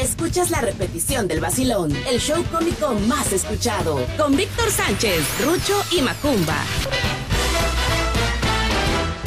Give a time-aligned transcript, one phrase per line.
[0.00, 6.02] escuchas la repetición del vacilón, el show cómico más escuchado, con Víctor Sánchez, Rucho y
[6.02, 6.56] Macumba.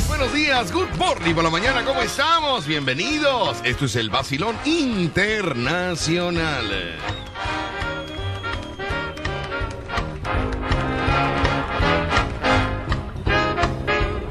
[0.08, 2.68] Buenos días, good morning por la mañana, ¿cómo estamos?
[2.68, 3.58] Bienvenidos.
[3.64, 6.66] Esto es el vacilón internacional.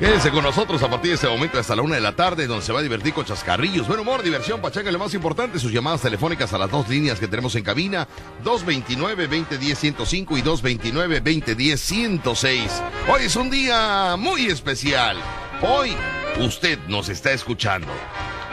[0.01, 2.64] Quédense con nosotros a partir de este momento hasta la una de la tarde, donde
[2.64, 6.01] se va a divertir con chascarrillos, buen humor, diversión, pachanga, lo más importante, sus llamadas
[6.01, 8.09] telefónicas a las dos líneas que tenemos en cabina,
[8.42, 12.70] 229-2010-105 y 229-2010-106.
[13.12, 15.19] Hoy es un día muy especial.
[15.61, 15.95] Hoy
[16.39, 17.92] usted nos está escuchando.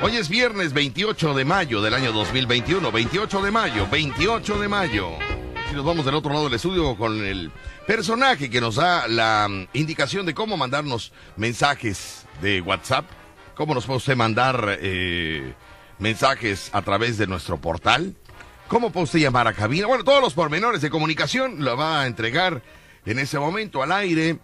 [0.01, 5.36] Hoy es viernes 28 de mayo del año 2021, 28 de mayo, 28 de mayo.
[5.69, 7.51] Y nos vamos del otro lado del estudio con el
[7.85, 13.05] personaje que nos da la mm, indicación de cómo mandarnos mensajes de WhatsApp,
[13.53, 15.53] cómo nos puede usted mandar eh,
[15.99, 18.15] mensajes a través de nuestro portal,
[18.69, 19.87] cómo puede usted llamar a cabina.
[19.87, 22.61] Bueno, todos los pormenores de comunicación lo va a entregar
[23.05, 24.39] en ese momento al aire.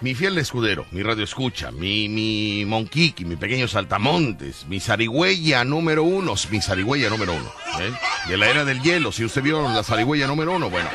[0.00, 6.04] Mi fiel escudero, mi radio escucha, mi, mi monquiqui, mi pequeño saltamontes, mi zarigüeya número
[6.04, 7.92] uno, mi zarigüeya número uno, ¿eh?
[8.26, 10.88] de la era del hielo, si usted vio la zarigüeya número uno, bueno,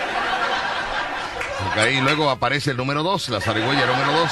[1.63, 4.31] porque ahí luego aparece el número dos, la zarigüeya número dos.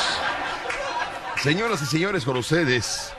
[1.44, 3.14] Señoras y señores, con ustedes,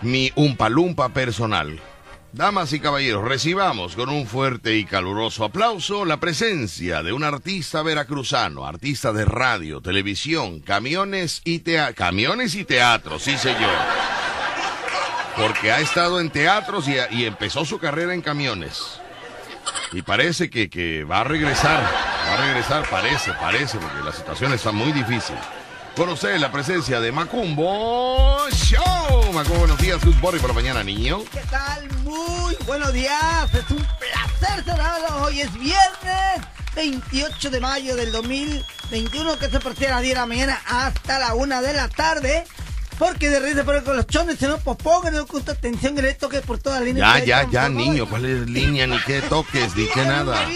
[0.00, 1.80] mi umpalumpa personal.
[2.34, 7.80] Damas y caballeros, recibamos con un fuerte y caluroso aplauso la presencia de un artista
[7.82, 11.94] veracruzano, artista de radio, televisión, camiones y teatro.
[11.94, 13.70] Camiones y teatro, sí señor.
[15.36, 18.82] Porque ha estado en teatros y, empezó su carrera en camiones.
[19.92, 24.72] Y parece que, va a regresar, va a regresar, parece, parece, porque la situación está
[24.72, 25.36] muy difícil.
[25.94, 26.08] Con
[26.40, 29.03] la presencia de Macumbo Show.
[29.34, 31.24] Macumbo, buenos días, good morning por la mañana, niño.
[31.32, 31.88] ¿Qué tal?
[32.04, 33.52] Muy buenos días.
[33.52, 35.10] Es un placer saludarlos.
[35.22, 40.20] Hoy es viernes 28 de mayo del 2021, que se partir a las 10 de
[40.20, 42.44] la mañana hasta la 1 de la tarde.
[42.98, 46.02] Porque de risa por con los chones se no pues pongan no gusta atención que
[46.02, 47.18] le toque por toda la línea.
[47.18, 48.86] Ya, ya, ya, niño, ¿cuál es línea?
[48.86, 50.46] Ni qué toques, ni qué nada.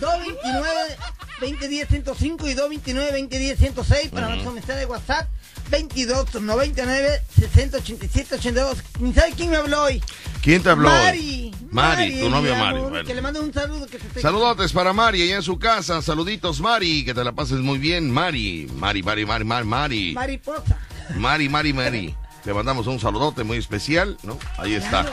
[0.00, 0.96] 229
[1.40, 5.28] 2010 105 y 229 2010 106 para nuestro mensaje de WhatsApp
[5.70, 8.78] 22 99 60 87 82.
[9.00, 10.02] Ni sabe quién me habló hoy.
[10.42, 10.88] ¿Quién te habló?
[10.88, 11.52] Mari.
[11.70, 12.80] Mari, tu novia Mari.
[12.80, 13.04] bueno.
[13.06, 13.86] Que le mando un saludo.
[13.86, 16.00] Que esté- Saludotes para Mari allá en su casa.
[16.02, 17.04] Saluditos, Mari.
[17.04, 18.68] Que te la pases muy bien, Mari.
[18.76, 20.12] Mari, Mari, Mari, Mari, Mari.
[20.14, 20.78] Mariposa.
[21.14, 22.14] Mari, Mari, Mari.
[22.44, 24.38] Te mandamos un saludote muy especial, ¿no?
[24.58, 25.04] Ahí está.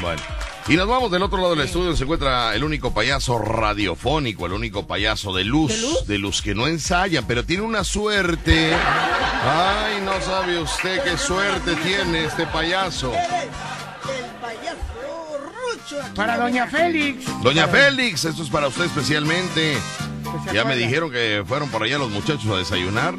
[0.00, 0.20] Bueno.
[0.68, 1.96] Y nos vamos del otro lado del estudio.
[1.96, 6.40] Se encuentra el único payaso radiofónico, el único payaso de luz, ¿De luz?
[6.42, 8.72] que no ensayan, pero tiene una suerte.
[8.74, 13.12] Ay, no sabe usted qué suerte tiene este payaso.
[13.12, 16.00] El payaso Rucho.
[16.00, 16.66] aquí Para Doña.
[16.68, 17.24] Félix.
[17.42, 19.78] Doña Félix, esto es para usted especialmente.
[20.22, 23.14] Pues Ya me dijeron que fueron por allá los muchachos a desayunar.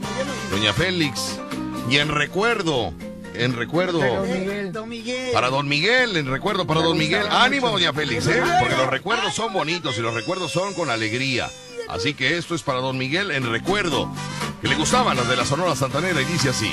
[0.50, 1.40] Doña Félix.
[1.90, 2.94] Y en recuerdo,
[3.34, 4.00] en recuerdo.
[4.00, 4.72] Don Miguel.
[4.72, 5.32] Don Miguel.
[5.34, 7.26] Para don Miguel, en recuerdo para don Miguel.
[7.30, 8.42] Ánimo, doña Félix, ¿eh?
[8.60, 11.50] Porque los recuerdos son bonitos y los recuerdos son con alegría.
[11.90, 14.10] Así que esto es para don Miguel en recuerdo.
[14.62, 16.72] Que le gustaban las de la Sonora Santanera y dice así.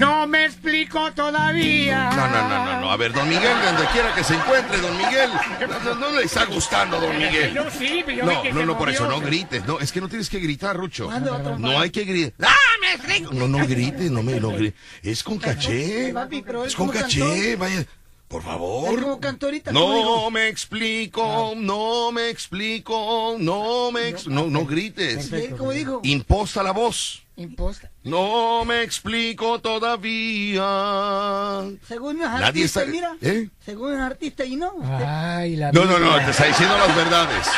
[0.00, 2.10] No me explico todavía.
[2.10, 2.90] No, no, no, no, no.
[2.90, 5.30] A ver, don Miguel, donde quiera que se encuentre, don Miguel.
[5.84, 7.52] No, no le está gustando, don Miguel.
[7.52, 9.66] Yo sí, pero yo vi No, que no, se no, por eso, no grites.
[9.66, 11.10] No, es que no tienes que gritar, Rucho.
[11.58, 12.48] No hay que gritar.
[12.50, 13.34] ¡Ah, me explico!
[13.34, 14.80] No, no grites, no me no grites.
[15.02, 16.14] Es con caché.
[16.64, 17.84] Es con caché, vaya.
[18.30, 18.88] Por favor.
[19.42, 19.72] ahorita.
[19.72, 25.32] No me explico, no me explico, no me ex- no, no grites.
[25.32, 26.00] él como dijo.
[26.04, 27.24] Imposta la voz.
[27.34, 27.90] Imposta.
[28.04, 30.62] No me explico todavía.
[31.88, 33.16] Según es Nadie artista, está- mira.
[33.20, 33.48] ¿Eh?
[33.64, 34.74] Según es artista y no.
[34.74, 37.48] usted- Ay, la No, no, no, te está diciendo las verdades.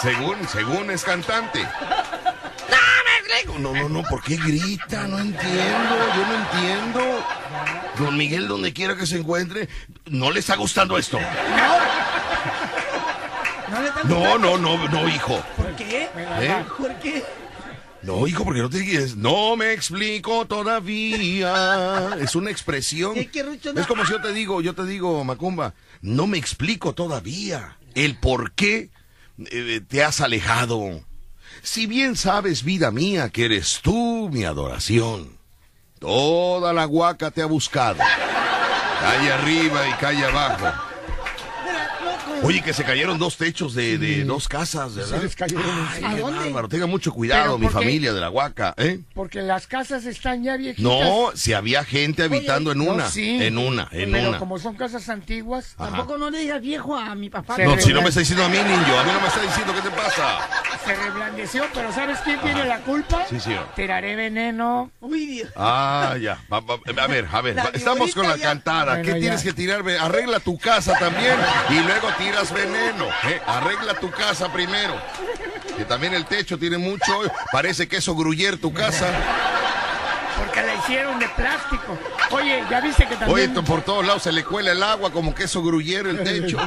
[0.00, 1.66] Según, según es cantante.
[3.58, 5.08] No, no, no, ¿por qué grita?
[5.08, 7.24] No entiendo, yo no entiendo.
[7.98, 9.68] Don Miguel, donde quiera que se encuentre,
[10.06, 11.18] ¿no le está gustando esto?
[14.04, 15.42] No No, no, no, no, hijo.
[15.56, 16.08] ¿Por qué?
[16.16, 16.64] ¿Eh?
[16.76, 17.24] ¿Por qué?
[18.02, 22.10] No, hijo, porque no te dices, no me explico todavía.
[22.20, 23.16] Es una expresión.
[23.16, 28.16] Es como si yo te digo, yo te digo, Macumba, no me explico todavía el
[28.16, 28.90] por qué
[29.50, 31.04] eh, te has alejado.
[31.62, 35.37] Si bien sabes, vida mía, que eres tú mi adoración.
[35.98, 37.98] Toda la guaca te ha buscado.
[39.00, 40.87] Calle arriba y calle abajo.
[42.42, 45.18] Oye, que se cayeron dos techos de, de dos casas, ¿verdad?
[45.18, 45.64] Se les cayeron
[46.04, 46.68] Ay, bárbaro.
[46.68, 49.00] Tenga mucho cuidado, mi familia de la Huaca, ¿eh?
[49.14, 50.82] Porque las casas están ya viejitas.
[50.82, 53.42] No, si había gente habitando en No, una, sí.
[53.42, 54.38] en una, en Pero una.
[54.38, 55.88] como son casas antiguas, Ajá.
[55.90, 57.56] Tampoco no le digas viejo a mi papá.
[57.56, 59.40] Se No, si no me está diciendo a mí, niño, a mí no me está
[59.42, 60.38] diciendo qué te pasa.
[60.84, 63.24] se reblandeció, pero ¿sabes quién tiene la culpa?
[63.28, 63.66] Sí, señor.
[63.74, 64.90] Tiraré veneno.
[65.00, 65.50] Uy, Dios.
[65.56, 66.38] Ah, ya.
[66.52, 68.44] Va- va- a ver, a ver, La estamos con la ya.
[68.44, 68.94] cantada.
[68.96, 69.18] Bueno, ¿Qué ya.
[69.20, 69.82] tienes que tirar?
[70.00, 71.34] Arregla tu casa también
[71.70, 73.06] y luego tiras veneno.
[73.28, 73.40] ¿eh?
[73.46, 74.94] Arregla tu casa primero.
[75.76, 77.12] Que también el techo tiene mucho.
[77.52, 79.06] Parece queso gruyer tu casa.
[80.38, 81.98] Porque la hicieron de plástico.
[82.30, 83.48] Oye, ¿ya viste que Oye, también...
[83.50, 86.58] esto por todos lados se le cuela el agua como queso gruyer el techo.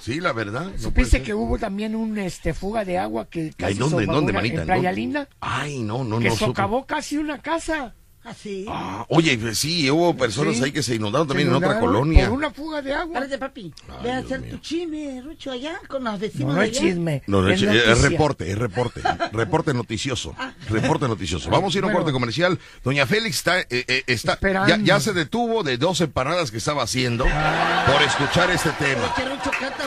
[0.00, 0.66] Sí, la verdad.
[0.66, 3.96] no ¿Supiste que hubo también un este fuga de agua que casi ¿En dónde?
[3.96, 4.60] ¿En socavó dónde, manita?
[4.60, 5.00] En Playa dónde?
[5.00, 5.28] Linda?
[5.40, 6.34] Ay, no, no, Que no.
[6.34, 6.46] supe.
[6.46, 7.94] socavó casi una casa.
[8.28, 8.66] Así.
[8.68, 10.64] Ah, oye, pues sí, hubo personas Sí.
[10.64, 12.28] ahí que se inundaron Se también en otra colonia.
[12.28, 13.14] Por una fuga de agua.
[13.14, 13.72] Párate, papi.
[13.88, 14.50] Ay, Ve a hacer mío.
[14.52, 17.22] tu chisme, Rucho, allá con los vecinos No, no es chisme.
[17.26, 18.08] No, no, es, es noticia.
[18.08, 19.00] reporte, es reporte.
[19.32, 20.34] Reporte noticioso.
[20.68, 21.48] Reporte noticioso.
[21.50, 22.04] Vamos a ir a un Bueno.
[22.04, 22.58] corte comercial.
[22.84, 26.82] Doña Félix está, eh, eh, está ya, ya se detuvo de dos empanadas que estaba
[26.82, 29.14] haciendo por escuchar este tema.
[29.16, 29.26] Es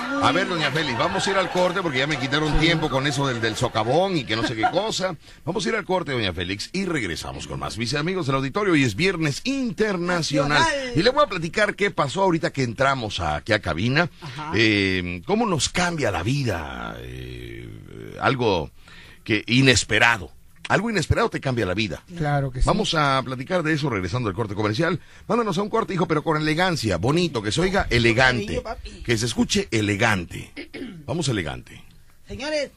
[0.10, 0.22] muy...
[0.24, 3.08] A ver, doña Félix, vamos a ir al corte porque ya me quitaron tiempo con
[3.08, 5.16] eso del, del socavón y que no sé qué cosa.
[5.46, 7.78] Vamos a ir al corte, doña Félix, y regresamos con más.
[7.78, 10.60] Mis amigos del auditorio, hoy es viernes internacional.
[10.62, 10.94] Nacional.
[10.96, 14.10] Y le voy a platicar qué pasó ahorita que entramos aquí a cabina.
[14.56, 16.98] Eh, cómo nos cambia la vida.
[17.02, 17.68] eh,
[18.20, 18.72] algo
[19.24, 20.32] que inesperado.
[20.70, 22.02] Algo inesperado te cambia la vida.
[22.16, 22.66] Claro que sí.
[22.66, 25.02] Vamos a platicar de eso regresando al corte comercial.
[25.28, 28.64] Mándanos a un corte, hijo, pero con elegancia, bonito, que se oiga elegante,
[29.04, 30.54] que se escuche elegante.
[31.06, 31.84] Vamos elegante.
[32.28, 32.72] Señores,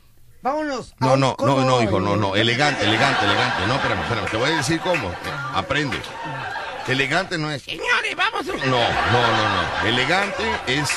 [0.44, 0.94] vámonos.
[1.00, 3.67] No, no, no, no, hijo, no, no, elegante, elegante, elegante.
[3.67, 5.11] No, espérame, espérame, te voy a decir cómo.
[5.11, 5.14] Eh,
[5.55, 5.96] Aprende.
[6.87, 7.62] Elegante no es.
[7.62, 8.46] Señores, vamos.
[8.49, 8.67] a-".
[8.67, 9.88] No, no, no, no.
[9.88, 10.88] Elegante es.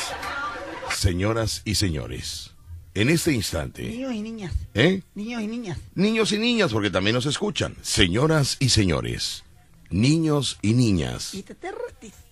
[0.94, 2.52] Señoras y señores,
[2.94, 4.54] en este instante, Niños y niñas.
[4.74, 5.02] ¿eh?
[5.16, 5.78] Niños y niñas.
[5.96, 7.76] Niños y niñas, porque también nos escuchan.
[7.82, 9.44] Señoras y señores,
[9.90, 11.34] niños y niñas.
[11.34, 11.56] Y te.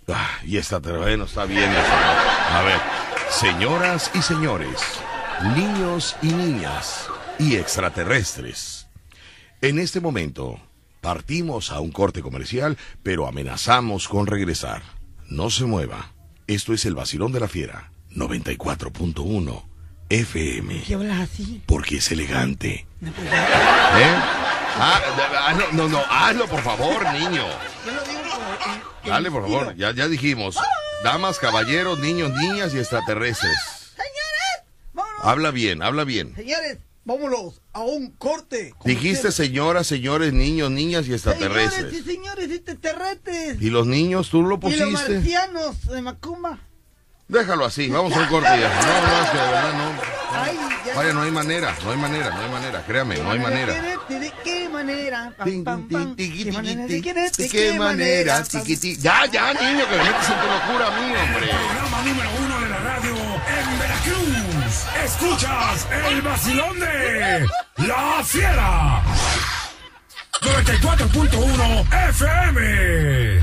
[0.08, 1.70] Ah, y esta bueno, está bien.
[1.70, 1.94] eso.
[2.52, 2.80] A ver,
[3.30, 4.80] señoras y señores,
[5.44, 7.08] niños y niñas
[7.40, 8.88] y extraterrestres.
[9.62, 10.60] En este momento
[11.02, 14.82] partimos a un corte comercial, pero amenazamos con regresar.
[15.30, 16.12] No se mueva.
[16.48, 19.64] Esto es el vacilón de la fiera, 94.1
[20.08, 21.64] FM, ¿Qué hablas así?
[21.66, 22.86] porque es elegante.
[23.02, 23.31] No, pues, ¿Eh?
[24.78, 27.44] Ah, ah, no, no, no, hazlo por favor, niño.
[27.86, 28.22] Yo lo digo
[29.06, 30.58] Dale, por favor, ya, ya dijimos.
[31.04, 33.58] Damas, caballeros, niños, niñas y extraterrestres.
[35.22, 36.34] Habla bien, habla bien.
[36.36, 38.74] Señores, vámonos a un corte.
[38.84, 42.06] Dijiste señoras, señores, niños, niñas y Señores y extraterrestres.
[42.06, 43.62] señores y extraterrestres.
[43.62, 45.14] ¿Y los niños tú lo Y los pusiste?
[45.16, 46.60] marcianos de Macumba.
[47.28, 48.70] Déjalo así, vamos a un corte ya.
[48.70, 49.92] No, no, es que de verdad no.
[50.38, 50.94] Ay, ya.
[50.96, 53.74] Vaya, no hay manera, no hay manera, no hay manera, créame, no hay manera.
[54.08, 55.36] ¿De qué manera?
[56.16, 56.86] Tiqui, ¿Qué manera?
[56.86, 58.44] ¿De qué- de ¿De manera?
[59.00, 61.48] Ya, ya, niño, que me metes en tu locura a mí, hombre.
[61.50, 64.44] Programa número uno de la radio en Veracruz.
[65.04, 69.04] Escuchas el vacilón de La Fiera.
[70.42, 73.39] 94.1 FM.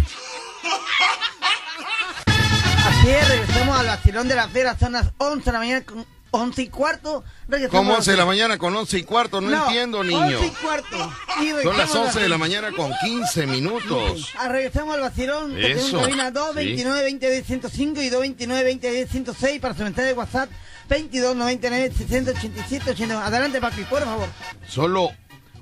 [2.87, 4.76] Así es, regresamos al vacilón de la feria.
[4.79, 7.25] Son las 11 de la mañana con 11 y cuarto.
[7.49, 9.40] Regresamos ¿Cómo a 11 de la mañana con 11 y cuarto?
[9.40, 10.40] No, entiendo, niño.
[10.40, 11.12] 11 y cuarto.
[11.40, 14.32] Y Son las al 11 de la mañana con 15 minutos.
[14.38, 15.56] Ah, regresamos al vacilón.
[15.58, 16.55] Eso, tengo en cabina 2 sí.
[16.55, 20.50] 29 20 10 105 y 2 29 20 10 106 para su mensaje de WhatsApp
[20.92, 23.25] 22 99 60 87 89.
[23.25, 24.28] Adelante, papi, por favor.
[24.68, 25.11] Solo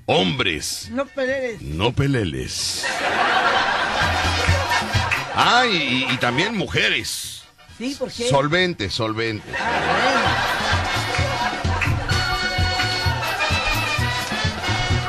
[0.06, 1.62] hombres, No pelees.
[1.62, 2.84] no peleles.
[5.36, 7.42] Ah, y, también mujeres.
[7.78, 8.28] Sí, ¿por qué?
[8.28, 9.54] Solventes, solventes.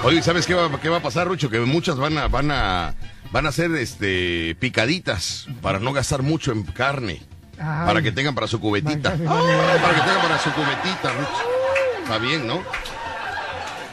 [0.03, 1.49] Oye, ¿sabes qué va, qué va a pasar, Rucho?
[1.49, 2.93] Que muchas van a, van a,
[3.31, 7.21] van a hacer este picaditas para no gastar mucho en carne.
[7.61, 7.85] Ay.
[7.87, 9.11] Para que tengan para su cubetita.
[9.11, 11.11] Ay, para que tengan para su cubetita.
[12.03, 12.63] Está bien, ¿no?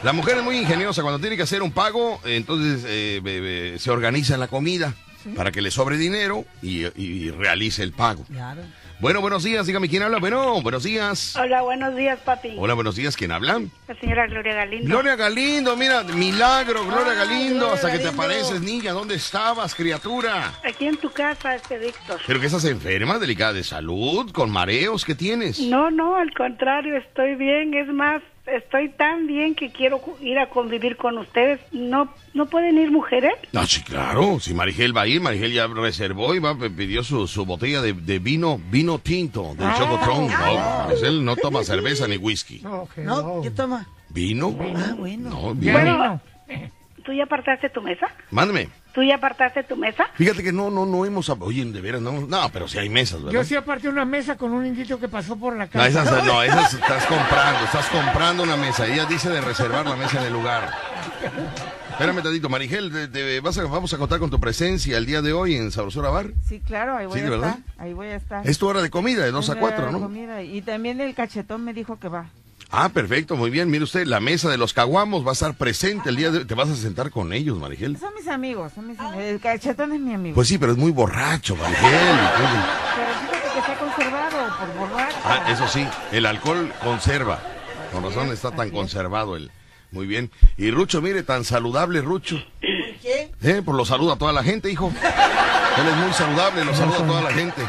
[0.03, 1.01] La mujer es muy ingeniosa.
[1.01, 4.93] Cuando tiene que hacer un pago, entonces eh, se organiza en la comida
[5.35, 8.23] para que le sobre dinero y, y realice el pago.
[8.31, 8.61] Claro.
[8.99, 9.65] Bueno, buenos días.
[9.65, 10.17] Dígame quién habla.
[10.19, 11.33] Bueno, buenos días.
[11.37, 12.55] Hola, buenos días, papi.
[12.57, 13.15] Hola, buenos días.
[13.15, 13.61] ¿Quién habla?
[13.87, 14.87] La señora Gloria Galindo.
[14.87, 19.73] Gloria Galindo, mira, milagro, Gloria Ay, Galindo, Gloria hasta que te apareces, niña, ¿dónde estabas,
[19.73, 20.53] criatura?
[20.65, 22.19] Aquí en tu casa, este Víctor.
[22.27, 25.61] ¿Pero que estás enferma, delicada de salud, con mareos, qué tienes?
[25.61, 27.73] No, no, al contrario, estoy bien.
[27.75, 28.21] Es más,
[28.55, 31.59] estoy tan bien que quiero ir a convivir con ustedes.
[31.71, 33.33] ¿No, no pueden ir mujeres?
[33.55, 34.39] Ah, sí, claro.
[34.39, 37.93] Si Marigel va a ir, Marigel ya reservó y va, pidió su, su botella de,
[37.93, 40.27] de vino, vino tinto del Chocotron.
[40.27, 42.59] No, Maricel no toma cerveza ni whisky.
[42.61, 43.21] No, que ¿No?
[43.21, 43.41] no.
[43.41, 43.85] ¿Qué toma?
[44.09, 44.55] ¿Vino?
[44.75, 45.29] Ah, bueno.
[45.29, 45.77] No, vino.
[45.79, 46.21] vino.
[47.05, 48.07] ¿Tú ya apartaste tu mesa?
[48.31, 48.69] Mándeme.
[48.93, 50.05] ¿Tú ya apartaste tu mesa?
[50.15, 51.29] Fíjate que no, no, no hemos...
[51.29, 52.11] Oye, de veras, no.
[52.21, 53.31] No, pero sí hay mesas, ¿verdad?
[53.33, 55.87] Yo sí aparté una mesa con un indito que pasó por la No, casa.
[55.87, 58.87] esas, no, esas estás comprando, estás comprando una mesa.
[58.87, 60.71] Ella dice de reservar la mesa en el lugar.
[61.99, 65.21] Espérame tantito, Marigel, te- te vas a- vamos a contar con tu presencia el día
[65.21, 66.27] de hoy en Sabrosura Bar.
[66.47, 67.57] Sí, claro, ahí voy Sí, a estar.
[67.77, 68.47] Ahí voy a estar.
[68.47, 69.99] Es tu hora de comida, de 2 a Es 4, la ¿no?
[69.99, 70.41] comida.
[70.41, 72.27] Y también el cachetón me dijo que va.
[72.71, 73.69] Ah, perfecto, muy bien.
[73.69, 76.45] Mire usted, la mesa de los caguamos va a estar presente el día de hoy.
[76.45, 77.97] Te vas a sentar con ellos, Marigel.
[77.97, 79.21] Son mis amigos, son mis amigos.
[79.23, 80.35] El cachetón es mi amigo.
[80.35, 81.81] Pues sí, pero es muy borracho, Marigel.
[81.83, 82.49] Pero
[83.19, 85.17] fíjate que está conservado por borracho.
[85.25, 87.39] Ah, eso sí, el alcohol conserva.
[87.91, 89.51] Con razón está tan conservado el.
[89.91, 90.29] Muy bien.
[90.57, 92.35] Y Rucho, mire, tan saludable Rucho.
[92.61, 93.31] ¿Por qué?
[93.41, 93.61] ¿Eh?
[93.63, 94.91] Pues lo saluda a toda la gente, hijo.
[95.77, 97.61] Él es muy saludable, lo saluda a toda la gente.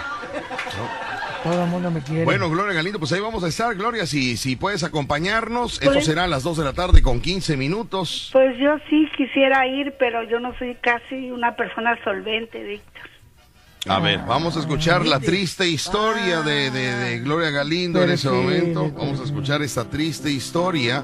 [1.43, 2.25] Todo el mundo me quiere.
[2.25, 5.75] Bueno, Gloria Galindo, pues ahí vamos a estar, Gloria, si, si puedes acompañarnos.
[5.81, 8.29] Esto Pues- será a las 2 de la tarde con 15 minutos.
[8.33, 13.09] Pues yo sí quisiera ir, pero yo no soy casi una persona solvente, Víctor.
[13.89, 18.29] A ver, vamos a escuchar la triste historia de, de- de Gloria Galindo en ese
[18.29, 18.91] momento.
[18.91, 21.03] Vamos a escuchar esta triste historia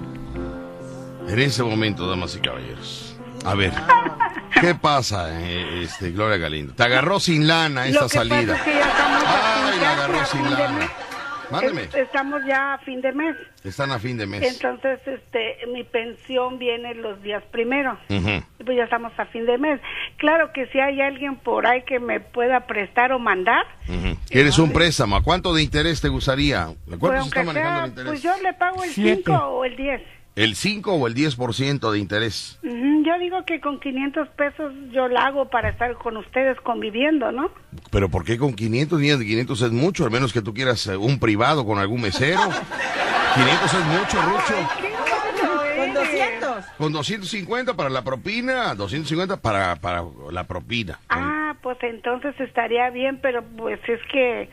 [1.28, 3.16] en ese momento, damas y caballeros.
[3.45, 3.73] A ver,
[4.61, 6.75] ¿qué pasa, eh, este, Gloria Galindo?
[6.75, 8.54] Te agarró sin lana esta Lo que salida.
[8.54, 10.78] pasa es que ya estamos a Ay, la ya agarró a sin fin de lana.
[10.78, 10.90] mes.
[11.49, 11.83] Mándeme.
[11.83, 13.37] Es- Estamos ya a fin de mes.
[13.62, 14.42] Están a fin de mes.
[14.42, 17.97] Entonces, este, mi pensión viene los días primero.
[18.09, 18.42] Ujú.
[18.64, 19.80] Pues ya estamos a fin de mes.
[20.16, 24.16] Claro que si hay alguien por ahí que me pueda prestar o mandar, Ujú.
[24.28, 25.14] ¿Quieres un préstamo?
[25.14, 26.62] ¿A cuánto de interés te gustaría?
[26.64, 28.11] ¿A pues ¿Cuánto se está manejando sea, el interés?
[28.11, 29.23] pues yo le pago el Siete.
[29.26, 30.02] 5 o el 10.
[30.37, 32.59] ¿El 5 o el 10% de interés?
[32.62, 37.50] Yo digo que con 500 pesos yo la hago para estar con ustedes conviviendo, ¿no?
[37.90, 39.00] ¿Pero por qué con 500?
[39.00, 42.02] Niñas de 500 es mucho, al menos que tú quieras eh, un privado con algún
[42.02, 42.38] mesero.
[43.35, 44.69] 500 es mucho, Rucho.
[44.81, 45.95] ¡Qué malo Con eres!
[45.95, 46.64] 200.
[46.78, 50.99] Con 250 para la propina, 250 para, para la propina.
[51.09, 54.50] Con, Ah, pues entonces estaría bien, pero pues es que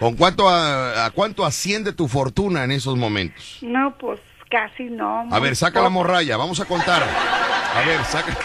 [0.00, 3.58] ¿con cuánto a, a cuánto asciende tu fortuna en esos momentos?
[3.62, 4.18] no, pues
[4.50, 5.28] casi no.
[5.30, 7.02] A ver, saca la morralla, vamos a contar.
[7.02, 8.36] A ver, saca,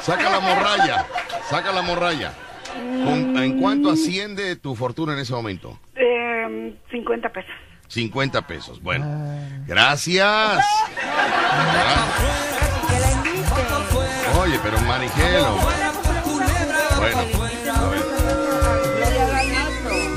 [0.00, 1.06] saca la morralla,
[1.48, 2.32] saca la morralla.
[3.04, 5.78] ¿Con- ¿En cuánto asciende tu fortuna en ese momento?
[5.94, 7.50] Eh, 50 pesos.
[7.88, 8.82] 50 pesos.
[8.82, 9.04] Bueno,
[9.66, 10.26] gracias.
[12.98, 14.40] La invite.
[14.40, 15.56] Oye, pero Marigelo.
[16.98, 17.51] Bueno.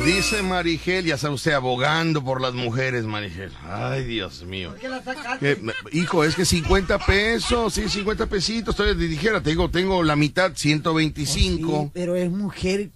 [0.05, 3.51] Dice Marigel, ya está usted abogando por las mujeres, Marigel.
[3.67, 4.69] Ay, Dios mío.
[4.69, 5.55] ¿Por qué la sacaste?
[5.61, 8.75] Me- hijo, es que 50 pesos, sí, 50 pesitos.
[8.75, 11.81] Todavía te dijera, te digo, tengo la mitad, 125.
[11.85, 12.89] Sí, pero es mujer.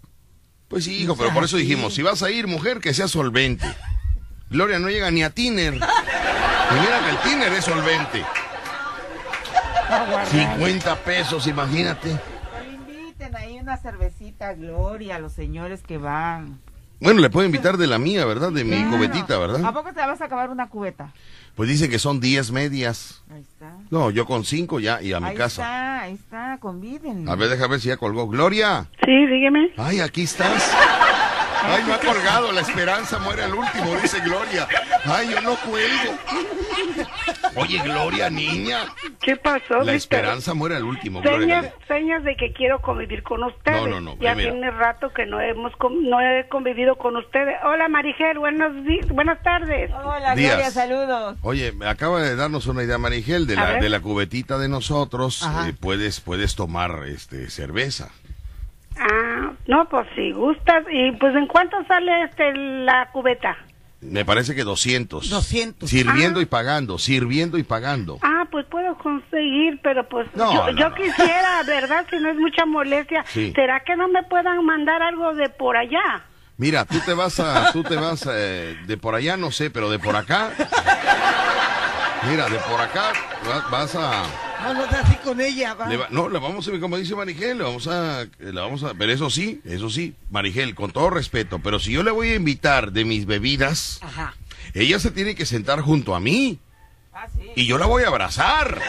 [0.67, 3.65] Pues sí, hijo, pero por eso dijimos, si vas a ir, mujer, que sea solvente.
[4.51, 5.73] Gloria no llega ni a Tiner.
[5.73, 8.23] Y mira que el Tiner es solvente.
[10.31, 12.09] 50 pesos, imagínate.
[12.11, 16.59] Que le inviten ahí una cervecita, Gloria, a los señores que van.
[17.01, 18.51] Bueno, le puedo invitar de la mía, ¿verdad?
[18.51, 18.91] De mi Claro.
[18.97, 19.73] cubetita, ¿A ¿verdad?
[19.73, 21.13] poco te vas a acabar una cubeta?
[21.55, 23.23] Pues dice que son 10 medias.
[23.33, 23.73] Ahí está.
[23.89, 25.61] No, yo con 5 ya y a mi ahí casa.
[25.61, 27.27] está, ahí está, conviden.
[27.29, 28.27] A ver, deja ver si ya colgó.
[28.27, 28.87] Gloria.
[29.05, 29.71] Sí, dígame.
[29.77, 30.75] Ay, aquí estás.
[31.61, 32.51] Ay, no ha colgado.
[32.51, 34.67] La esperanza muere al último, dice Gloria.
[35.05, 36.17] Ay, yo no cuelgo.
[37.55, 38.79] Oye, Gloria, niña.
[39.21, 39.95] ¿Qué pasó, La Víctor?
[39.95, 41.61] esperanza muere al último, Gloria.
[41.61, 43.81] Señas, señas de que quiero convivir con ustedes.
[43.81, 44.51] No, no, no, Ya mira.
[44.51, 47.55] tiene rato que no hemos no he convivido con ustedes.
[47.63, 48.71] Hola, Marigel, buenos
[49.09, 49.91] buenas tardes.
[49.91, 50.53] Hola, Días.
[50.53, 51.37] Gloria, saludos.
[51.41, 55.47] Oye, me acaba de darnos una idea, Marigel, de la, de la cubetita de nosotros.
[55.67, 58.09] Eh, puedes, puedes tomar este cerveza.
[58.97, 60.83] Ah, no, pues si gustas.
[60.91, 63.57] ¿Y pues en cuánto sale este la cubeta?
[64.01, 65.29] Me parece que 200.
[65.29, 65.89] 200.
[65.89, 66.43] Sirviendo Ah.
[66.43, 68.17] y pagando, sirviendo y pagando.
[68.21, 70.95] Ah, pues puedo conseguir, pero pues No, yo, no, yo no.
[70.95, 72.05] quisiera, ¿verdad?
[72.09, 73.25] Si no es mucha molestia.
[73.27, 73.51] Sí.
[73.53, 76.23] ¿Será que no me puedan mandar algo de por allá?
[76.57, 79.89] Mira, tú te vas a, tú te vas eh, de por allá, no sé, pero
[79.89, 80.51] de por acá.
[82.29, 83.13] Mira, de por acá
[83.49, 84.23] va- vas a,
[84.59, 85.87] Seas así con ella, va.
[85.87, 88.93] le va- no, le vamos a, como dice Marigel, le vamos a, le vamos a,
[88.93, 92.35] pero eso sí, eso sí, Marigel, con todo respeto, pero si yo le voy a
[92.35, 94.33] invitar de mis bebidas, Ajá.
[94.73, 96.59] ella se tiene que sentar junto a mí
[97.13, 97.49] Ah, sí.
[97.55, 98.81] y yo la voy a abrazar.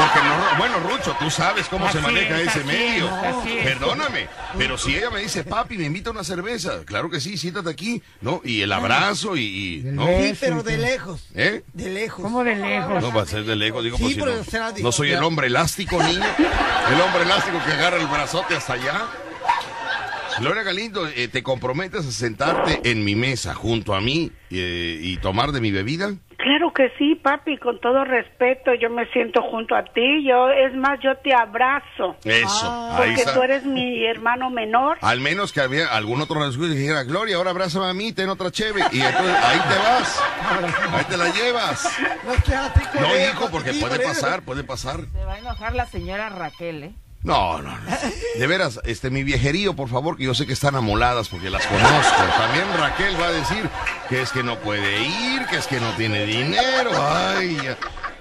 [0.00, 3.06] Porque no, bueno, Rucho, tú sabes cómo se maneja es, ese medio.
[3.06, 3.64] es, así es.
[3.66, 7.36] Perdóname, pero si ella me dice, papi, me invita a una cerveza, claro que sí,
[7.36, 8.40] siéntate aquí, ¿no?
[8.44, 10.06] Y el abrazo y, y- ¿no?
[10.06, 11.20] Sí, pero de lejos.
[11.34, 11.62] ¿Eh?
[11.72, 12.22] De lejos.
[12.22, 13.02] ¿Cómo de lejos?
[13.02, 15.22] No va a ser de lejos, digo, Sí, pues si pero no, no soy el
[15.22, 16.24] hombre elástico, niño.
[16.92, 19.06] El hombre elástico que agarra el brazote hasta allá.
[20.40, 25.16] Gloria Galindo, eh, ¿te comprometes a sentarte en mi mesa junto a mí eh, y
[25.18, 26.12] tomar de mi bebida?
[26.38, 30.72] Claro que sí, papi, con todo respeto, yo me siento junto a ti, yo, es
[30.76, 33.34] más, yo te abrazo, Eso, ahí porque está.
[33.34, 34.98] tú eres mi hermano menor.
[35.00, 38.28] Al menos que había algún otro rasguño y dijera, Gloria, ahora abrázame a mí, ten
[38.28, 38.82] otra cheve.
[38.92, 40.22] Y entonces ahí te vas.
[40.92, 41.98] Ahí te la llevas.
[42.24, 45.00] No No, hijo, porque puede pasar, puede pasar.
[45.12, 46.92] Se va a enojar la señora Raquel, ¿eh?
[47.24, 47.78] No, no, no.
[48.38, 51.66] De veras, este, mi viejerío, por favor, que yo sé que están amoladas porque las
[51.66, 52.22] conozco.
[52.38, 53.68] También Raquel va a decir
[54.08, 56.90] que es que no puede ir, que es que no tiene dinero.
[56.96, 57.58] Ay,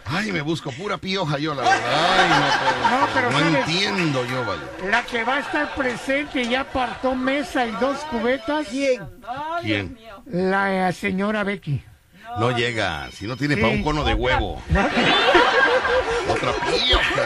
[0.06, 1.80] ay, me busco pura pioja yo, la verdad.
[1.86, 3.56] Ay, no, puedo- No, pero no ¿sabes?
[3.68, 4.62] entiendo yo, vaya.
[4.90, 8.68] La que va a estar presente ya apartó mesa y dos cubetas.
[8.68, 9.02] ¿Quién?
[9.22, 9.96] No, ¿Quién?
[9.96, 10.24] Dios mío.
[10.50, 11.84] La eh, señora Becky.
[12.40, 13.62] No llega, si no tiene Sí.
[13.62, 14.62] para un cono de huevo.
[16.30, 16.52] Otra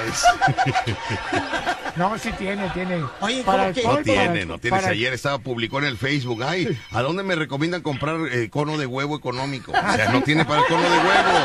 [0.07, 0.23] es.
[1.97, 3.03] No, sí tiene, tiene.
[3.19, 4.77] Oye, Para ¿cómo que- No tiene, no tiene.
[4.77, 8.85] Ayer estaba publicó en el Facebook, ay, ¿a dónde me recomiendan comprar eh, cono de
[8.85, 9.73] huevo económico?
[9.73, 11.39] O sea, no tiene para el cono de huevo.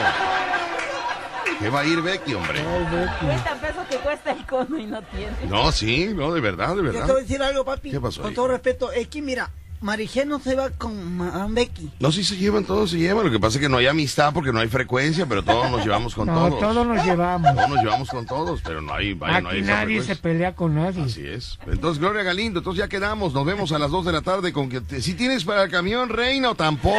[1.59, 2.61] ¿Qué va a ir Becky, hombre?
[2.61, 3.19] Ay, Becky.
[3.21, 5.33] 50 pesos que cuesta el cono y no tiene.
[5.49, 7.17] No, sí, no, de verdad, de Yo te voy a verdad.
[7.23, 7.91] decir algo, papi.
[7.91, 8.35] ¿Qué pasó Con ahí?
[8.37, 11.93] todo respeto, es que mira, Marigé no se va con Madame Becky.
[12.01, 13.25] No, sí se llevan, todos se llevan.
[13.27, 15.85] Lo que pasa es que no hay amistad porque no hay frecuencia, pero todos nos
[15.85, 16.61] llevamos con No, todos.
[16.61, 17.55] todos nos llevamos.
[17.55, 20.55] Todos nos llevamos con todos, pero no hay, vaya, no hay Aquí nadie se pelea
[20.55, 21.03] con nadie.
[21.05, 21.59] Así es.
[21.67, 23.33] Entonces, Gloria Galindo, entonces ya quedamos.
[23.35, 24.81] Nos vemos a las 2 de la tarde con que...
[24.81, 26.97] te- ¿Si tienes para el camión, Reina, o tampoco?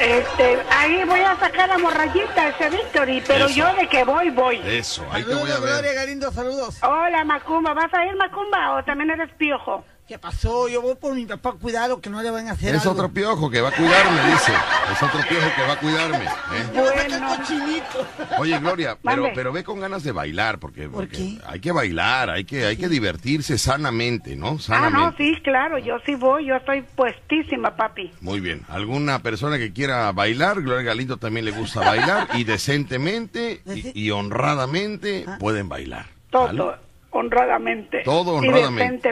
[0.00, 3.54] Este, ahí voy a sacar a morrayita ese Victory, pero Eso.
[3.54, 4.60] yo de que voy, voy.
[4.64, 5.70] Eso, ahí te voy Saludos, a ver.
[5.74, 6.76] Gloria Galindo, saludos.
[6.82, 9.84] Hola, Macumba, ¿vas a ir, Macumba, o también eres piojo?
[10.06, 10.68] ¿Qué pasó?
[10.68, 12.92] Yo voy por mi papá a cuidarlo, que no le van a hacer Es algo.
[12.92, 14.52] otro piojo que va a cuidarme, dice.
[14.92, 16.24] Es otro piojo que va a cuidarme.
[16.24, 16.66] ¿eh?
[16.74, 18.06] Bueno, Cochinito.
[18.38, 18.98] Oye, Gloria,
[19.34, 22.76] pero, ve con ganas de bailar, porque, ¿Por porque hay que bailar, hay que, hay
[22.76, 24.56] que divertirse sanamente, ¿no?
[24.58, 24.98] ah, Sanamente.
[25.00, 28.12] no, sí, claro, yo sí voy, yo estoy puestísima, papi.
[28.20, 28.60] Muy bien.
[28.68, 30.60] ¿Alguna persona que quiera bailar?
[30.60, 35.38] Gloria Galindo también le gusta bailar y decentemente y, y honradamente Ah.
[35.40, 36.06] pueden bailar.
[36.28, 36.83] Todo, ¿vale?
[37.14, 38.02] Honradamente.
[38.04, 39.10] Todo Y honradamente.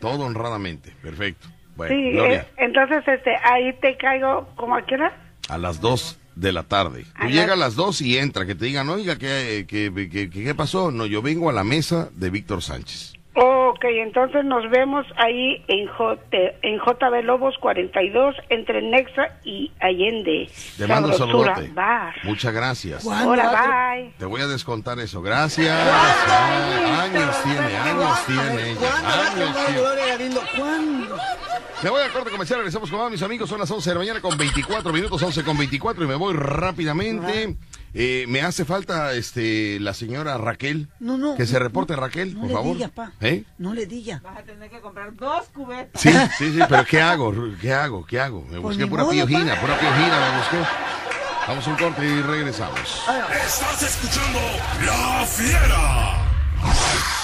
[0.00, 0.92] Todo honradamente.
[1.02, 1.48] Perfecto.
[1.76, 5.12] Bueno, Sí, eh, entonces, este, ahí te caigo, como quieras.
[5.48, 7.02] a las 2 de la tarde.
[7.04, 10.30] Tú A llegas a las 2 y entra, que te digan, oiga, ¿qué, qué, qué,
[10.30, 10.90] qué- qué pasó?
[10.90, 13.13] No, yo vengo a la mesa de Víctor Sánchez.
[13.36, 16.20] Ok, entonces nos vemos ahí en, J,
[16.62, 20.48] en JB Lobos 42, entre Nexa y Allende.
[20.78, 21.70] Te mando un saludote.
[21.74, 22.14] Bar.
[22.22, 23.04] Muchas gracias.
[23.06, 24.12] Ahora, bye.
[24.18, 25.20] Te voy a descontar eso.
[25.20, 25.76] Gracias.
[25.76, 28.80] Ay, años tiene, años tiene ella.
[30.56, 31.44] ¿Cuándo va a.
[31.84, 33.46] Me voy al corte comercial, regresamos con más, mis amigos.
[33.46, 36.34] Son las 11 de la mañana con 24 minutos, 11 con 24 y me voy
[36.34, 37.56] rápidamente.
[37.96, 40.88] Eh, me hace falta este la señora Raquel.
[40.98, 41.36] No, no.
[41.36, 42.76] Que se reporte Raquel, No por le favor.
[42.76, 43.12] digas, pa.
[43.20, 43.44] ¿Eh?
[43.58, 44.20] No le digas.
[44.22, 46.02] Vas a tener que comprar dos cubetas.
[46.02, 47.32] Sí, sí, sí, pero ¿qué hago?
[47.60, 48.04] ¿Qué hago?
[48.04, 48.42] ¿Qué hago?
[48.42, 50.70] Me Pues busqué pura piojina, pura piojina me busqué.
[51.46, 53.02] Vamos a un corte y regresamos.
[53.46, 54.40] Estás escuchando
[54.84, 57.23] La Fiera.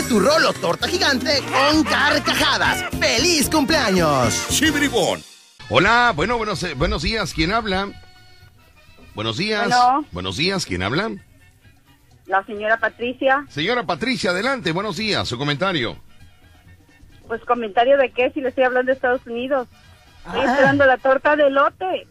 [0.00, 2.84] tu rolo torta gigante con carcajadas.
[2.98, 4.46] ¡Feliz cumpleaños!
[4.48, 5.22] Chibribón.
[5.68, 7.90] Hola, bueno, buenos, eh, buenos días, ¿quién habla?
[9.14, 9.68] Buenos días.
[9.68, 10.06] Bueno.
[10.12, 11.10] Buenos días, ¿quién habla?
[12.26, 15.98] La señora Patricia, Señora Patricia, adelante, buenos días, su comentario.
[17.28, 19.66] pues comentario de qué si le estoy hablando de Estados Unidos.
[20.26, 20.52] Estoy Ah.
[20.52, 22.06] esperando la torta de lote.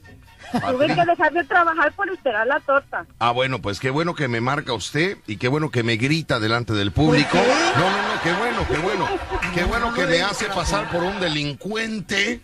[0.72, 3.06] Tuve que dejar de trabajar por esperar la torta.
[3.20, 6.40] Ah, bueno, pues qué bueno que me marca usted y qué bueno que me grita
[6.40, 7.38] delante del público.
[7.38, 9.08] No, no, no, qué bueno, qué bueno.
[9.54, 12.42] Qué bueno que me hace pasar por un delincuente.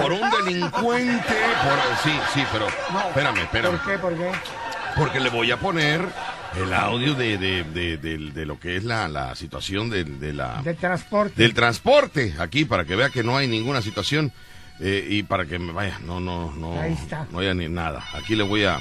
[0.00, 1.34] Por un delincuente.
[1.62, 2.66] Por, sí, sí, pero
[3.08, 3.76] espérame, espérame.
[3.78, 3.98] ¿Por qué?
[3.98, 4.32] ¿Por qué?
[4.96, 6.04] Porque le voy a poner
[6.56, 10.60] el audio de, de, de, de- lo que es la, la situación del- de, la,
[10.62, 11.34] De transporte.
[11.42, 14.32] del transporte aquí para que vea que no hay ninguna situación
[14.80, 17.26] eh, y para que me vaya, no, no, no, Ahí está.
[17.30, 18.04] no haya ni nada.
[18.14, 18.78] Aquí le voy a,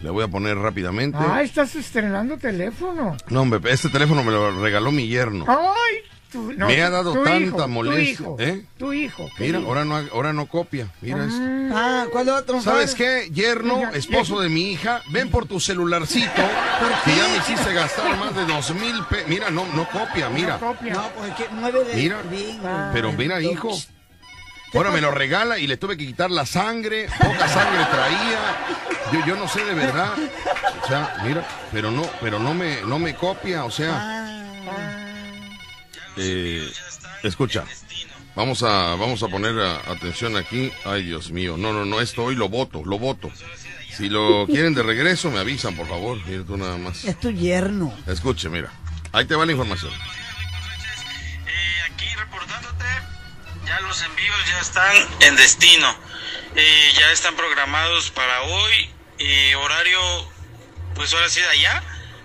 [0.00, 1.18] Le voy a poner rápidamente.
[1.20, 3.16] Ah, estás estrenando teléfono.
[3.28, 5.44] No, hombre, este teléfono me lo regaló mi yerno.
[5.48, 5.98] Ay,
[6.32, 8.64] tu, no, Me ha dado tu tanta hijo, molestia, Tu hijo, ¿eh?
[8.78, 9.28] tu hijo.
[9.38, 10.88] Mira, ahora no, ahora no copia.
[11.02, 11.38] Mira esto.
[11.74, 12.60] Ah, ¿cuál otro?
[12.62, 13.28] ¿Sabes qué?
[13.32, 16.30] Yerno, Oiga, esposo de mi hija, ven por tu celularcito,
[17.04, 19.28] que ya me hiciste gastar más de dos mil pesos.
[19.28, 20.58] Mira, no, no copia, mira.
[20.58, 20.94] No copia.
[20.94, 21.94] No, pues es que nueve de...
[21.94, 22.22] Mira.
[22.30, 22.58] Bien,
[22.92, 23.70] Pero mira, hijo.
[24.74, 28.56] Ahora me lo regala y le tuve que quitar la sangre, poca sangre traía.
[29.12, 30.14] Yo, yo no sé de verdad.
[30.82, 34.28] O sea, mira, pero no, pero no me, no me copia, o sea.
[36.16, 36.70] Eh,
[37.22, 37.64] escucha,
[38.34, 40.72] vamos a, vamos a poner a- atención aquí.
[40.84, 43.30] Ay, Dios mío, no, no, no, esto hoy lo voto, lo voto.
[43.94, 46.18] Si lo quieren de regreso, me avisan, por favor.
[46.26, 47.04] Mira tú nada más.
[47.04, 47.92] Es tu yerno.
[48.06, 48.70] Escuche, mira.
[49.12, 49.92] Ahí te va la información.
[49.92, 52.84] Eh, aquí reportándote,
[53.66, 55.96] ya los envíos ya están en destino.
[56.54, 58.90] Eh, ya están programados para hoy.
[59.18, 60.00] eh, horario,
[60.94, 61.82] pues ahora sí de allá.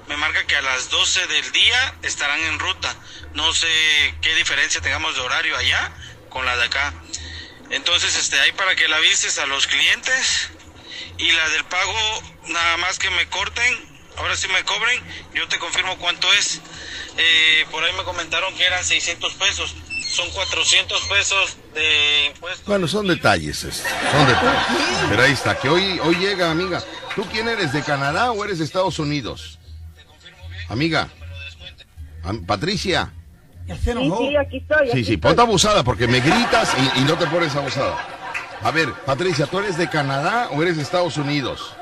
[0.08, 2.96] Me marca que a las 12 del día estarán en ruta.
[3.34, 3.68] No sé
[4.22, 5.92] qué diferencia tengamos de horario allá
[6.30, 6.94] con la de acá.
[7.70, 10.50] Entonces, este, ahí para que la avises a los clientes.
[11.18, 15.58] Y la del pago, nada más que me corten, ahora sí me cobren, yo te
[15.58, 16.62] confirmo cuánto es.
[17.18, 19.76] Eh, por ahí me comentaron que eran 600 pesos,
[20.18, 22.66] son 400 pesos de impuestos.
[22.66, 24.62] Bueno, son detalles, es- son detalles.
[25.10, 26.84] Pero ahí está, que hoy, hoy llega, amiga.
[27.16, 29.60] ¿Tú quién eres, de Canadá o eres de Estados Unidos?
[30.70, 31.08] Amiga.
[32.24, 33.14] Am- Patricia.
[33.68, 34.86] Ya se Sí, sí, aquí estoy.
[34.88, 37.96] Sí, aquí sí, ponte abusada porque me gritas y, y no te pones abusada.
[38.64, 41.74] A ver, Patricia, ¿tú eres de Canadá o eres de Estados Unidos?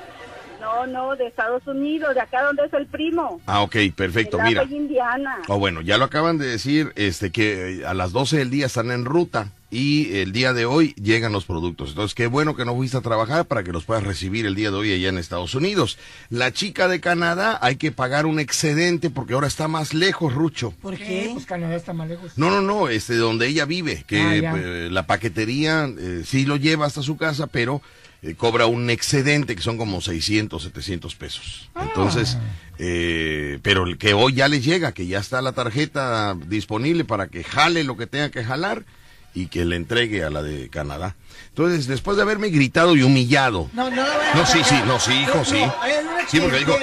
[0.66, 3.40] No, no, de Estados Unidos, de acá donde es el primo.
[3.46, 4.64] Ah, ok, perfecto, de mira.
[4.64, 5.38] Indiana.
[5.48, 8.66] Oh, bueno, ya lo acaban de decir, este, que eh, a las 12 del día
[8.66, 11.90] están en ruta y el día de hoy llegan los productos.
[11.90, 14.72] Entonces, qué bueno que no fuiste a trabajar para que los puedas recibir el día
[14.72, 16.00] de hoy allá en Estados Unidos.
[16.30, 20.74] La chica de Canadá hay que pagar un excedente porque ahora está más lejos, Rucho.
[20.82, 21.30] ¿Por ¿Qué?
[21.34, 22.38] Pues Canadá está más lejos.
[22.38, 26.56] No, no, no, este, donde ella vive, que Ah, eh, la paquetería eh, sí lo
[26.56, 27.82] lleva hasta su casa, pero
[28.26, 31.70] eh, cobra un excedente que son como 600, 700 pesos.
[31.76, 31.84] Ah.
[31.84, 32.38] Entonces,
[32.80, 37.28] eh, pero el que hoy ya les llega, que ya está la tarjeta disponible para
[37.28, 38.84] que jale lo que tenga que jalar
[39.36, 41.16] y que le entregue a la de Canadá.
[41.50, 45.14] Entonces, después de haberme gritado y humillado, No, no a No, sí, sí, no, sí,
[45.14, 45.60] hijo, No, sí.
[45.60, 45.76] no,
[46.28, 46.78] Sí, porque dijo-.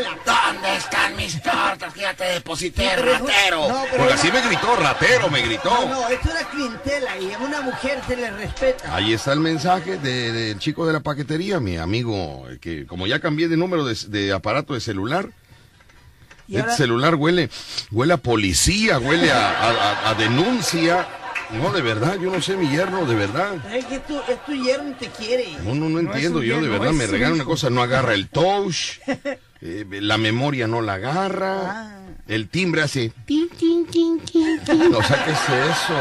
[0.62, 1.92] ¿Dónde están mis tortas?
[1.96, 3.68] Ya te deposité, ratero.
[3.68, 5.70] No, pero porque así me gritó, ratero, me gritó.
[5.70, 8.94] No, no, es una clientela y a una mujer se le respeta.
[8.94, 13.18] Ahí está el mensaje de- del chico de la paquetería, mi amigo, que como ya
[13.18, 15.30] cambié de número de, de aparato de celular,
[16.46, 17.50] este ahora- celular huele,
[17.90, 21.08] huele a policía, huele a, a- a- a denuncia.
[21.52, 23.54] No, de verdad, yo no sé, mi yerno, de verdad.
[23.74, 25.46] Es que tu, es tu yerno te quiere.
[25.64, 28.98] No, no, no, entiendo, yo de verdad me regalan una cosa, no agarra el touch,
[29.60, 31.98] eh, la memoria no la agarra, Ah.
[32.28, 33.12] el timbre hace...
[33.26, 34.94] tin, tin, tin, tin, tin.
[34.94, 35.38] O sea, ¿qué es
[35.70, 35.94] eso?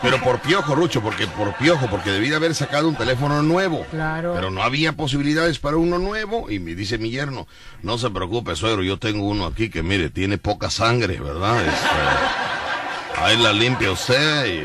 [0.00, 3.84] Pero por piojo, Rucho, porque por piojo, porque debí de haber sacado un teléfono nuevo.
[3.90, 4.32] Claro.
[4.32, 7.48] Pero no había posibilidades para uno nuevo y me dice mi yerno,
[7.82, 11.66] no se preocupe, suegro, yo tengo uno aquí que mire, tiene poca sangre, ¿verdad?
[11.66, 11.86] Este,
[13.24, 14.62] ahí la limpia usted y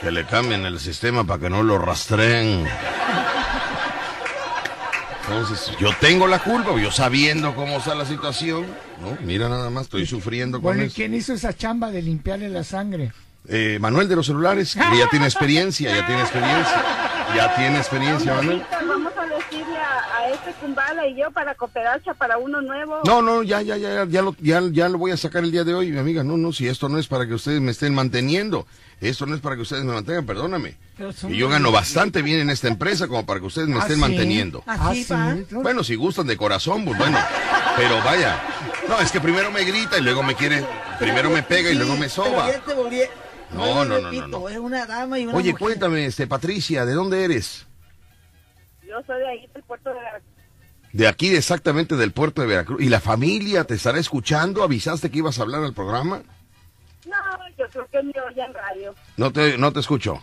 [0.00, 2.66] que le cambien el sistema para que no lo rastreen.
[5.26, 8.66] Entonces, yo tengo la culpa, yo sabiendo cómo está la situación,
[9.00, 9.16] ¿no?
[9.22, 10.96] Mira nada más, estoy sufriendo con Bueno, ¿y eso.
[10.96, 13.12] quién hizo esa chamba de limpiarle la sangre?
[13.48, 16.82] Eh, Manuel de los celulares, que ya tiene experiencia, ya tiene experiencia,
[17.34, 18.62] ya tiene experiencia, Manuel.
[18.70, 23.00] Ahorita vamos a decirle a, a este Kumbala y yo para cooperar para uno nuevo.
[23.04, 25.64] No, no, ya, ya, ya, ya lo, ya, ya lo voy a sacar el día
[25.64, 26.22] de hoy, mi amiga.
[26.24, 28.66] No, no, si esto no es para que ustedes me estén manteniendo.
[29.00, 30.76] Esto no es para que ustedes me mantengan, perdóname.
[31.28, 33.96] Y yo gano bastante bien en esta empresa como para que ustedes me ¿Ah, estén
[33.96, 34.00] sí?
[34.00, 34.62] manteniendo.
[34.66, 35.54] Así Ah, sí.
[35.54, 37.18] Bueno, si gustan de corazón, pues bueno.
[37.76, 38.40] Pero vaya.
[38.88, 40.64] No, es que primero me grita y luego me quiere,
[40.98, 42.48] primero me pega y luego me soba.
[43.52, 44.48] No, no, no, no, no.
[44.48, 47.66] Es una dama y una Oye, cuéntame, este, Patricia, ¿de dónde eres?
[48.86, 50.30] Yo soy de ahí puerto de Veracruz.
[50.92, 52.80] De aquí, exactamente del puerto de Veracruz.
[52.80, 54.62] ¿Y la familia te estará escuchando?
[54.62, 56.22] ¿Avisaste que ibas a hablar al programa?
[57.06, 58.94] No, yo creo que ni oyen radio.
[59.16, 60.22] No te, no te escucho.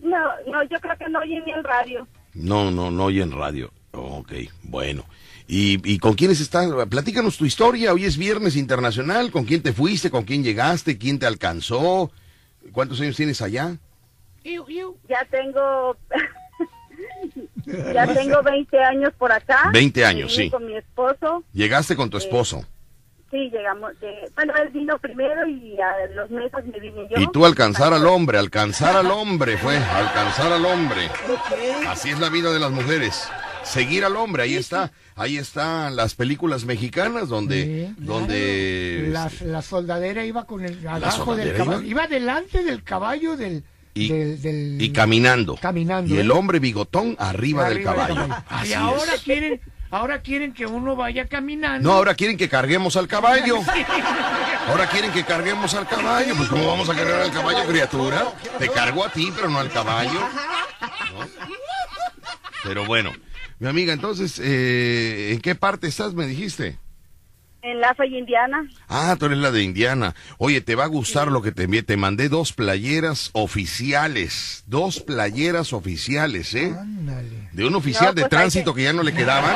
[0.00, 2.06] No, no, yo creo que no oyen ni el radio.
[2.34, 3.72] No, no, no oyen radio.
[3.92, 5.04] Ok, bueno.
[5.46, 6.68] ¿Y, ¿Y con quiénes estás?
[6.90, 7.94] Platícanos tu historia.
[7.94, 9.30] Hoy es Viernes Internacional.
[9.30, 10.10] ¿Con quién te fuiste?
[10.10, 10.98] ¿Con quién llegaste?
[10.98, 12.12] ¿Quién te alcanzó?
[12.72, 13.76] ¿Cuántos años tienes allá?
[15.08, 15.96] Ya tengo...
[17.94, 19.70] ya tengo 20 años por acá.
[19.72, 20.50] 20 años, sí.
[20.50, 21.42] Con mi esposo.
[21.52, 22.64] Llegaste con tu esposo.
[23.30, 23.92] Sí, llegamos.
[24.00, 27.20] De, bueno, él vino primero y a los meses me vine yo.
[27.20, 31.10] Y tú alcanzar al hombre, alcanzar al hombre fue, alcanzar al hombre.
[31.88, 33.28] Así es la vida de las mujeres.
[33.64, 34.44] seguir al hombre.
[34.44, 40.86] Ahí está, ahí están las películas mexicanas donde, donde La, la soldadera iba con el
[40.88, 41.80] agajo del soldadera caballo.
[41.82, 43.62] iba- Iba delante del caballo del.
[43.94, 45.56] Y- del, del- y caminando.
[45.56, 46.32] Caminando, Y el ¿eh?
[46.32, 48.28] hombre bigotón arriba, del caballo.
[48.48, 49.22] Así y ahora es.
[49.22, 51.88] quieren, ahora quieren que uno vaya caminando.
[51.88, 53.56] No, ahora quieren que carguemos al caballo.
[54.68, 56.34] Ahora quieren que carguemos al caballo.
[56.36, 58.34] Pues ¿cómo vamos a cargar al caballo, criatura?
[58.58, 60.20] Te cargo a ti, pero no al caballo.
[60.20, 61.26] ¿No?
[62.64, 63.12] Pero bueno,
[63.60, 66.78] mi amiga, entonces, eh, ¿en qué parte estás, me dijiste?
[67.70, 68.66] En La Fay, Indiana.
[68.88, 70.14] Ah, tú eres la de Indiana.
[70.38, 71.82] Oye, te va a gustar lo que te envié.
[71.82, 74.64] Te mandé dos playeras oficiales.
[74.66, 76.74] Dos playeras oficiales, ¿eh?
[77.52, 78.84] De un oficial No, de pues tránsito que...
[78.84, 79.54] ya no le quedaban.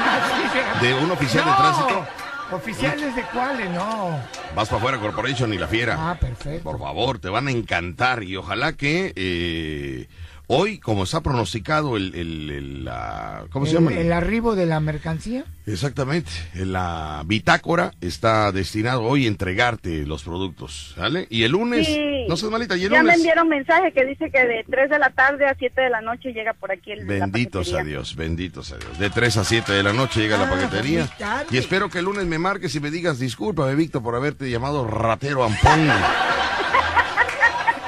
[0.83, 2.07] De un oficial de tránsito.
[2.51, 3.71] ¿Oficiales de cuáles?
[3.71, 4.21] No.
[4.55, 5.97] Vas para afuera, Corporation y la fiera.
[5.99, 6.63] Ah, perfecto.
[6.65, 10.07] Por favor, te van a encantar y ojalá que eh,
[10.55, 13.93] hoy, como está pronosticado el, el- el- la, ¿cómo se llama?
[13.93, 15.45] el arribo de la mercancía.
[15.65, 21.27] Exactamente, en la bitácora está destinado hoy a entregarte los productos, ¿vale?
[21.31, 22.27] Y el lunes, Sí.
[22.29, 24.99] no seas malita, y el Ya me enviaron mensaje que dice que de 3 de
[24.99, 27.83] la tarde a 7 de la noche llega por aquí el la benditos a.
[27.85, 28.99] Dios, benditos a Dios.
[28.99, 31.09] De 3 a 7 de la noche llega la Ah, paquetería.
[31.51, 34.87] Y espero que el lunes me marques y me digas, discúlpame, Víctor, por haberte llamado
[34.87, 35.89] ratero ampón.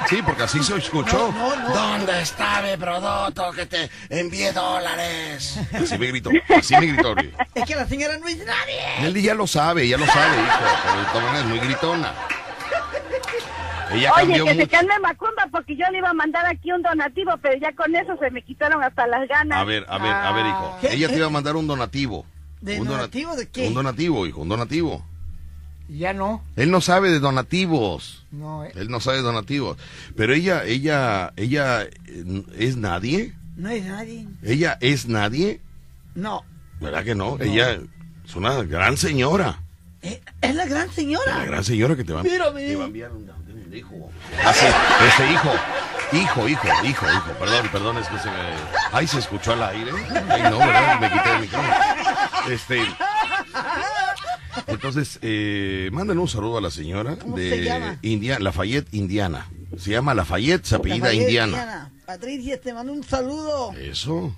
[0.09, 1.31] Sí, porque así se escuchó.
[1.31, 1.75] No, no, no.
[1.75, 5.59] ¿Dónde está mi producto que te envíe dólares?
[5.73, 7.15] Así me gritó, así me gritó.
[7.55, 8.81] Es que la señora no es nadie.
[9.07, 12.13] Él ya lo sabe, ya lo sabe, hijo, pero de todas maneras es muy gritona.
[13.91, 14.69] Ella Oye, que se mucho.
[14.69, 18.17] calme Macumba porque yo le iba a mandar aquí un donativo, pero ya con eso
[18.19, 19.59] se me quitaron hasta las ganas.
[19.59, 20.77] A ver, a ver, a ver, hijo.
[20.81, 20.93] ¿Qué?
[20.93, 22.25] Ella te iba a mandar un donativo.
[22.61, 23.67] ¿De un dona- donativo de qué?
[23.67, 25.05] Un donativo, hijo, un donativo.
[25.87, 26.43] Ya no.
[26.55, 28.25] Él no sabe de donativos.
[28.31, 28.71] No, eh.
[28.75, 29.77] Él no sabe de donativos.
[30.15, 33.33] Pero ella, ella, ella eh, es nadie.
[33.55, 34.27] No es nadie.
[34.43, 35.61] Ella es nadie.
[36.15, 36.43] No.
[36.81, 37.37] ¿Verdad que no?
[37.39, 37.79] Ella
[38.25, 39.59] es una gran señora.
[40.01, 41.45] Eh, Es la gran La señora.
[41.45, 42.65] gran señora que te va, Mírame.
[42.67, 43.29] te va a enviar un,
[43.65, 44.11] un hijo.
[44.43, 44.65] Ah, sí,
[45.07, 45.51] este hijo.
[46.13, 47.31] Hijo, hijo, hijo, hijo.
[47.39, 48.35] Perdón, perdón, es que se me.
[48.91, 49.91] Ay, se escuchó al aire.
[50.29, 50.99] Ay, no, ¿verdad?
[50.99, 51.73] Me quité el micrófono.
[52.49, 52.81] Este.
[54.67, 57.97] Entonces, eh, mandan un saludo a la señora ¿Cómo se de llama?
[58.01, 59.47] India, Lafayette, Indiana.
[59.77, 61.91] Se llama Lafayette, se apellida Lafayette, Indiana.
[62.05, 63.73] Patricia, te mando un saludo.
[63.73, 64.35] Eso.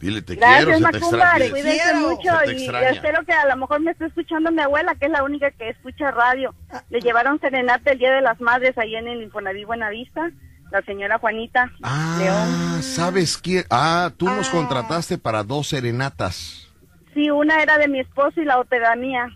[0.00, 1.50] Dile, te Gracias, quiero, se te extraña.
[1.50, 1.98] cuídense quiero.
[2.08, 2.88] mucho Se te y extraña.
[2.90, 5.70] espero que a lo mejor me esté escuchando mi abuela, que es la única que
[5.70, 6.54] escucha radio.
[6.70, 6.84] Ah.
[6.90, 10.30] Le llevaron serenata el Día de las Madres ahí en el Infonavit Buenavista,
[10.70, 11.80] la señora Juanita León.
[11.82, 13.64] Ah, ¿sabes quién?
[13.70, 14.52] Ah, tú nos Ah.
[14.52, 16.68] contrataste para dos serenatas.
[17.14, 19.26] Sí, una era de mi esposo y la otra era mía.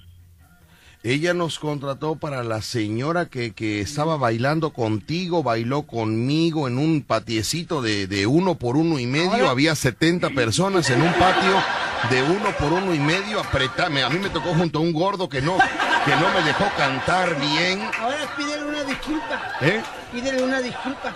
[1.04, 7.02] Ella nos contrató para la señora que, que estaba bailando contigo, bailó conmigo en un
[7.02, 9.50] patiecito de, de uno por uno y medio.
[9.50, 11.60] Había 70 personas en un patio
[12.08, 13.40] de uno por uno y medio.
[13.40, 14.04] Apretame.
[14.04, 15.58] A mí me tocó junto a un gordo que no,
[16.04, 17.80] que no me dejó cantar bien.
[17.98, 19.42] Ahora pídele una disculpa.
[19.60, 19.82] ¿Eh?
[20.12, 21.14] Pídele una disculpa.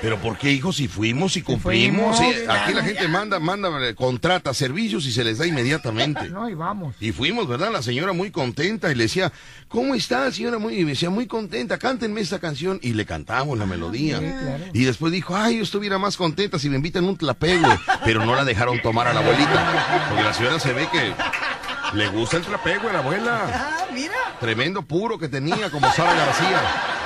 [0.00, 0.76] Pero ¿por qué, hijos?
[0.76, 2.16] Si fuimos y cumplimos.
[2.16, 6.28] fuimos, Sí, aquí la gente manda, manda, eh, contrata servicios y se les da inmediatamente.
[6.38, 6.94] No, y vamos.
[7.00, 7.72] Y fuimos, ¿verdad?
[7.72, 9.32] La señora muy contenta y le decía,
[9.68, 10.58] ¿cómo está, señora?
[10.58, 12.78] Muy, y me decía, muy contenta, cántenme esta canción.
[12.82, 14.20] Y le cantamos la melodía.
[14.72, 17.66] Y después dijo, ay, yo estuviera más contenta si me invitan un tlapegue.
[18.04, 20.06] Pero no la dejaron tomar a la abuelita.
[20.08, 21.12] Porque la señora se ve que
[21.96, 23.40] le gusta el tlapegue a la abuela.
[23.52, 24.14] Ah, mira.
[24.38, 26.97] Tremendo puro que tenía, como Sara García.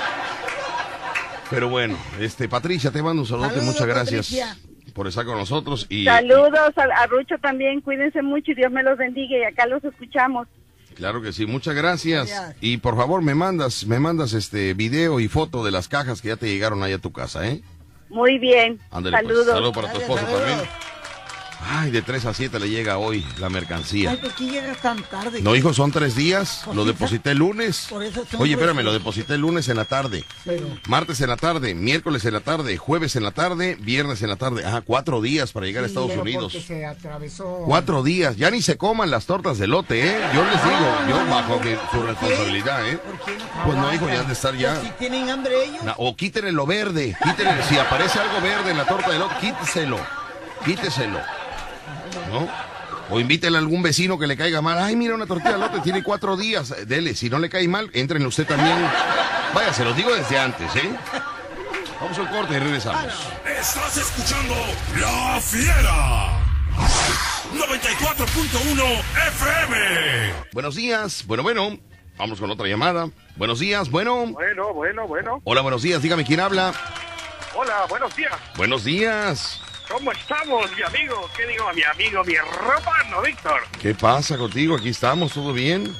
[1.55, 4.57] Pero bueno, este Patricia, te mando un saludo, Saludos, muchas gracias Patricia.
[4.95, 5.87] por estar con nosotros.
[5.89, 9.67] Y, Saludos a, a Rucho también, cuídense mucho y Dios me los bendiga y acá
[9.67, 10.49] los escuchamos.
[10.95, 12.29] Claro que sí, muchas gracias.
[12.29, 12.57] Gracias.
[12.61, 16.29] Y por favor me mandas, me mandas este video y foto de las cajas que
[16.29, 17.63] ya te llegaron ahí a tu casa, ¿eh?
[18.11, 19.47] Muy bien, Ándale, pues, saludos.
[19.55, 20.43] saludo para tu esposo saludos.
[20.47, 20.69] también.
[21.65, 24.11] Ay, de 3 a 7 le llega hoy la mercancía.
[24.11, 25.41] Ay, ¿por qué llegas tan tarde?
[25.43, 26.65] No, hijo, son tres días.
[26.75, 27.87] Lo deposité el lunes.
[27.89, 30.25] Por eso son Oye, espérame, lo deposité el lunes en la tarde.
[30.45, 34.29] Pero, Martes en la tarde, miércoles en la tarde, jueves en la tarde, viernes en
[34.31, 34.65] la tarde.
[34.67, 36.53] Ah, cuatro días para llegar a Estados pero Unidos.
[36.67, 37.63] se atravesó.
[37.67, 38.37] Cuatro días.
[38.37, 40.19] Ya ni se coman las tortas de lote, ¿eh?
[40.35, 42.99] Yo les digo, yo bajo mi- su responsabilidad, ¿eh?
[42.99, 43.65] ¿Por qué no?
[43.65, 44.81] Pues no, hijo, ya han de estar ya.
[44.81, 45.83] Si tienen hambre ellos.
[45.85, 49.35] Na- O quítenle lo verde, quítenle, si aparece algo verde en la torta de lote,
[49.41, 49.99] quíteselo,
[50.65, 51.19] quíteselo,
[52.31, 52.49] ¿no?
[53.11, 54.79] O invítele a algún vecino que le caiga mal.
[54.79, 56.71] Ay, mira, una tortilla de lote tiene cuatro días.
[56.71, 58.77] Eh, Dele, si no le cae mal, entren usted también.
[59.55, 60.91] Vaya, se los digo desde antes, ¿eh?
[62.01, 63.13] Vamos a un corte y regresamos.
[63.45, 64.55] Estás escuchando
[64.99, 66.39] La Fiera.
[67.53, 70.35] 94.1 FM.
[70.53, 71.79] Buenos días, bueno, bueno.
[72.17, 73.11] Vamos con otra llamada.
[73.37, 74.27] Buenos días, bueno.
[74.27, 75.41] Bueno, bueno, bueno.
[75.45, 76.73] Hola, buenos días, dígame quién habla.
[77.55, 78.33] Hola, buenos días.
[78.57, 79.61] Buenos días.
[79.89, 81.29] ¿Cómo estamos, mi amigo?
[81.37, 83.61] ¿Qué digo, mi amigo, mi hermano Víctor?
[83.81, 84.77] ¿Qué pasa contigo?
[84.77, 85.95] Aquí estamos, ¿todo bien?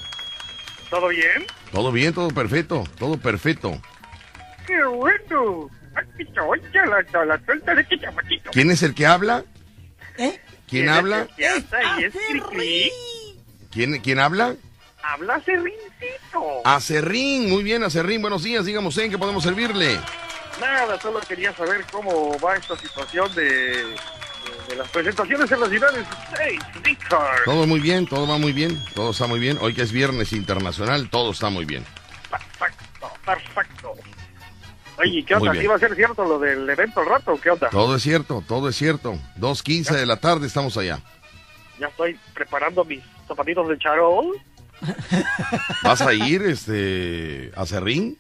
[0.89, 1.47] ¿Todo bien?
[1.71, 3.81] Todo bien, todo perfecto, todo perfecto.
[4.67, 5.71] ¡Qué bueno!
[5.97, 6.25] Este.
[8.53, 9.45] ¿Quién es el que habla?
[10.19, 10.41] ¿Eh?
[10.69, 11.29] ¿Quién habla?
[11.37, 12.05] ¿Qué hace ahí?
[12.05, 12.93] ¿Es Cricri?
[13.71, 14.55] ¿Quién, quién habla?
[15.03, 16.63] Habla Serrincito.
[16.65, 19.99] Acerrín, muy bien, Acerrín, buenos días, dígame en qué podemos servirle.
[20.63, 23.97] Nada, solo quería saber cómo va esta situación de, de,
[24.69, 27.27] de las presentaciones en las States, Víctor.
[27.45, 29.59] Todo muy bien, todo va muy bien, todo está muy bien.
[29.61, 31.85] Hoy que es viernes internacional, todo está muy bien.
[32.31, 33.95] Perfecto, perfecto.
[34.99, 35.53] Oye, ¿qué onda?
[35.53, 37.69] ¿Sí va a ser cierto lo del evento al rato o qué onda?
[37.71, 39.15] Todo es cierto, todo es cierto.
[39.41, 41.01] 2.15 de la tarde estamos allá.
[41.81, 44.41] Ya estoy preparando mis zapatitos de charol.
[45.83, 48.17] ¿Vas a ir, este, Acerrín?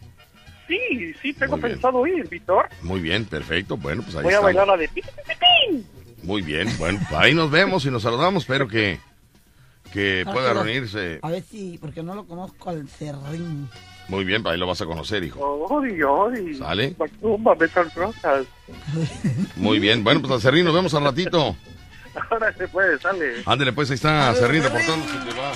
[0.73, 1.73] Sí, sí, tengo Muy bien.
[1.75, 2.69] pensado ir, Víctor.
[2.83, 3.77] Muy bien, perfecto.
[3.77, 4.55] Bueno, pues ahí Voy a estamos.
[4.55, 4.91] bailar la de.
[6.23, 8.45] Muy bien, bueno, ahí nos vemos y nos saludamos.
[8.45, 8.99] Espero que,
[9.93, 11.19] que pueda reunirse.
[11.23, 13.69] A ver si, porque no lo conozco al Cerrín.
[14.09, 15.69] Muy bien, ahí lo vas a conocer, hijo.
[15.83, 15.99] Ay,
[16.47, 16.55] ay.
[16.55, 16.95] ¿Sale?
[16.99, 18.47] Macumba, metal rosas.
[19.57, 21.55] Muy bien, bueno, pues Acerrín, nos vemos al ratito.
[22.31, 23.43] Ahora se puede, sale.
[23.47, 25.53] Ándele, pues ahí está Acerrín reportándose que va,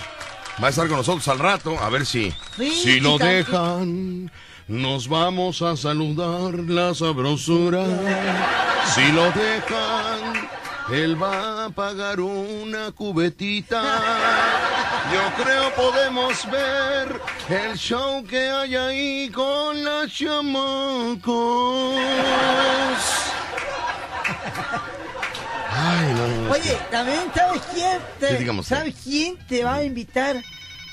[0.63, 4.31] va a estar con nosotros al rato, a ver si, Sí, si lo dejan.
[4.69, 7.85] Nos vamos a saludar la sabrosura.
[8.95, 10.49] Si lo dejan,
[10.91, 13.83] él va a pagar una cubetita.
[15.13, 21.95] Yo creo podemos ver el show que hay ahí con las chamacos.
[25.79, 27.99] Ay, no, Oye, también, ¿sabes quién?
[28.19, 30.43] te- digamos, ¿Sabes quién te va a invitar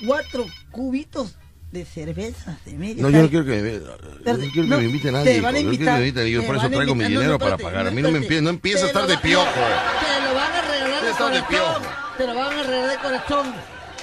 [0.05, 1.35] cuatro cubitos
[1.73, 3.01] de cerveza de media?
[3.01, 5.41] No, yo no quiero que me, no quiero que no, me invite te nadie.
[5.41, 5.59] van a.
[5.59, 6.27] Yo quiero que me invitar, inviten.
[6.27, 7.87] Yo te por eso traigo mi dinero no, para pagar.
[7.87, 9.49] A mí no me empieces, no empieces a estar de piojo.
[9.49, 11.83] Te lo van a regalar de corazón.
[12.17, 13.53] Te lo van a regalar de corazón.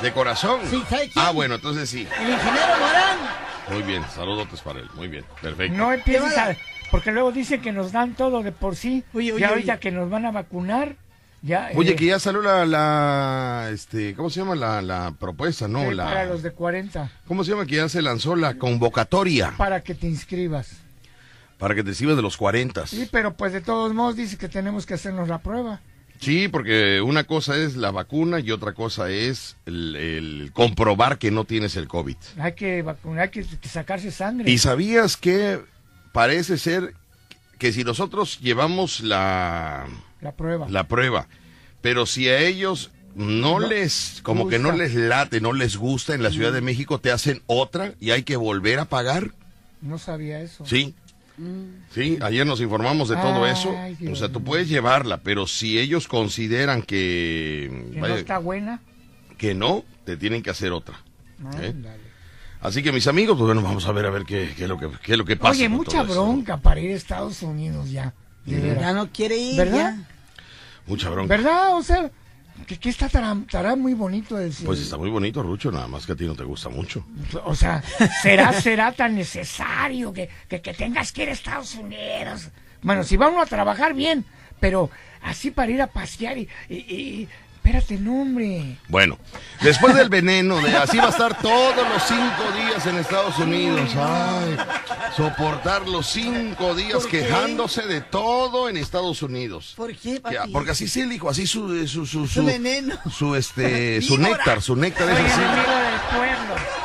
[0.02, 0.60] ¿De corazón?
[0.68, 0.82] Sí.
[1.14, 2.08] Ah, bueno, entonces sí.
[2.20, 3.18] El ingeniero Morán.
[3.70, 4.88] Muy bien, saludotes para él.
[4.94, 5.76] Muy bien, perfecto.
[5.76, 6.56] No empieces a...
[6.90, 9.04] Porque luego dicen que nos dan todo de por sí.
[9.14, 9.80] Oye, oye, ya ahorita oye.
[9.80, 10.96] que nos van a vacunar,
[11.42, 11.70] ya...
[11.74, 15.68] Oye, eh, que ya salió la, la, este, ¿cómo se llama la, la propuesta?
[15.68, 17.66] No, eh, Para los de 40, ¿cómo se llama?
[17.66, 20.72] Que ya se lanzó la convocatoria para que te inscribas.
[21.58, 22.86] para que te sirva de los 40.
[22.86, 25.80] Sí, pero pues de todos modos dice que tenemos que hacernos la prueba.
[26.20, 31.30] Sí, porque una cosa es la vacuna y otra cosa es el, el comprobar que
[31.30, 32.16] no tienes el COVID.
[32.38, 34.50] Hay que vacunar, hay que sacarse sangre.
[34.50, 35.60] ¿Y sabías que
[36.12, 36.92] parece ser
[37.58, 39.86] que si nosotros llevamos la,
[40.20, 40.68] La prueba.
[40.68, 41.28] la prueba,
[41.80, 44.84] pero si a ellos no, No les, como que no gusta.
[44.84, 48.22] les late, no les gusta en la Ciudad de México, te hacen otra y hay
[48.22, 49.32] que volver a pagar?
[49.80, 50.64] No sabía eso.
[50.66, 50.94] Sí.
[51.94, 53.74] Sí, ayer nos informamos de todo Ay, eso.
[53.98, 58.36] Dios O sea, tú puedes llevarla, pero si ellos consideran que, Que vaya, no está
[58.38, 58.80] buena.
[59.38, 61.00] que no, te tienen que hacer otra.
[61.62, 61.72] ¿eh?
[62.60, 64.76] Así que mis amigos, pues bueno, vamos a ver a ver qué, qué es lo
[64.78, 65.52] que qué es lo que pasa.
[65.52, 66.12] Oye, mucha todo eso.
[66.26, 68.12] bronca para ir a Estados Unidos ya.
[68.50, 69.56] Ya no quiere ir.
[69.56, 69.94] ¿Verdad?
[69.96, 70.06] ya.
[70.86, 71.36] Mucha bronca.
[71.36, 71.76] ¿Verdad?
[71.76, 72.10] O sea,
[72.66, 74.66] que, que está, estará, estará muy bonito decir.
[74.66, 77.04] Pues está muy bonito, Rucho, nada más que a ti no te gusta mucho.
[77.44, 77.82] O sea,
[78.22, 82.48] será, será tan necesario que, que, que tengas que ir a Estados Unidos.
[82.82, 84.24] Bueno, si vamos a trabajar bien,
[84.58, 84.90] pero
[85.22, 87.28] así para ir a pasear y, y- y-
[87.70, 88.76] espérate, no, hombre.
[88.88, 89.18] Bueno,
[89.62, 93.90] después del veneno, de así va a estar todos los cinco días en Estados Unidos.
[93.96, 94.56] Ay,
[95.16, 99.74] soportar los cinco días quejándose de todo en Estados Unidos.
[99.76, 100.20] ¿Por qué?
[100.52, 102.96] Porque así sí, hijo, así su, su, su, Su veneno.
[103.10, 105.40] su, este, su néctar, su néctar es así.
[105.40, 106.79] enemigo del pueblo.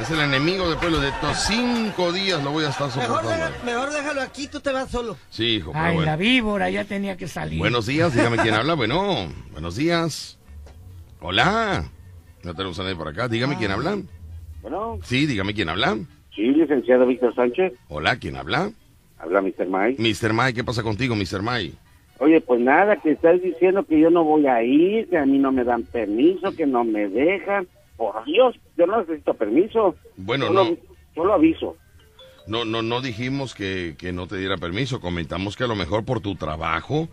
[0.00, 1.00] Es el enemigo del pueblo.
[1.00, 3.30] De estos cinco días lo voy a estar Mejor, soportando.
[3.30, 5.16] deja- mejor déjalo aquí, tú te vas solo.
[5.30, 6.10] Sí, hijo, pero Ay, bueno.
[6.10, 7.58] la víbora ya tenía que salir.
[7.58, 8.74] Buenos días, dígame quién habla.
[8.80, 10.38] Bueno, buenos días.
[11.20, 11.84] Hola.
[12.42, 13.28] No tenemos a nadie por acá.
[13.28, 13.98] Dígame quién habla.
[14.62, 15.98] Bueno, Sí, dígame quién habla.
[16.34, 18.70] sí, licenciado Víctor Sánchez, Hola, ¿quién habla?
[19.18, 19.66] habla Mr.
[19.66, 20.00] Mike.
[20.02, 20.32] Mr.
[20.32, 21.42] Mike, ¿qué pasa contigo, Mr.
[21.42, 21.74] Mike?
[22.18, 25.38] Oye, pues nada, que estás diciendo que yo no voy a ir, que a mí
[25.38, 27.66] no me dan permiso, que no me dejan.
[27.96, 29.94] Por Dios, yo no necesito permiso.
[30.16, 30.76] Bueno, no.
[31.14, 31.76] Solo aviso.
[32.46, 35.00] No, no, no dijimos que, que no te diera permiso.
[35.00, 37.08] Comentamos que a lo mejor por tu trabajo,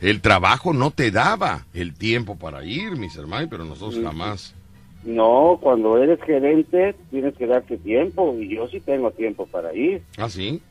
[0.00, 3.26] el trabajo no te daba el tiempo para ir, Mr.
[3.26, 4.54] Mike, pero nosotros jamás.
[5.04, 10.02] No, cuando eres gerente tienes que darte tiempo y yo sí tengo tiempo para ir.
[10.16, 10.62] ¿Ah, sí?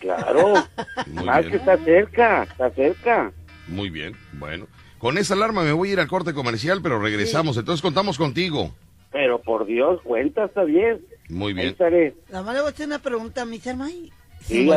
[0.00, 0.54] Claro,
[1.06, 1.50] Muy más bien.
[1.50, 3.32] que está cerca, está cerca.
[3.66, 4.66] Muy bien, bueno.
[4.98, 7.56] Con esa alarma me voy a ir al corte comercial, pero regresamos.
[7.56, 8.74] Entonces contamos contigo.
[9.18, 11.00] Pero por Dios, cuenta hasta 10.
[11.28, 11.68] Muy Ahí bien.
[11.70, 12.14] estaré.
[12.28, 13.74] La madre voy a hacer una pregunta, Mr.
[13.74, 14.12] Mike.
[14.42, 14.76] Sin Sí, a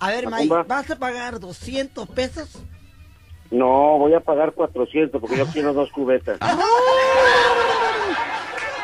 [0.00, 0.26] A ver.
[0.30, 2.62] Mike, ¿vas a pagar 200 pesos
[3.50, 6.38] No, voy a pagar 400 porque yo quiero dos cubetas.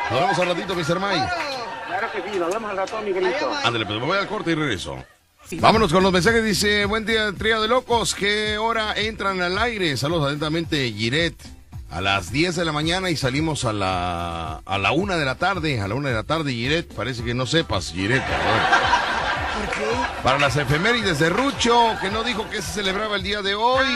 [0.09, 0.99] Nos vemos al ratito, Mr.
[0.99, 1.25] Mike.
[1.85, 3.51] Claro que sí, nos vemos al ratón, Miguelito.
[3.63, 4.97] Ándale, pues me voy al corte y regreso.
[5.59, 6.43] Vámonos con los mensajes.
[6.43, 8.15] Dice, buen día, trío de locos.
[8.15, 9.95] ¿Qué hora entran al aire?
[9.97, 11.35] Saludos atentamente, Giret.
[11.91, 15.35] A las 10 de la mañana y salimos a la, a la 1 de la
[15.35, 15.81] tarde.
[15.81, 16.93] A la 1 de la tarde, Giret.
[16.93, 18.23] Parece que no sepas, Giret.
[20.23, 23.87] Para las efemérides de Rucho, que no dijo que se celebraba el día de hoy.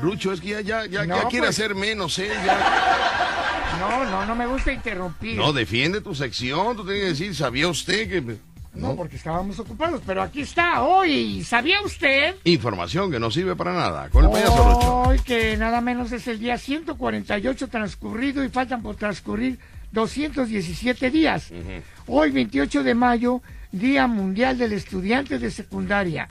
[0.00, 1.58] Rucho, es que ya, ya, ya, No, ya quiere pues.
[1.58, 2.30] hacer menos, ¿eh?
[2.44, 3.76] Ya.
[3.80, 5.36] No, no, no me gusta interrumpir.
[5.36, 6.74] No, defiende tu sección.
[6.76, 8.49] Tú tienes que decir, ¿sabía usted que...?
[8.74, 11.42] No, porque estábamos ocupados, pero aquí está hoy.
[11.44, 12.36] ¿Sabía usted?
[12.44, 14.08] Información que no sirve para nada.
[14.10, 14.96] Con el payaso Rucho.
[15.08, 19.58] Hoy que nada menos es el día 148 transcurrido y faltan por transcurrir
[19.92, 21.50] 217 días.
[22.06, 23.42] Hoy 28 de mayo,
[23.72, 26.28] Día Mundial del Estudiante de Secundaria.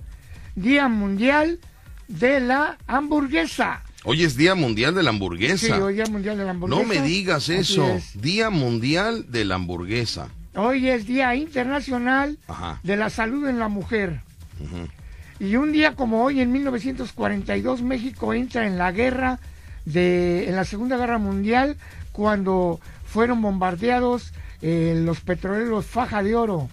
[0.56, 1.60] Día Mundial
[2.08, 3.84] de la Hamburguesa.
[4.06, 5.58] Hoy es Día Mundial de la Hamburguesa.
[5.58, 6.82] Sí, hoy Día Mundial de la Hamburguesa.
[6.82, 7.86] no me digas eso.
[7.90, 8.20] es.
[8.20, 10.30] Día Mundial de la Hamburguesa.
[10.56, 12.80] Hoy es Día Internacional Ajá.
[12.84, 14.22] de la Salud en la Mujer.
[15.40, 19.40] Y un día como hoy, en 1942, México entra en la guerra,
[19.86, 21.78] de, en la Segunda Guerra Mundial,
[22.12, 26.70] cuando fueron bombardeados eh, los petroleros Faja de Oro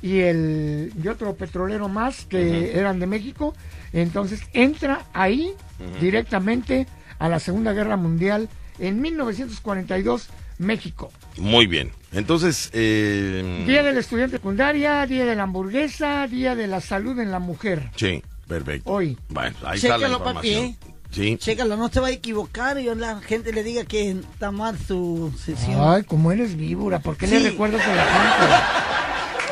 [0.00, 3.54] y, el, y otro petrolero más que eran de México.
[3.92, 5.52] Entonces entra ahí
[6.00, 6.86] directamente
[7.18, 10.28] a la Segunda Guerra Mundial en 1942,
[10.62, 11.10] México.
[11.36, 11.92] Muy bien.
[12.12, 17.30] Entonces, eh, Día del estudiante secundaria, día de la hamburguesa, día de la salud en
[17.30, 17.90] la mujer.
[17.96, 18.90] sí, perfecto.
[18.90, 19.16] Hoy.
[19.28, 20.48] Bueno, ahí está la Chécalo, papi.
[20.54, 20.76] ¿eh?
[21.10, 21.36] Sí.
[21.38, 25.32] Chécalo, no se va a equivocar y la gente le diga que está mal su
[25.42, 25.76] sesión.
[25.80, 27.34] Ay, como eres víbora, ¿por qué Sí.
[27.38, 28.54] le recuerdas a la gente?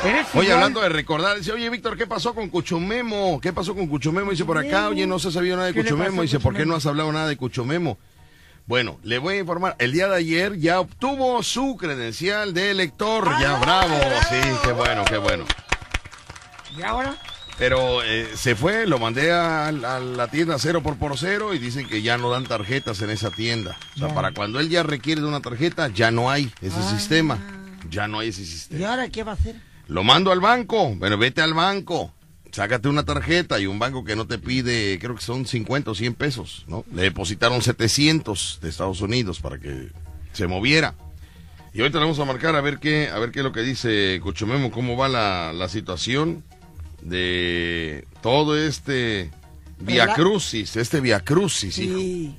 [0.03, 3.39] Eres Oye, igual- hablando de recordar, dice, oye, Víctor, ¿qué pasó con Cuchumemo?
[3.43, 4.31] ¿Qué pasó con Cuchumemo?
[4.31, 6.23] Dice por acá, oye, no se ha sabido nada de ¿Qué le Cuchumemo.
[6.23, 7.99] Dice, ¿por qué no has hablado nada de Cuchumemo?
[8.71, 13.29] Bueno, le voy a informar, el día de ayer ya obtuvo su credencial de elector.
[13.41, 13.97] Ya, bravo,
[14.29, 15.45] sí, qué bueno, qué bueno.
[16.79, 17.17] ¿Y ahora?
[17.59, 21.59] Pero eh, se fue, lo mandé a, a la tienda cero por por cero y
[21.59, 23.77] dicen que ya no dan tarjetas en esa tienda.
[23.97, 26.91] O sea, para cuando él ya requiere de una tarjeta, ya no hay ese Ah.
[26.97, 27.39] sistema.
[27.91, 28.81] Ya no hay ese sistema.
[28.81, 29.57] ¿Y ahora qué va a hacer?
[29.89, 30.95] Lo mando al banco.
[30.95, 32.15] Bueno, vete al banco.
[32.53, 35.95] Sácate una tarjeta y un banco que no te pide, creo que son 50 o
[35.95, 36.85] 100 pesos, ¿no?
[36.93, 39.89] Le depositaron 700 de Estados Unidos para que
[40.33, 40.95] se moviera.
[41.73, 43.61] Y ahorita le vamos a marcar a ver qué, a ver qué es lo que
[43.61, 46.43] dice Cuchumemo, cómo va la, la situación
[47.03, 49.31] de todo este
[49.79, 50.17] Via ¿Verdad?
[50.17, 51.99] Crucis, este Via Crucis, hijo.
[51.99, 52.37] Sí.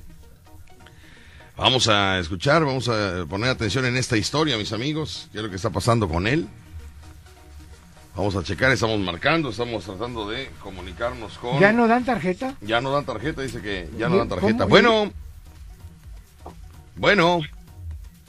[1.56, 5.28] Vamos a escuchar, vamos a poner atención en esta historia, mis amigos.
[5.32, 6.46] ¿Qué es lo que está pasando con él?
[8.14, 11.58] Vamos a checar, estamos marcando, estamos tratando de comunicarnos con...
[11.58, 12.54] ¿Ya no dan tarjeta?
[12.60, 14.58] Ya no dan tarjeta, dice que ya no ¿Y dan tarjeta.
[14.64, 14.68] cómo?
[14.68, 15.12] Bueno.
[16.96, 17.40] Bueno.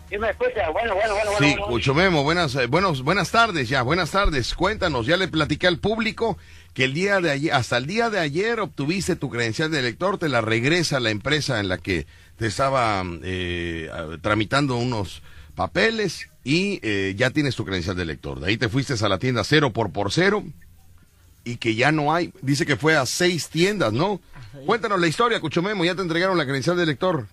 [0.10, 0.70] ¿Sí me escucha?
[0.70, 1.66] Bueno, bueno, bueno, Sí, bueno.
[1.68, 4.54] Cuchumemo, buenas, eh, buenos, buenas tardes ya, buenas tardes.
[4.54, 6.38] Cuéntanos, ya le platiqué al público
[6.74, 10.18] que el día de ayer, hasta el día de ayer obtuviste tu credencial de elector,
[10.18, 12.08] te la regresa la empresa en la que
[12.38, 13.90] te estaba eh,
[14.22, 15.22] tramitando unos
[15.56, 18.40] papeles y eh, ya tienes tu credencial de elector.
[18.40, 20.44] De ahí te fuiste a la tienda cero por por cero
[21.44, 22.34] y que ya no hay.
[22.42, 24.20] Dice que fue a seis tiendas, ¿no?
[24.66, 27.26] Cuéntanos la historia, Cuchumemo, ya te entregaron la credencial de elector.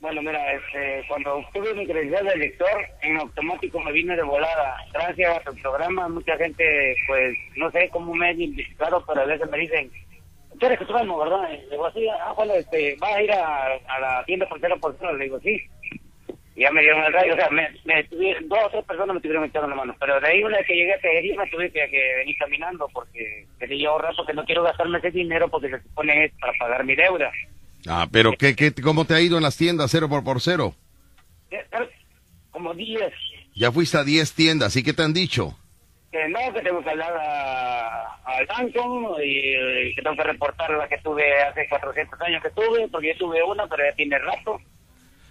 [0.00, 2.70] Bueno, mira, este, cuando obtuve mi credencial de lector,
[3.02, 4.76] en automático me vine de volada.
[4.94, 9.26] Gracias a tu programa, mucha gente, pues, no sé cómo me han identificado, pero a
[9.26, 9.90] veces me dicen,
[10.58, 11.50] tú eres Cuchumemo, ¿verdad?
[11.52, 14.78] Y digo, sí, ah, bueno, este, vas a ir a, a la tienda por cero
[14.80, 15.12] por cero.
[15.14, 15.60] Le digo, sí.
[16.60, 19.14] Y ya me dieron el radio, o sea, me, me tuvieron, dos o tres personas
[19.14, 19.96] me tuvieron echando la mano.
[19.98, 22.86] Pero de ahí, una vez que llegué a Tejería, me tuve que, que venir caminando,
[22.92, 26.84] porque quería ahorrar, porque no quiero gastarme ese dinero, porque se supone es para pagar
[26.84, 27.32] mi deuda.
[27.88, 30.74] Ah, pero ¿qué, qué, ¿cómo te ha ido en las tiendas cero por por cero?
[31.50, 31.88] Eh, ¿sabes?
[32.50, 33.10] Como 10.
[33.54, 35.56] Ya fuiste a 10 tiendas, ¿y qué te han dicho?
[36.12, 40.70] Que no, que tengo que hablar a- al banco y, eh, que tengo que reportar
[40.72, 44.18] la que tuve hace 400 años que tuve, porque yo tuve una, pero ya tiene
[44.18, 44.60] rato.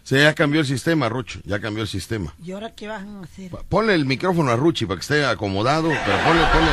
[0.10, 2.34] Sí, ya cambió el sistema, Rucho, ya cambió el sistema.
[2.43, 3.51] ¿Y ahora qué van a hacer?
[3.70, 6.72] Ponle el micrófono a Ruchi para que esté acomodado, pero ponle, ponle,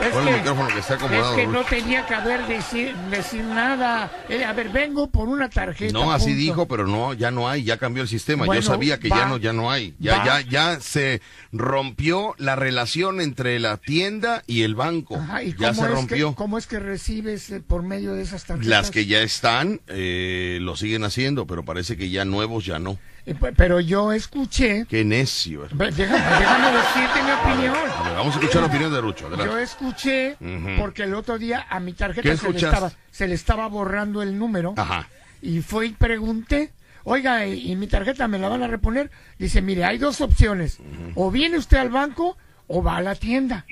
[0.00, 1.30] Es el que- micrófono que esté acomodado.
[1.34, 4.10] Es que no tenía que haber decir, decir nada.
[4.28, 5.92] Eh, a ver, vengo por una tarjeta.
[5.92, 6.38] No, así punto.
[6.38, 8.46] dijo, pero no, ya no hay, ya cambió el sistema.
[8.46, 9.16] Bueno, Yo sabía que va.
[9.18, 9.94] ya no, ya no hay.
[9.98, 10.24] Ya, Va.
[10.24, 11.20] ya, ya se
[11.52, 15.16] rompió la relación entre la tienda y el banco.
[15.16, 16.30] Ajá, ¿y ya se rompió.
[16.30, 18.68] Que, ¿Cómo es que recibes eh, por medio de esas tarjetas?
[18.68, 22.98] Las que ya están, eh, lo siguen haciendo, pero parece que ya nuevos ya no.
[23.26, 24.86] Eh, pe- Pero yo escuché.
[24.88, 25.62] Qué necio.
[25.70, 27.76] Déjame, déjame decirte mi opinión.
[27.76, 29.26] A ver, vamos a escuchar la opinión de Rucho.
[29.26, 29.52] adelante.
[29.52, 30.36] Yo escuché
[30.78, 34.22] porque el otro día a mi ¿Qué tarjeta se le, estaba, se le estaba borrando
[34.22, 34.74] el número.
[34.76, 35.08] Ajá.
[35.42, 36.72] Y fue y pregunté,
[37.04, 39.10] oiga, ¿y y mi tarjeta me la van a reponer?
[39.38, 40.78] Dice, mire, hay dos opciones.
[41.14, 43.64] O viene usted al banco o va a la tienda.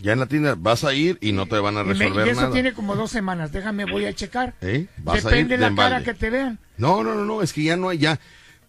[0.00, 2.26] Ya en la tienda vas a ir y no te van a Y, me- resolver
[2.26, 2.52] y eso nada.
[2.52, 3.52] tiene como dos semanas.
[3.52, 4.54] Déjame, voy a checar.
[4.60, 4.86] ¿Eh?
[4.98, 6.58] Vas a Depende ir de la cara que te vean.
[6.76, 8.18] No, no, no, no, es que ya no hay ya.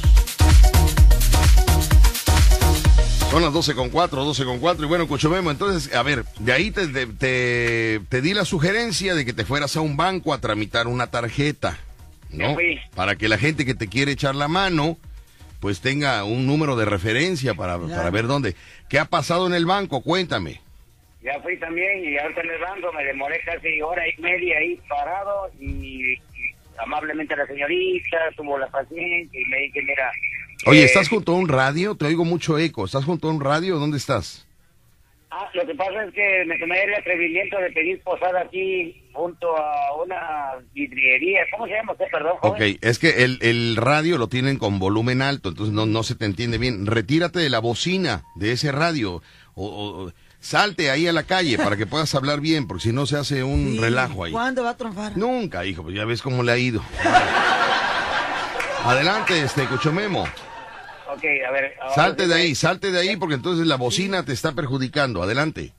[3.30, 6.52] Son las 12 con 4, 12 con 4 y bueno, Cuchomemo, entonces, a ver, de
[6.52, 10.34] ahí te, te, te- te di la sugerencia de que te fueras a un banco
[10.34, 11.78] a tramitar una tarjeta,
[12.32, 12.54] ¿no?
[12.54, 12.80] Fui.
[12.96, 14.98] Para que la gente que te quiere echar la mano,
[15.60, 18.56] pues tenga un número de referencia para, para ver dónde.
[18.88, 20.00] ¿Qué ha pasado en el banco?
[20.02, 20.60] Cuéntame.
[21.22, 24.80] Ya fui también y ahorita en el banco me demoré casi hora y media ahí
[24.88, 26.18] parado y, y
[26.78, 30.10] amablemente la señorita tuvo la paciencia y me dije, mira...
[30.66, 31.94] Oye, eh, ¿estás junto a un radio?
[31.94, 32.84] Te oigo mucho eco.
[32.84, 33.78] ¿Estás junto a un radio?
[33.78, 34.46] ¿Dónde estás?
[35.32, 39.56] Ah, lo que pasa es que me tomé el atrevimiento de pedir posada aquí junto
[39.56, 41.42] a una vidriería.
[41.52, 42.32] ¿Cómo se llama usted, perdón?
[42.42, 42.78] Ok, joven?
[42.80, 46.24] es que el, el radio lo tienen con volumen alto, entonces no, no se te
[46.24, 46.84] entiende bien.
[46.84, 49.22] Retírate de la bocina de ese radio
[49.54, 53.16] o, salte ahí a la calle para que puedas hablar bien, porque si no se
[53.16, 54.32] hace un Sí, relajo ahí.
[54.32, 55.16] ¿Cuándo va a triunfar?
[55.16, 56.82] Nunca, hijo, pues ya ves cómo le ha ido.
[58.84, 60.26] Adelante, este Cuchomemo.
[61.12, 61.74] Ok, a ver.
[61.80, 65.22] ahora Salte sí de ahí, salte de ahí, porque entonces la bocina te está perjudicando.
[65.22, 65.72] Adelante.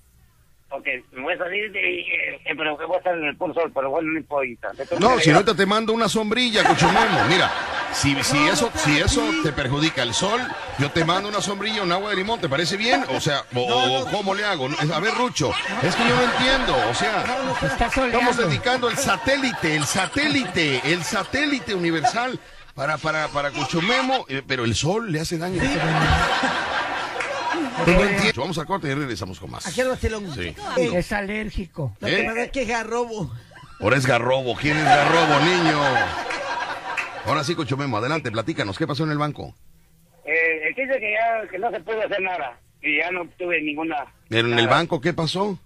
[0.73, 1.99] Ok, me voy a salir de...
[1.99, 4.71] eh, pero que voy a estar en el puro sol, pero bueno, no importa.
[4.99, 7.25] No, si ahorita te mando una sombrilla, Cuchumemo.
[7.27, 7.51] Mira,
[7.91, 10.39] si, si eso, si eso te perjudica el sol,
[10.79, 13.03] yo te mando una sombrilla, un agua de limón, ¿te parece bien?
[13.09, 14.69] O sea, o, o ¿cómo le hago?
[14.93, 15.51] A ver, Rucho,
[15.83, 16.77] es que yo no entiendo.
[16.89, 17.25] O sea,
[18.05, 22.39] estamos dedicando el satélite, el satélite, el satélite universal
[22.81, 25.61] para, para, para Cuchumemo, eh, pero el sol le hace daño.
[28.35, 29.63] Vamos a corte y regresamos con más.
[29.65, 30.33] Vacilón.
[30.33, 30.55] Sí.
[30.77, 31.95] Es alérgico.
[31.99, 32.23] Lo que ¿Eh?
[32.23, 33.31] pasa es que es garrobo.
[33.79, 34.55] Ahora es Garrobo.
[34.55, 35.79] ¿Quién es Garrobo, niño?
[37.25, 38.79] Ahora sí, Cuchumemo, adelante, platícanos.
[38.79, 39.53] ¿Qué pasó en el banco?
[40.25, 43.27] Eh, el que dice que ya que no se puede hacer nada y ya no
[43.37, 44.07] tuve ninguna...
[44.31, 45.59] ¿En el banco qué pasó?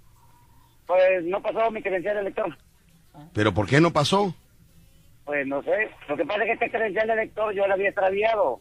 [0.86, 2.58] Pues no pasó mi credencial de elector.
[3.34, 4.36] ¿Pero por qué no pasó?
[5.26, 5.90] Pues no sé.
[6.08, 8.60] Lo que pasa es que esta credencial de elector yo la había extraviado.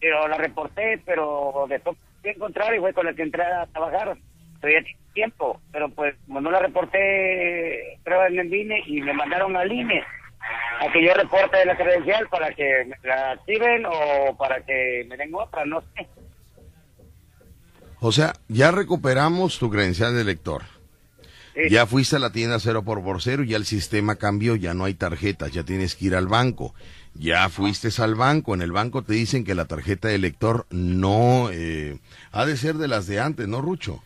[0.00, 3.66] Pero la reporté, pero después fui a encontrar y fue con la que entré a
[3.66, 4.16] trabajar.
[4.60, 4.82] Todavía
[5.12, 5.60] tiempo.
[5.72, 10.04] Pero pues como no la reporté, creo en el INE y me mandaron al INE
[10.80, 15.34] a que yo reporte la credencial para que la activen o para que me den
[15.34, 16.06] otra, no sé.
[18.00, 20.62] O sea, ya recuperamos tu credencial de lector.
[21.58, 21.70] Sí.
[21.70, 24.84] Ya fuiste a la tienda cero por por cero, ya el sistema cambió, ya no
[24.84, 26.72] hay tarjetas, ya tienes que ir al banco.
[27.14, 31.48] Ya fuiste al banco, en el banco te dicen que la tarjeta de lector no
[31.50, 31.98] eh,
[32.30, 34.04] ha de ser de las de antes, ¿no, Rucho?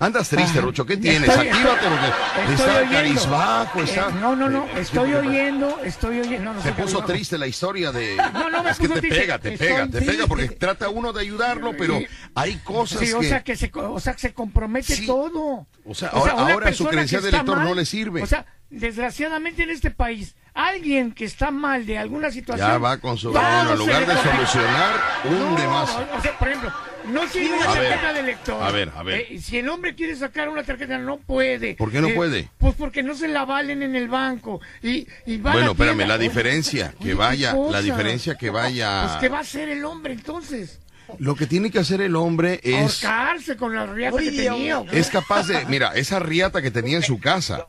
[0.00, 1.28] Andas triste, Ah, Rucho, ¿qué tienes?
[1.28, 2.92] estoy- Actívate porque está oyendo.
[2.92, 4.08] carizbajo, está...
[4.08, 6.44] Eh, no, no, no, Eh, estoy oyendo, estoy oyendo.
[6.44, 8.16] No, no Se puso triste la historia de...
[8.32, 9.20] No, no me es que puso te triste.
[9.20, 10.26] pega, te Estoy pega, te pega triste.
[10.26, 12.00] porque trata uno de ayudarlo, pero
[12.34, 13.28] hay cosas Sí, o que...
[13.28, 15.06] sea que se, o sea que se compromete Sí.
[15.06, 15.66] todo.
[15.86, 18.22] O sea, ahora- una ahora su que de está lector no mal, le sirve.
[18.22, 22.68] O sea, desgraciadamente en este país, alguien que está mal de alguna situación.
[22.68, 25.90] Ya va con su en lugar de solucionar, hunde No, más.
[26.18, 26.72] O sea, por ejemplo,
[27.08, 28.62] no sirve una ver, tarjeta de lector.
[28.62, 29.26] a ver, a ver.
[29.30, 31.74] Eh, si el hombre quiere sacar una tarjeta, no puede.
[31.74, 32.48] ¿Por qué no Eh, puede?
[32.58, 34.60] Pues porque no se la valen en el banco.
[34.82, 39.02] Y, y va a Bueno, espérame, la diferencia, que ¿qué vaya, la diferencia que vaya...
[39.06, 40.80] Pues, ¿qué va a hacer el hombre entonces?
[41.18, 43.04] Lo que tiene que hacer el hombre es...
[43.04, 44.84] Ahorcarse con la riata que tenía.
[44.92, 47.66] Es capaz de, mira, esa riata que tenía en su casa,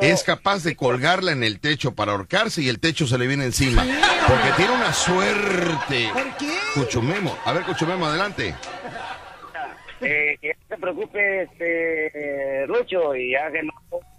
[0.00, 3.44] es capaz de colgarla en el techo para ahorcarse y el techo se le viene
[3.44, 3.84] encima.
[4.26, 6.08] Porque tiene una suerte.
[6.12, 6.52] ¿Por qué?
[6.74, 7.36] Cuchumemo.
[7.44, 8.54] A ver, Cuchumemo, adelante.
[10.00, 13.72] Eh, que no se preocupe, este, Rucho, y ya que no,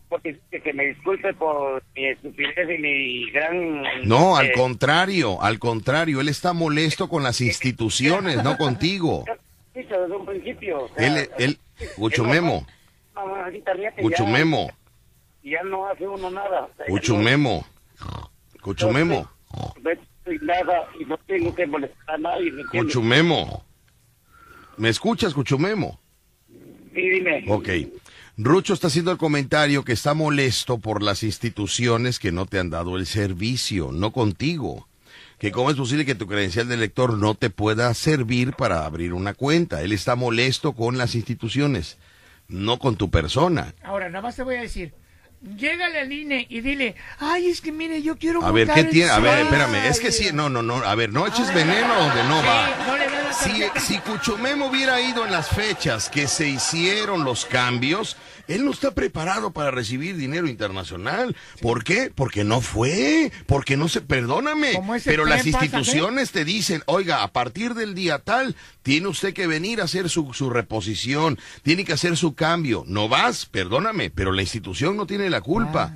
[0.10, 3.84] porque que me disculpe por mi estupidez y mi gran...
[4.04, 9.26] No, al eh, contrario, al contrario, él está molesto con las instituciones, no contigo.
[9.78, 10.84] dicho desde un principio.
[10.86, 11.60] o sea, Él, él,
[13.16, 14.02] ahorita ríete ya,
[15.44, 16.64] Ya no hace uno nada.
[16.64, 17.66] o sea, ya Cuchumemo,
[18.62, 22.94] Cuchumemo, no- no estoy nada y no tengo que molestar a nadie, ¿me entiendes?
[22.94, 23.64] Cuchumemo.
[24.78, 26.00] ¿Me escuchas, Cuchumemo?
[26.94, 27.46] Sí, dime.
[27.48, 27.70] Ok.
[28.40, 32.70] Rucho está haciendo el comentario que está molesto por las instituciones que no te han
[32.70, 34.88] dado el servicio, no contigo.
[35.40, 39.14] Que cómo es posible que tu credencial de lector no te pueda servir para abrir
[39.14, 39.82] una cuenta.
[39.82, 41.98] Él está molesto con las instituciones,
[42.48, 43.74] no con tu persona.
[43.82, 44.94] Ahora, nada más te voy a decir.
[45.42, 49.12] Llégale al INE y dile, ay, es que mire, yo quiero A ver, ¿qué tiene?
[49.12, 49.44] A ver, sábado".
[49.44, 53.34] espérame, es que sí, no, no, no, a ver, no eches veneno donde no va.
[53.44, 58.18] Si, si Cuchumemo hubiera ido en las fechas que se hicieron los cambios,
[58.48, 61.36] él no está preparado para recibir dinero internacional.
[61.62, 62.12] ¿Por qué?
[62.14, 67.32] Porque no fue, porque no se, perdóname, pero las pasa, instituciones te dicen, oiga, a
[67.32, 71.94] partir del día tal, tiene usted que venir a hacer su, su reposición, tiene que
[71.94, 72.84] hacer su cambio.
[72.88, 75.92] No vas, perdóname, pero la institución no tiene la culpa.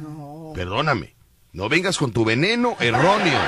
[0.53, 1.15] Perdóname.
[1.53, 3.39] No vengas con tu veneno erróneo.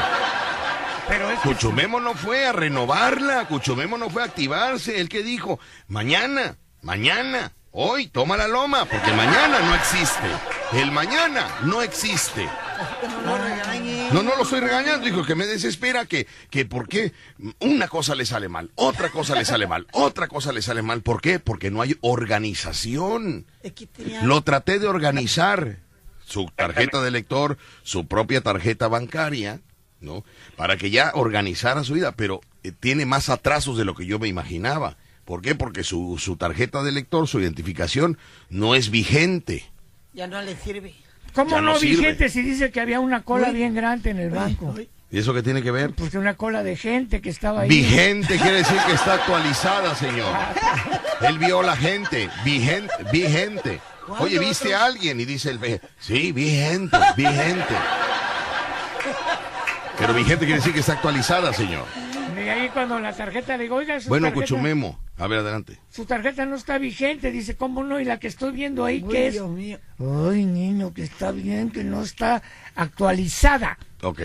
[1.08, 5.00] Pero es que Cuchumemo no fue a renovarla, Cuchumemo no fue a activarse.
[5.00, 10.28] El que dijo, mañana, mañana, hoy, toma la loma, porque mañana no existe.
[10.74, 12.50] El mañana no existe.
[13.26, 13.53] No, no
[14.22, 17.14] lo estoy regañando, dijo que me desespera que, que por qué
[17.60, 21.02] una cosa le sale mal, otra cosa le sale mal, otra cosa le sale mal.
[21.02, 21.40] ¿Por qué?
[21.40, 23.46] Porque no hay organización.
[24.24, 25.80] Lo traté de organizar,
[26.26, 29.62] su tarjeta de lector, su propia tarjeta bancaria,
[30.02, 30.24] ¿no?
[30.56, 34.20] Para que ya organizara su vida, pero eh, tiene más atrasos de lo que yo
[34.20, 34.98] me imaginaba.
[35.26, 35.56] ¿Por qué?
[35.56, 38.18] Porque su, su tarjeta de lector, su identificación,
[38.50, 39.66] no es vigente.
[40.14, 40.94] Ya no le sirve.
[41.34, 43.56] ¿Cómo no no, vigente, si dice que había una cola Uy.
[43.56, 44.76] bien grande en el banco?
[45.12, 45.92] ¿Y eso qué tiene que ver?
[45.92, 47.70] Pues una cola de gente que estaba ahí.
[47.70, 50.34] Vigente quiere decir que está actualizada, señor.
[51.22, 53.80] Él vio a la gente, vigente, vigente.
[54.20, 55.20] Oye, ¿viste a alguien?
[55.20, 57.76] Y dice el ve- sí, vigente, vigente.
[59.98, 61.86] Pero vigente quiere decir que está actualizada, señor.
[62.36, 65.80] Y ahí cuando la tarjeta le digo, oiga, su, Bueno, tarjeta, Cuchumemo, a ver, adelante.
[65.90, 67.32] su tarjeta no está vigente.
[67.32, 68.00] Dice, ¿cómo no?
[68.00, 69.34] Y la que estoy viendo ahí, Uy, ¿qué es?
[69.34, 69.80] Dios mío.
[70.00, 72.42] Ay, niño, que está bien, que no está
[72.76, 73.78] actualizada.
[74.02, 74.22] Ok.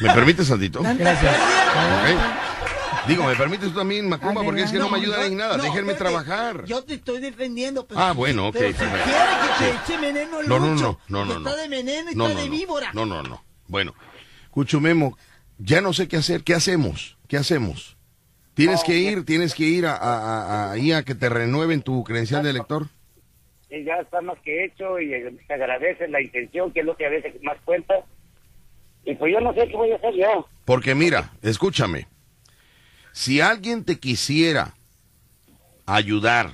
[0.00, 0.80] ¿Me permites, Santito?
[0.82, 1.34] Gracias.
[1.36, 3.08] Ok.
[3.08, 4.42] Digo, ¿me permites tú también, Macumba?
[4.42, 5.56] Porque es que no, me ayudan en nada.
[5.56, 6.64] no, Déjenme trabajar.
[6.66, 7.86] Yo te estoy defendiendo.
[7.86, 9.78] Pero, Ah, bueno, ok, Pero si quiere que te Sí.
[9.84, 11.36] eche veneno al No, no, no, no, no.
[11.38, 12.56] Está de veneno y No, está no, de no.
[12.56, 12.90] víbora.
[12.92, 13.42] No, no, no.
[13.66, 13.94] Bueno,
[14.50, 15.16] Cuchumemo,
[15.58, 16.44] ya no sé qué hacer.
[16.44, 17.16] ¿Qué hacemos?
[17.28, 17.96] ¿Qué hacemos?
[18.54, 20.18] ¿Tienes que ir, tienes que ir a, a,
[20.68, 22.86] a- ahí a que te renueven tu credencial de lector?
[23.70, 26.96] Y ya está más que hecho y eh, se agradece la intención, que es lo
[26.96, 27.94] que a veces más cuenta.
[29.04, 30.48] Y pues yo no sé qué voy a hacer yo.
[30.64, 32.06] Porque mira, escúchame,
[33.12, 34.74] si alguien te quisiera
[35.86, 36.52] ayudar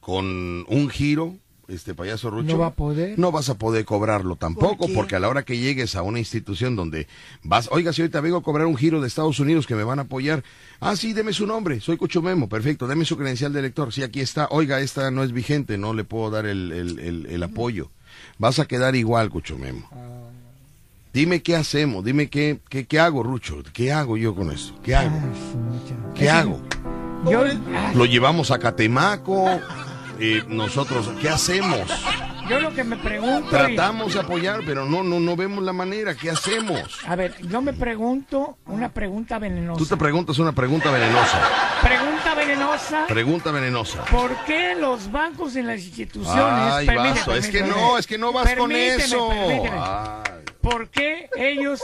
[0.00, 1.34] con un giro,
[1.68, 3.18] este payaso Rucho, No va a poder.
[3.18, 6.76] no vas a poder cobrarlo tampoco, porque a la hora que llegues a una institución
[6.76, 7.06] donde
[7.42, 9.98] vas, oiga, si ahorita vengo a cobrar un giro de Estados Unidos que me van
[9.98, 10.44] a apoyar,
[10.80, 14.20] ah, sí, deme su nombre, soy Cuchumemo, perfecto, deme su credencial de lector, sí, aquí
[14.20, 17.90] está, oiga, esta no es vigente, no le puedo dar el, el- el- el apoyo,
[18.38, 19.88] vas a quedar igual, Cuchumemo.
[21.12, 24.94] Dime qué hacemos, dime qué, qué, qué hago, Rucho, qué hago yo con eso, qué
[24.94, 25.18] hago,
[26.14, 26.60] qué hago.
[27.30, 27.42] Yo,
[27.74, 29.48] ah, Lo llevamos a Catemaco,
[30.18, 31.80] eh, nosotros, ¿qué hacemos?
[32.48, 33.46] yo lo que me pregunto...
[33.48, 36.80] y- Tratamos de apoyar, pero no, no, no vemos la manera, ¿qué hacemos?
[37.06, 39.78] a ver, yo me pregunto una pregunta venenosa.
[39.78, 41.40] Tú te preguntas una pregunta venenosa,
[41.82, 43.06] Pregunta venenosa.
[43.08, 44.04] pregunta venenosa.
[44.04, 46.72] ¿Por qué los bancos en las instituciones...
[46.72, 49.28] Ay, permíteme, es que no, es que no vas con eso.
[49.28, 49.70] permíteme.
[49.78, 50.22] Ay.
[50.60, 51.80] ¿Por qué ellos,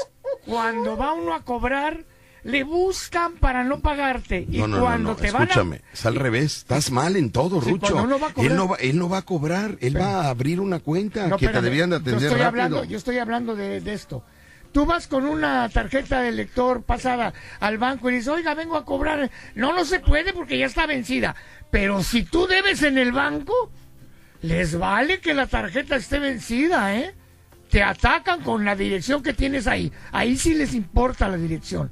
[0.46, 2.04] cuando va uno a cobrar,
[2.44, 4.46] le buscan para no pagarte?
[4.50, 5.44] Y No, no, no, cuando no, te van a...
[5.44, 8.02] escúchame, es al revés, estás mal en todo, Sí, Rucho.
[8.02, 10.60] uno va a él, no va, él no va a cobrar, él va a abrir
[10.60, 12.46] una cuenta No, que te debían de yo atender estoy rápido.
[12.48, 14.24] Hablando, yo estoy hablando de, de esto.
[14.72, 18.84] Tú vas con una tarjeta de lector pasada al banco y dices, oiga, vengo a
[18.86, 19.30] cobrar.
[19.54, 21.36] No, no se puede porque ya está vencida.
[21.70, 23.70] Pero si tú debes en el banco,
[24.40, 27.14] les vale que la tarjeta esté vencida, ¿eh?
[27.70, 29.92] Te atacan con la dirección que tienes ahí.
[30.10, 31.90] Ahí sí les importa la dirección.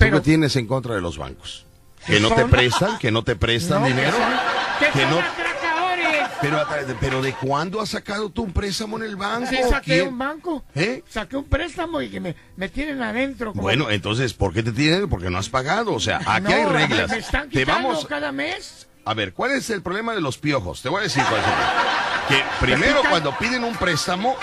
[0.00, 1.66] ¿Tú Pero qué tienes en contra de los bancos?
[2.06, 2.98] ¿Que no te prestan?
[2.98, 4.12] ¿Que no te prestan No, que dinero?
[4.16, 6.28] son- que que son no- atracadores.
[6.40, 6.66] Pero,
[6.98, 9.50] pero ¿de cuándo has sacado tú un préstamo en el banco?
[9.50, 10.08] Sí, saqué ¿Quién?
[10.08, 10.64] un banco.
[10.74, 11.04] ¿Eh?
[11.08, 13.50] Saqué un préstamo y que me, me tienen adentro.
[13.52, 15.08] como- Bueno, entonces, ¿por qué te tienen?
[15.10, 15.92] Porque no has pagado.
[15.92, 17.10] O sea, aquí No, hay reglas.
[17.10, 18.06] Me están Te vamos.
[18.06, 18.88] cada mes.
[19.04, 20.80] A ver, ¿cuál es el problema de los piojos?
[20.80, 21.84] Te voy a decir cuál es el problema.
[22.28, 24.36] Que primero cuando piden un préstamo,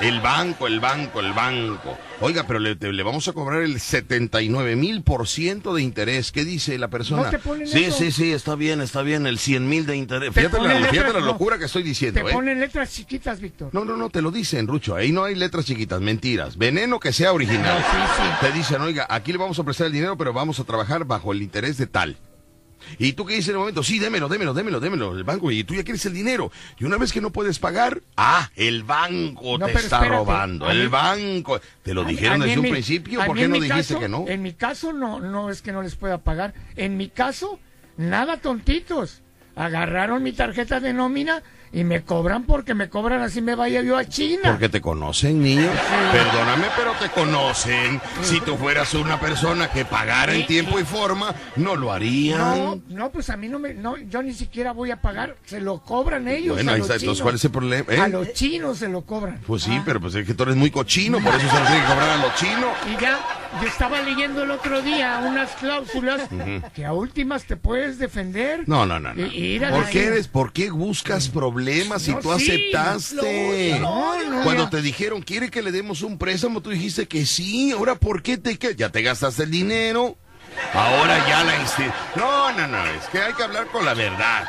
[0.00, 1.98] el banco, el banco, el banco.
[2.20, 6.32] Oiga, pero le, te- le vamos a cobrar el 79 mil por ciento de interés.
[6.32, 7.24] ¿Qué dice la persona?
[7.24, 7.98] No te ponen sí, eso.
[7.98, 10.32] sí, sí, está bien, está bien, el 100 mil de interés.
[10.32, 12.32] Te Fíjate la, fíjate la locura que estoy diciendo, Te ¿eh?
[12.32, 13.70] ponen letras chiquitas, Víctor.
[13.72, 14.94] No, no, no, te lo dicen, Rucho.
[14.96, 16.56] Ahí no hay letras chiquitas, mentiras.
[16.56, 17.78] Veneno que sea original.
[17.80, 18.46] No, sí, sí.
[18.46, 21.32] Te dicen, oiga, aquí le vamos a prestar el dinero, pero vamos a trabajar bajo
[21.32, 22.16] el interés de tal.
[22.98, 25.64] Y tú qué dices en el momento, sí, démelo, démelo, démelo, démelo, el banco, y
[25.64, 26.50] tú ya quieres el dinero.
[26.78, 30.70] Y una vez que no puedes pagar, ah, el banco No, te está espérate, robando,
[30.70, 31.60] el mí- banco.
[31.82, 34.08] Te lo A dijeron a desde un mi- principio, ¿por qué no dijiste caso- que
[34.08, 34.24] no?
[34.28, 36.54] En mi caso no, no es que no les pueda pagar.
[36.76, 37.58] En mi caso,
[37.96, 39.22] nada tontitos.
[39.56, 41.42] Agarraron mi tarjeta de nómina
[41.72, 44.40] y me cobran porque me cobran así me vaya yo a China.
[44.44, 45.68] Porque te conocen, niño.
[46.12, 48.00] Perdóname, pero te conocen.
[48.22, 52.38] Si tú fueras una persona que pagara en tiempo y forma, no lo harían.
[52.40, 55.60] No, no, pues a mí no me, no, yo ni siquiera voy a pagar, se
[55.60, 56.56] lo cobran ellos.
[56.56, 56.94] Bueno, a los está.
[56.94, 57.22] Entonces, chinos.
[57.22, 57.84] ¿cuál es el problema?
[57.88, 58.00] eh?
[58.00, 59.38] A los chinos se lo cobran.
[59.46, 61.80] Pues sí, pero pues es que tú eres muy cochino, por eso se lo tiene
[61.82, 62.70] que cobrar a los chinos.
[62.92, 63.18] Y ya,
[63.60, 66.28] yo estaba leyendo el otro día unas cláusulas
[66.74, 68.64] que a últimas te puedes defender.
[68.68, 69.12] No, no, no.
[69.12, 69.24] no.
[69.70, 70.28] ¿Por qué eres?
[70.28, 72.50] ¿Por qué buscas problemas si No, tú sí.
[72.50, 73.78] aceptaste?
[73.80, 76.60] No, no, Cuando te dijeron, ¿quiere que le demos un préstamo?
[76.60, 77.72] Tú dijiste que sí.
[77.72, 80.16] Ahora, ¿por qué te que Ya te gastaste el dinero.
[80.74, 81.54] Ahora ya la
[82.16, 82.86] No, no, no.
[82.86, 84.48] Es que hay que hablar con la verdad.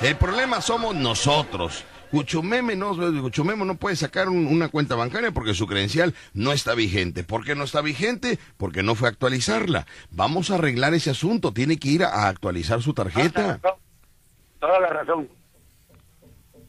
[0.00, 1.84] El problema somos nosotros.
[2.16, 6.74] Cuchumeme no, Cuchumemo no puede sacar un- una cuenta bancaria porque su credencial no está
[6.74, 7.24] vigente.
[7.24, 8.38] ¿Por qué no está vigente?
[8.56, 9.86] Porque no fue a actualizarla.
[10.10, 11.52] Vamos a arreglar ese asunto.
[11.52, 13.60] Tiene que ir a, a actualizar su tarjeta.
[14.60, 15.28] Toda la razón.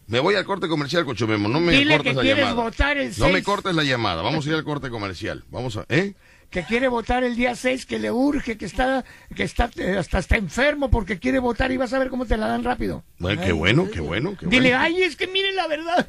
[0.07, 1.49] Me voy al corte comercial, Cuchumemo.
[1.49, 2.53] No me Dile cortes que la llamada.
[2.53, 3.43] votar el No me 6.
[3.43, 4.21] cortes la llamada.
[4.21, 5.43] Vamos a ir al corte comercial.
[5.49, 5.85] Vamos a...
[5.89, 6.13] ¿Eh?
[6.49, 9.03] Que quiere votar el día 6, que le urge, que está,
[9.35, 12.37] que está, eh, hasta está enfermo porque quiere votar y vas a ver cómo te
[12.37, 13.03] la dan rápido.
[13.19, 14.83] Bueno, qué bueno, qué bueno, qué Dile, bueno.
[14.83, 16.07] ay, es que miren la verdad.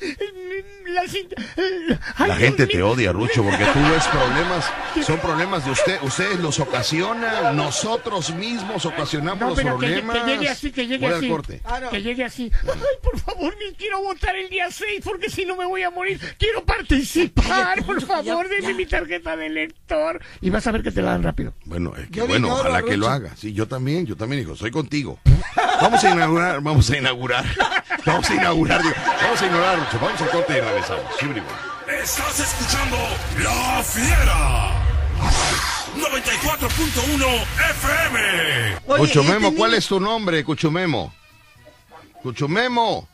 [0.87, 1.29] La, ay,
[2.19, 2.91] La Dios gente te mío".
[2.91, 4.73] odia, Rucho, porque tú ves problemas,
[5.07, 10.19] son problemas de usted, ustedes los ocasionan, nosotros mismos ocasionamos No, los que, problemas.
[10.19, 11.29] que llegue así, que llegue así.
[11.29, 11.61] corte.
[11.91, 12.51] Que llegue así.
[12.63, 15.91] Ay, por favor, ni quiero votar el día 6 porque si no me voy a
[15.91, 16.21] morir.
[16.39, 20.21] Quiero participar, por favor, denme mi tarjeta de elector.
[20.41, 21.55] Y vas a ver que te la dan rápido.
[21.65, 23.35] Bueno, es que bueno, ojalá que lo haga.
[23.37, 25.19] Sí, yo también, yo también, hijo, soy contigo.
[25.81, 27.45] Vamos a inaugurar, vamos a inaugurar,
[28.05, 31.05] vamos a inaugurar, digo, vamos a ignorar, Rucho, vamos al corte y regresamos.
[31.19, 31.47] Sí, primo.
[32.03, 32.97] Estás escuchando
[33.43, 34.79] La Fiera.
[35.99, 37.27] 94.1
[37.71, 38.99] FM.
[38.99, 41.13] Cuchumemo, ¿cuál es tu nombre, Cuchumemo?
[42.23, 43.09] Cuchumemo.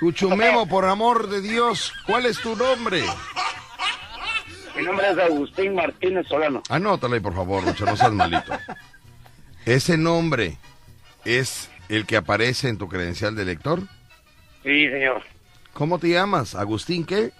[0.00, 3.04] Cuchumemo, por amor de Dios, ¿cuál es tu nombre?
[4.78, 6.62] Mi nombre es Agustín Martínez Solano.
[6.68, 8.52] Anótale, ahí, por favor, Rucho, no seas malito.
[9.66, 10.56] ¿Ese nombre
[11.24, 13.80] es el que aparece en tu credencial de lector?
[14.62, 15.22] Sí, señor.
[15.72, 16.54] ¿Cómo te llamas?
[16.54, 17.32] ¿Agustín qué?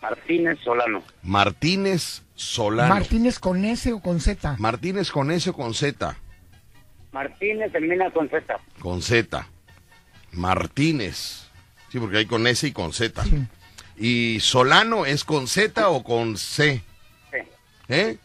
[0.00, 1.02] Martínez Solano.
[1.22, 2.94] Martínez Solano.
[2.94, 4.56] ¿Martínez con S o con Z?
[4.58, 6.16] Martínez con S o con Z.
[7.12, 8.58] Martínez termina con Z.
[8.80, 9.46] Con Z.
[10.32, 11.50] Martínez.
[11.90, 13.22] Sí, porque hay con S y con Z.
[14.00, 16.82] ¿Y Solano es con Z o con C?
[17.30, 17.38] Sí.
[17.88, 18.16] ¿Eh?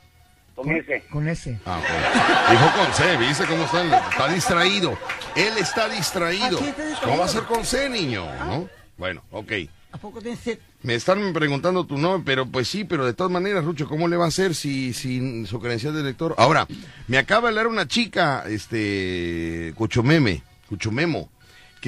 [0.55, 1.03] Con S.
[1.11, 1.59] Con S.
[1.65, 2.51] Ah, ok.
[2.51, 4.09] Dijo con C, ¿viste cómo está?
[4.09, 4.97] Está distraído.
[5.35, 6.57] Él está distraído.
[6.57, 7.01] Aquí está distraído.
[7.01, 8.25] ¿Cómo va a ser con C, niño?
[8.45, 8.69] ¿No?
[8.97, 9.51] Bueno, ok.
[9.91, 10.59] ¿A poco tienes sed?
[10.81, 14.15] Me están preguntando tu nombre, pero pues sí, pero de todas maneras, Rucho, ¿cómo le
[14.17, 16.35] va a hacer si sin su credencial de lector?
[16.37, 16.67] Ahora,
[17.07, 21.29] me acaba de hablar una chica, este, Cuchumeme, Cuchumemo,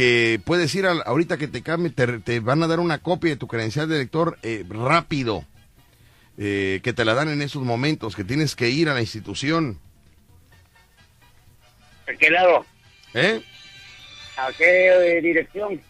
[0.02, 3.32] que puedes ir al- ahorita que te cambie, te, te van a dar una copia
[3.32, 5.44] de tu credencial de lector eh, rápido,
[6.38, 9.80] eh, que te la dan en esos momentos, que tienes que ir a la institución,
[12.08, 12.64] ¿A qué lado?
[13.16, 13.42] ¿eh?
[14.38, 15.82] ¿A qué eh, dirección?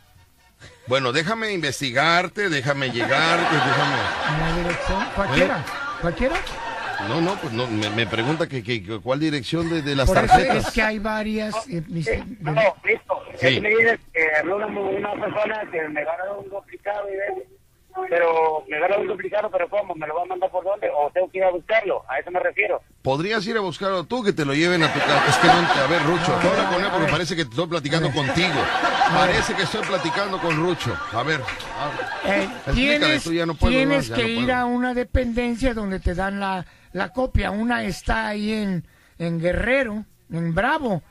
[0.88, 4.40] Bueno, déjame investigarte, déjame llegarte, déjame...
[4.40, 5.66] La dirección, cualquiera.
[6.00, 6.36] ¿Cualquiera?
[7.10, 10.08] No, no, pues no, me, me pregunta que, que- que cuál dirección de, de las
[10.08, 10.68] Por eso tarjetas.
[10.70, 11.56] es que hay varias.
[11.68, 12.54] eh, mis- No,
[12.86, 13.17] listo.
[13.40, 13.60] Sí.
[13.62, 17.48] Me dices que habló una, una persona que me gana un duplicado y ves,
[18.10, 19.96] pero me gana un duplicado, pero ¿cómo?
[19.96, 20.88] ¿Me lo va a mandar por dónde?
[20.96, 22.04] ¿O tengo que ir a buscarlo?
[22.08, 22.80] A eso me refiero.
[23.02, 25.26] Podrías ir a buscarlo tú, que te lo lleven a tu casa.
[25.30, 28.12] Es que no, a ver, Rucho, tú habla con él porque parece que estoy platicando
[28.12, 28.54] contigo.
[29.14, 30.96] Parece que estoy platicando con Rucho.
[31.14, 31.42] A ver,
[32.26, 34.58] Eh, tienes tú ya no puedo tienes más, ya que no ir puedo.
[34.58, 37.50] a una dependencia donde te dan la, la copia.
[37.52, 38.86] Una está ahí en,
[39.18, 41.02] en Guerrero, en Bravo.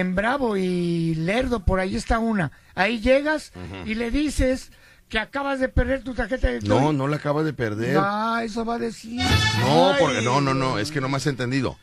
[0.00, 2.52] En Bravo y Lerdo, por ahí está una.
[2.74, 3.52] Ahí llegas
[3.84, 4.70] y le dices
[5.08, 7.96] que acabas de perder tu tarjeta de No, no la acaba de perder.
[8.00, 9.20] Ah, eso va a decir.
[9.60, 9.96] No, Ay.
[10.00, 11.78] porque no, no, no, es que no me has entendido.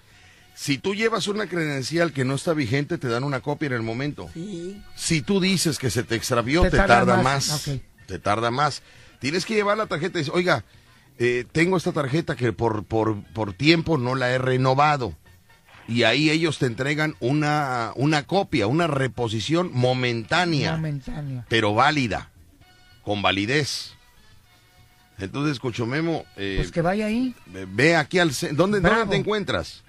[0.55, 3.81] Si tú llevas una credencial que no está vigente, te dan una copia en el
[3.81, 4.29] momento.
[4.95, 7.67] Si tú dices que se te extravió, Te te, tarda tarda, más, más.
[7.67, 7.81] ok.
[8.05, 8.83] Te tarda más.
[9.19, 10.63] Tienes que llevar la tarjeta y decir, oiga,
[11.17, 15.15] eh, tengo esta tarjeta que por, por, por tiempo no la he renovado.
[15.87, 21.45] Y ahí ellos te entregan una, una copia, una reposición momentánea, Momentánea.
[21.49, 22.29] pero válida,
[23.03, 23.93] con validez.
[25.19, 27.35] Entonces, Cochomemo, eh, Pues que vaya ahí.
[27.45, 28.31] ve aquí al...
[28.53, 28.99] ¿Dónde, Bravo.
[28.99, 29.83] ¿Dónde te encuentras?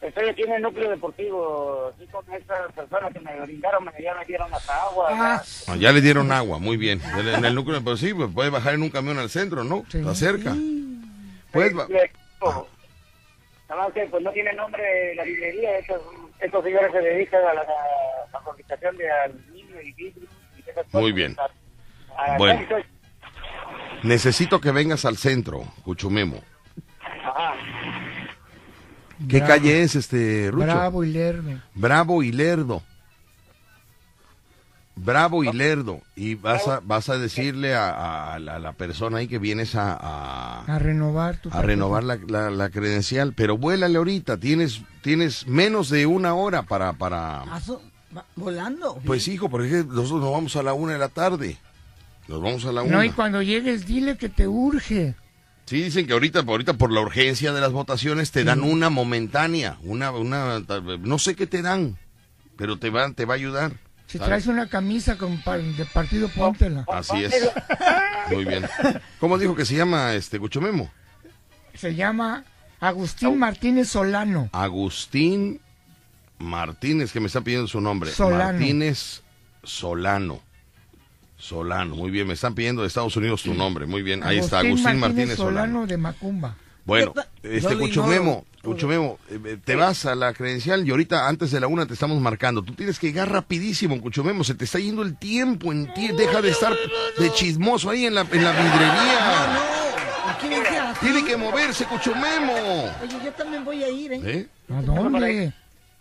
[0.00, 4.14] Estoy aquí en el núcleo deportivo, aquí con estas personas que me brindaron, me, ya
[4.14, 5.64] me dieron las aguas.
[5.66, 7.00] Ah, ya le dieron agua, muy bien.
[7.18, 9.84] En, el núcleo, pues sí, pues puede bajar en un camión al centro, ¿no?
[9.92, 10.54] Está cerca.
[11.50, 11.74] Puedes
[12.40, 12.68] oh,
[13.68, 16.00] Nada más que pues no tiene nombre la librería, estos,
[16.40, 20.28] estos señores se dedican a la, a la fabricación de aluminio y vidrio.
[20.56, 21.00] Y esas cosas.
[21.00, 21.36] Muy bien.
[22.16, 22.60] A- a- Bueno.
[24.02, 26.40] Necesito que vengas al centro, Cuchumemo.
[27.24, 27.54] Ajá.
[29.28, 29.46] ¿Qué Bravo.
[29.52, 30.66] calle es este, Rucho?
[30.66, 31.60] Bravo y Lerdo.
[31.74, 32.82] Bravo y Lerdo.
[34.96, 36.00] Bravo y Lerdo.
[36.16, 39.74] Y vas a, vas a decirle a, a la, a la persona ahí que vienes
[39.74, 43.32] a, a, A renovar tu a renovar la, la- la credencial.
[43.34, 46.92] Pero vuélale ahorita, tienes, tienes menos de una hora para...
[46.94, 47.44] para...
[48.16, 48.98] Va volando.
[49.04, 51.58] Pues hijo, porque nosotros nos vamos a la una de la tarde.
[52.28, 52.96] Nos vamos a la una.
[52.96, 55.14] No, y cuando llegues, dile que te urge.
[55.66, 59.76] Sí, dicen que ahorita, ahorita por la urgencia de las votaciones te dan una momentánea,
[59.82, 60.60] una, una,
[61.00, 61.98] no sé qué te dan,
[62.56, 63.72] pero te va, te va a ayudar.
[64.06, 66.84] Si traes una camisa con pa- de partido, póntela.
[66.92, 67.34] Así es.
[68.30, 68.64] Muy bien.
[69.20, 70.90] ¿Cómo dijo que se llama este Guchomemo?
[71.74, 72.44] Se llama
[72.80, 74.48] Agustín Martínez Solano.
[74.52, 75.60] Agustín
[76.38, 78.10] Martínez, que me está pidiendo su nombre.
[78.10, 78.44] Solano.
[78.58, 79.22] Martínez
[79.62, 80.40] Solano.
[81.38, 84.60] Solano, muy bien, me están pidiendo de Estados Unidos tu nombre, muy bien, ahí está,
[84.60, 85.58] Agustín Martínez, Solano.
[85.58, 86.56] Solano de Macumba.
[86.86, 88.76] Bueno, este lo Cuchumemo, ignoro.
[88.76, 92.20] Cuchumemo, eh, te vas a la credencial y ahorita antes de la una te estamos
[92.20, 92.62] marcando.
[92.62, 96.42] Tú tienes que llegar rapidísimo, Cuchumemo, se te está yendo el tiempo en ti, deja
[96.42, 96.74] de estar
[97.18, 99.76] de chismoso ahí en la, en la vidrería.
[101.00, 102.52] Tiene que moverse, Cuchumemo.
[103.02, 104.20] Oye, yo también voy a ir, ¿eh?
[104.24, 104.48] ¿Eh?
[104.72, 105.52] ¿A dónde?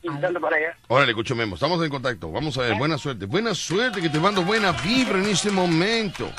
[0.01, 0.77] Invitando para allá.
[0.87, 2.31] Órale, Cuchumemo, estamos en contacto.
[2.31, 3.25] Vamos a ver, buena suerte.
[3.25, 6.31] Buena suerte, que te mando buena vibra en este momento.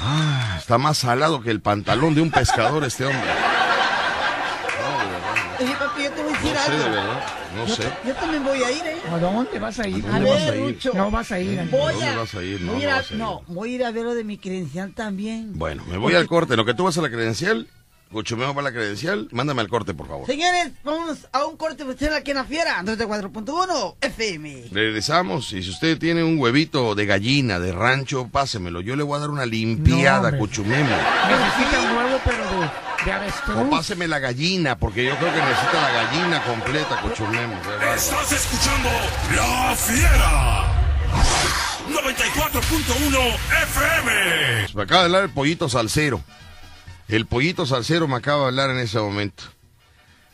[0.00, 3.30] Ah, está más salado que el pantalón de un pescador este hombre.
[5.60, 6.84] Oye, papi, yo te voy a decir No sé, algo.
[6.84, 7.22] de verdad,
[7.56, 7.82] no yo, sé.
[8.06, 8.96] yo también voy a ir, ¿eh?
[9.10, 10.04] ¿A dónde vas a ir?
[10.06, 10.74] ¿A A dónde vas a ver, ir?
[10.74, 10.92] Rucho.
[10.94, 11.68] No vas a ir.
[11.70, 12.60] Voy ¿Dónde a, vas a ir?
[12.60, 13.18] No, voy a no ir a- vas a ir.
[13.18, 15.58] no, voy a ir a ver lo de mi credencial también.
[15.58, 16.56] Bueno, me voy al corte.
[16.56, 17.66] Lo que tú vas a la credencial,
[18.12, 19.28] Cuchumemo va a la credencial.
[19.32, 20.26] Mándame al corte, por favor.
[20.26, 24.68] Señores, vamos a un corte oficial aquí en la fiera, 94.1 FM.
[24.72, 28.80] Regresamos y si usted tiene un huevito de gallina, de rancho, pásemelo.
[28.80, 30.38] Yo le voy a dar una limpiada, No.
[30.38, 30.88] Cuchumemo.
[30.88, 35.80] Necesita un huevo, pero de, de O páseme la gallina, porque yo creo que necesita
[35.80, 37.54] la gallina completa, Cuchumemo.
[37.94, 38.88] Estás escuchando
[39.36, 40.64] La Fiera.
[41.88, 44.68] 94.1 FM.
[44.74, 46.22] Me acaba de hablar el pollito salsero.
[47.08, 49.44] El pollito salsero me acaba de hablar en ese momento.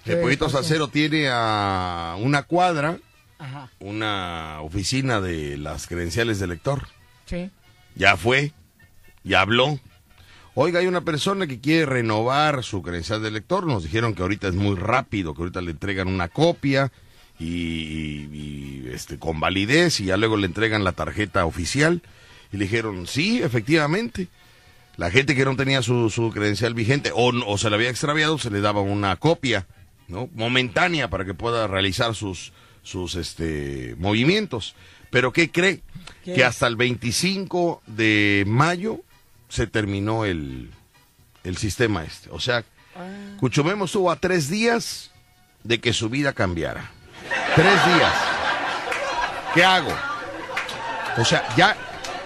[0.05, 2.99] El ¿Qué pollito salsero tiene a una cuadra,
[3.39, 3.70] Ajá.
[3.81, 6.89] una oficina de las credenciales del lector.
[7.27, 7.51] Sí.
[7.95, 8.53] Ya fue,
[9.22, 9.79] ya habló.
[10.57, 13.66] Oiga, hay una persona que quiere renovar su credencial de lector.
[13.66, 16.93] Nos dijeron que ahorita es muy rápido, que ahorita le entregan una copia
[17.39, 22.03] y, y- y, este, con validez y ya luego le entregan la tarjeta oficial.
[22.53, 24.29] Y le dijeron, sí, efectivamente.
[24.97, 28.38] La gente que no tenía su, su credencial vigente o, o se le había extraviado,
[28.38, 29.66] se le daba una copia,
[30.09, 30.28] ¿no?
[30.34, 34.74] Momentánea para que pueda realizar sus, sus este, movimientos.
[35.11, 35.82] Pero ¿qué cree?
[36.24, 36.34] ¿Qué?
[36.34, 39.01] Que hasta el 25 de mayo
[39.49, 40.70] se terminó el,
[41.42, 42.30] el sistema este.
[42.30, 42.64] O sea,
[43.40, 45.11] Cuchumemo estuvo a tres días
[45.64, 46.90] de que su vida cambiara.
[47.57, 48.14] Tres días.
[49.55, 49.92] ¿Qué hago?
[51.18, 51.76] O sea, ya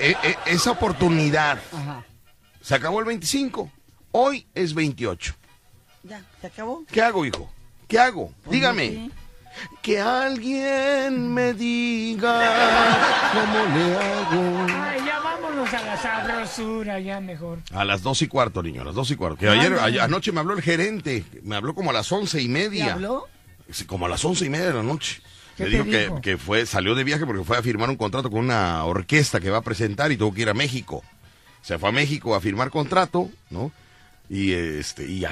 [0.00, 2.04] e- e- esa oportunidad Ajá.
[2.68, 3.70] Se acabó el 25.
[4.12, 5.34] Hoy es 28.
[6.02, 6.84] Ya, ¿se acabó?
[6.92, 7.50] ¿Qué hago, hijo?
[7.86, 8.30] ¿Qué hago?
[8.44, 8.90] Pues Dígame.
[8.90, 9.12] no sé.
[9.80, 13.00] Que alguien me diga
[13.32, 14.66] cómo le hago.
[14.82, 17.60] Ay, ya vámonos a la sabrosura, ya mejor.
[17.72, 19.38] A las dos y cuarto, niño, a las dos y cuarto.
[19.38, 22.44] Que ayer, ayer- anoche me habló el gerente, me habló como a las once y
[22.46, 22.92] ¿Te media.
[22.92, 23.26] habló?
[23.70, 25.22] Sí, Como a las once y media de la noche.
[25.56, 26.20] ¿Qué Me te dijo que, dijo?
[26.20, 29.50] que fue, salió de viaje porque fue a firmar un contrato con una orquesta que
[29.50, 31.02] va a presentar y tuvo que ir a México.
[31.62, 33.70] Se fue a México a firmar contrato, ¿no?
[34.30, 35.24] Y este y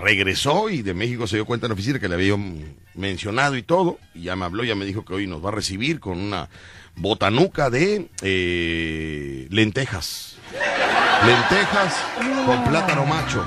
[0.00, 2.38] regresó y de México se dio cuenta en la oficina que le había yo
[2.94, 3.98] mencionado y todo.
[4.14, 6.48] Y ya me habló, ya me dijo que hoy nos va a recibir con una
[6.96, 10.36] botanuca de eh, lentejas.
[11.24, 11.94] Lentejas
[12.46, 13.44] con plátano macho.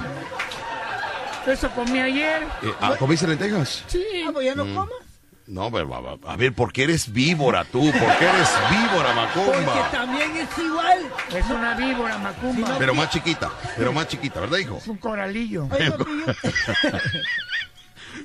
[1.48, 2.44] Eso comí ayer.
[2.62, 3.84] Eh, ah, ¿Comiste lentejas?
[3.88, 4.02] Sí.
[4.26, 4.74] Ah, pues ya no Mm.
[4.76, 4.98] comas.
[5.46, 7.80] No, pero a ver, ¿por qué eres víbora tú?
[7.82, 9.92] ¿Por qué eres víbora, Porque Macumba?
[9.92, 11.00] también es igual.
[11.36, 12.78] Es una víbora, Macumba.
[12.80, 14.78] Pero más chiquita, pero más chiquita, ¿verdad, hijo?
[14.78, 15.68] Es un coralillo.
[15.80, 15.98] Yo-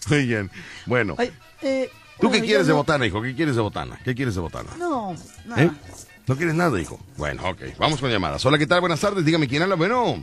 [0.08, 0.50] Muy bien.
[0.86, 1.90] Bueno, Ay, eh,
[2.20, 3.20] ¿tú qué quieres de botana, hijo?
[3.20, 3.98] ¿Qué quieres de botana?
[4.04, 4.70] ¿Qué quieres de botana?
[4.78, 5.62] No, nada.
[5.64, 5.70] ¿Eh?
[6.28, 7.00] ¿No quieres nada, hijo?
[7.16, 7.62] Bueno, ok.
[7.78, 8.44] Vamos con llamadas.
[8.46, 8.80] Hola, ¿qué tal?
[8.80, 9.24] Buenas tardes.
[9.24, 9.74] Dígame quién habla.
[9.74, 10.22] Bueno.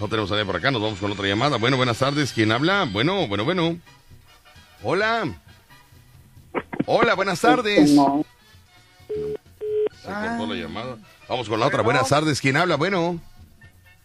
[0.00, 0.70] No tenemos a nadie por acá.
[0.70, 1.56] Nos vamos con otra llamada.
[1.56, 2.32] Bueno, buenas tardes.
[2.32, 2.86] ¿Quién habla?
[2.90, 3.78] Bueno, bueno, bueno.
[4.82, 5.24] Hola.
[6.86, 7.90] Hola, buenas tardes.
[7.90, 8.24] Se cortó
[10.46, 10.96] la llamada.
[11.28, 11.82] Vamos con la otra.
[11.82, 12.40] Buenas tardes.
[12.40, 12.76] ¿Quién habla?
[12.76, 13.20] Bueno.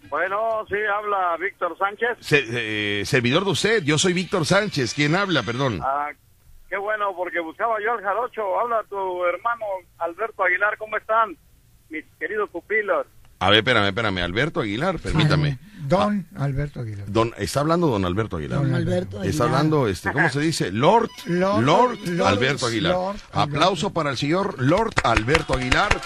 [0.10, 2.18] Bueno, sí, habla Víctor Sánchez.
[2.20, 3.84] Se- eh, servidor de usted.
[3.84, 4.94] Yo soy Víctor Sánchez.
[4.94, 5.44] ¿Quién habla?
[5.44, 5.80] Perdón.
[5.84, 6.10] Ah,
[6.70, 8.60] qué bueno, porque buscaba yo al jarocho.
[8.60, 9.66] Habla tu hermano
[9.98, 11.36] Alberto Aguilar, ¿cómo están?
[11.90, 13.08] Mis queridos pupilos.
[13.40, 14.20] A ver, espérame, espérame.
[14.20, 15.58] Alberto Aguilar, permítame.
[15.88, 17.06] Don Alberto Aguilar.
[17.12, 18.60] Don, está hablando don Alberto Aguilar.
[18.62, 19.48] Don Alberto Está Aguilar.
[19.48, 20.72] hablando, este, ¿cómo se dice?
[20.72, 22.94] Lord, Lord- Lord, Lord- Alberto Aguilar.
[22.94, 26.02] Lord Aplauso para el señor Lord Alberto Aguilar.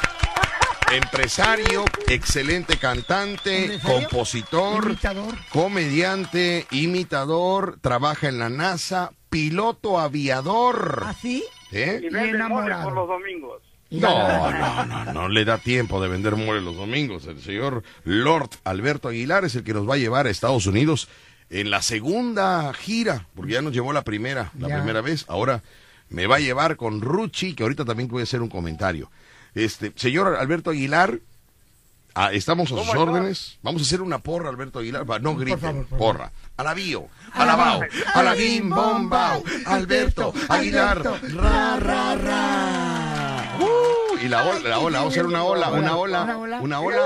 [0.92, 5.36] Empresario, excelente cantante, compositor, Imitador.
[5.52, 11.04] comediante, imitador, trabaja en la NASA, piloto aviador.
[11.06, 11.44] ¿Así?
[11.72, 12.02] ¿Eh?
[12.04, 12.86] Y mole enamorado.
[12.86, 13.62] por los domingos.
[13.92, 17.26] No, no, no, no le da tiempo de vender mole los domingos.
[17.26, 21.08] El señor Lord Alberto Aguilar es el que nos va a llevar a Estados Unidos
[21.50, 24.76] en la segunda gira, porque ya nos llevó la primera, la Ya.
[24.78, 25.26] primera vez.
[25.28, 25.64] Ahora
[26.10, 29.10] me va a llevar con Ruchi, que ahorita también voy a hacer un comentario.
[29.56, 31.20] Este, señor Alberto Aguilar,
[32.14, 33.58] ah, estamos a sus órdenes.
[33.64, 35.04] Vamos a hacer una porra, Alberto Aguilar.
[35.22, 36.32] No griten, favor, por porra.
[36.58, 37.82] Alabío, alabao,
[38.14, 41.02] alabim, bombao, Alberto Aguilar,
[41.34, 43.09] ra, ra, ra.
[43.60, 46.60] Uh, y la ola, la ola, vamos a hacer una ola, una ola, Una ola.
[46.62, 47.02] una ola.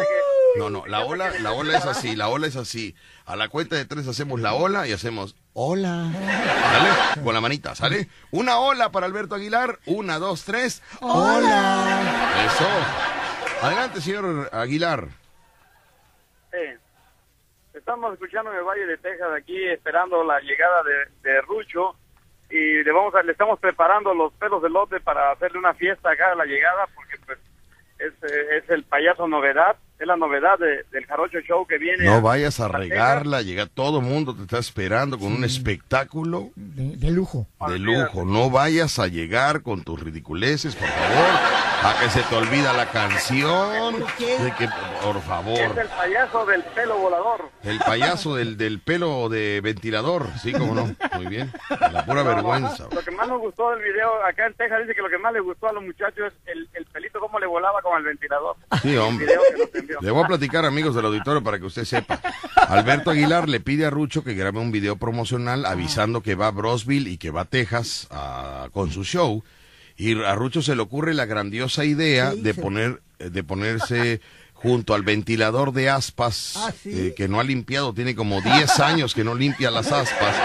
[0.55, 2.95] No, no, la ola, la ola es así, la ola es así.
[3.25, 6.11] A la cuenta de tres hacemos la ola y hacemos hola.
[6.13, 7.23] ¿Sale?
[7.23, 8.07] Con la manita, ¿sale?
[8.31, 9.79] Una ola para Alberto Aguilar.
[9.87, 10.83] Una, dos, tres.
[11.01, 12.01] Hola.
[12.45, 13.65] Eso.
[13.65, 15.07] Adelante, señor Aguilar.
[16.51, 16.79] Sí.
[17.73, 21.95] Estamos escuchando en el Valle de Texas aquí esperando la llegada de, de Rucho
[22.53, 26.11] y le vamos a, le estamos preparando los pelos de lote para hacerle una fiesta
[26.11, 27.39] acá a la llegada porque pues
[27.97, 32.03] es, eh, es el payaso novedad, es la novedad de- del Jarocho Show que viene.
[32.05, 36.97] No vayas a regarla, llega todo el mundo, te está esperando con un espectáculo De,
[36.97, 37.47] de lujo.
[37.67, 38.25] de lujo.
[38.25, 41.63] No vayas a llegar con tus ridiculeces, por favor.
[41.85, 43.99] A que se te olvida la canción.
[44.19, 44.69] De que,
[45.03, 45.59] por Es favor.
[45.79, 47.49] el payaso del pelo volador.
[47.63, 50.27] El payaso del, del pelo de ventilador.
[50.41, 50.95] Sí, como no.
[51.15, 51.51] Muy bien.
[51.91, 52.87] La pura No, vergüenza.
[52.93, 55.33] Lo que más nos gustó del video acá en Texas dice que lo que más
[55.33, 58.55] le gustó a los muchachos es el, el pelito cómo le volaba con el ventilador.
[58.81, 59.25] Sí, hombre.
[59.25, 59.82] El video que.
[60.01, 62.21] Le voy a platicar, amigos del auditorio, para que usted sepa.
[62.67, 66.51] Alberto Aguilar le pide a Rucho que grabe un video promocional avisando que va a
[66.51, 69.43] Brosville y que va a Texas a- con su show.
[69.97, 74.21] Y a Rucho se le ocurre la grandiosa idea ¿Qué de poner, de ponerse
[74.53, 76.89] junto al ventilador de aspas Ah, ¿sí?
[76.91, 80.35] eh, que no ha limpiado, tiene como 10 años que no limpia las aspas.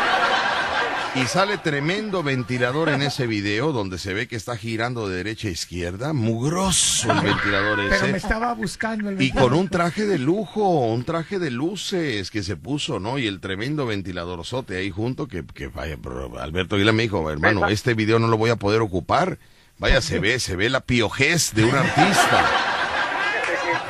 [1.20, 5.48] Y sale tremendo ventilador en ese video donde se ve que está girando de derecha
[5.48, 6.12] a izquierda.
[6.12, 7.90] Mugroso el ventilador ese.
[7.90, 9.50] Pero me estaba buscando el Y ventilador.
[9.50, 13.18] con un traje de lujo, un traje de luces que se puso, ¿no?
[13.18, 17.66] Y el tremendo ventiladorzote ahí junto, que, que vaya, pero Alberto Aguilar me dijo, hermano,
[17.68, 19.38] este video no lo voy a poder ocupar.
[19.78, 22.46] Vaya, se ve, se ve la piojez de un artista.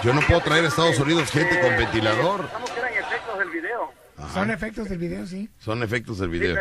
[0.03, 2.49] Yo no puedo traer a Estados Unidos gente con ventilador.
[2.49, 3.93] Pensamos que eran efectos del video.
[4.33, 5.49] Son efectos del video, sí.
[5.59, 6.57] Son efectos del video.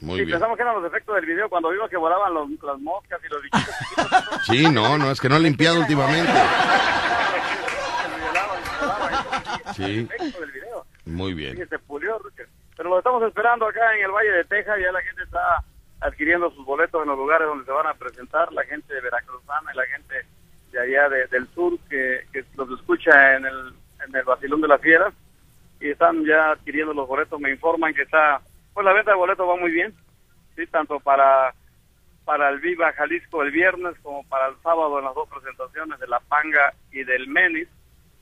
[0.00, 0.30] Sí, Muy sí, bien.
[0.32, 3.28] pensamos que eran los efectos del video cuando vimos que volaban los- las moscas y
[3.32, 3.74] los bichitos.
[4.46, 6.32] Sí, no, no, es que no ha limpiado últimamente.
[9.74, 10.08] Sí,
[11.06, 11.68] muy Sí, bien.
[11.68, 12.20] se pulió.
[12.76, 14.78] Pero lo estamos esperando acá en el Valle de Texas.
[14.82, 15.62] Ya la gente está
[16.00, 18.52] adquiriendo sus boletos en los lugares donde se van a presentar.
[18.52, 20.14] La gente de Veracruzana y la gente
[20.72, 23.74] de allá de- del sur que, que los escucha en el,
[24.06, 25.12] en el Basilón de las Fieras.
[25.80, 27.40] Y están ya adquiriendo los boletos.
[27.40, 28.40] Me informan que está,
[28.74, 29.94] pues la venta de boletos va muy bien.
[30.56, 31.54] Sí, tanto para
[32.24, 36.06] para el Viva Jalisco el viernes como para el sábado en las dos presentaciones de
[36.06, 37.68] La Panga y del Menis.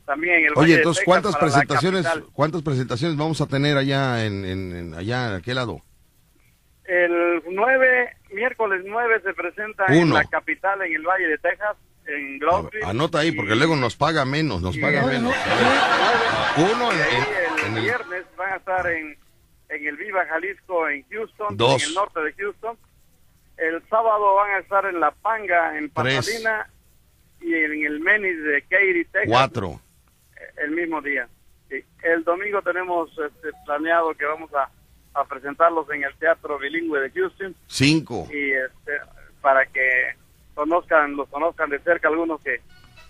[0.05, 3.77] También en el Valle Oye, de entonces, Texas ¿cuántas presentaciones, cuántas presentaciones vamos a tener
[3.77, 5.81] allá en, en, en- allá en aquel lado?
[6.85, 10.15] El 9, miércoles 9 se presenta en Uno.
[10.17, 11.77] la capital, en el Valle de Texas.
[12.07, 12.85] en Street.
[12.85, 15.33] Anota ahí, porque luego nos paga menos, nos paga No, menos.
[16.57, 19.17] no, Uno en, en- el, en el- viernes van a estar en,
[19.75, 21.83] en el Viva Jalisco en Houston, Dos.
[21.83, 22.77] en el norte de Houston.
[23.57, 26.17] El sábado van a estar en La Panga, en Tres.
[26.17, 26.69] Pasadena,
[27.41, 29.25] y en el Menis de Katy, Texas.
[29.29, 29.81] cuatro.
[30.57, 31.29] El mismo día.
[31.69, 31.85] Sí.
[32.03, 34.69] El domingo tenemos este, planeado que vamos a,
[35.19, 38.29] a presentarlos en el Teatro Bilingüe de Houston Cinco.
[38.33, 38.93] y este,
[39.41, 40.15] para que
[40.55, 42.61] conozcan, los conozcan de cerca algunos que,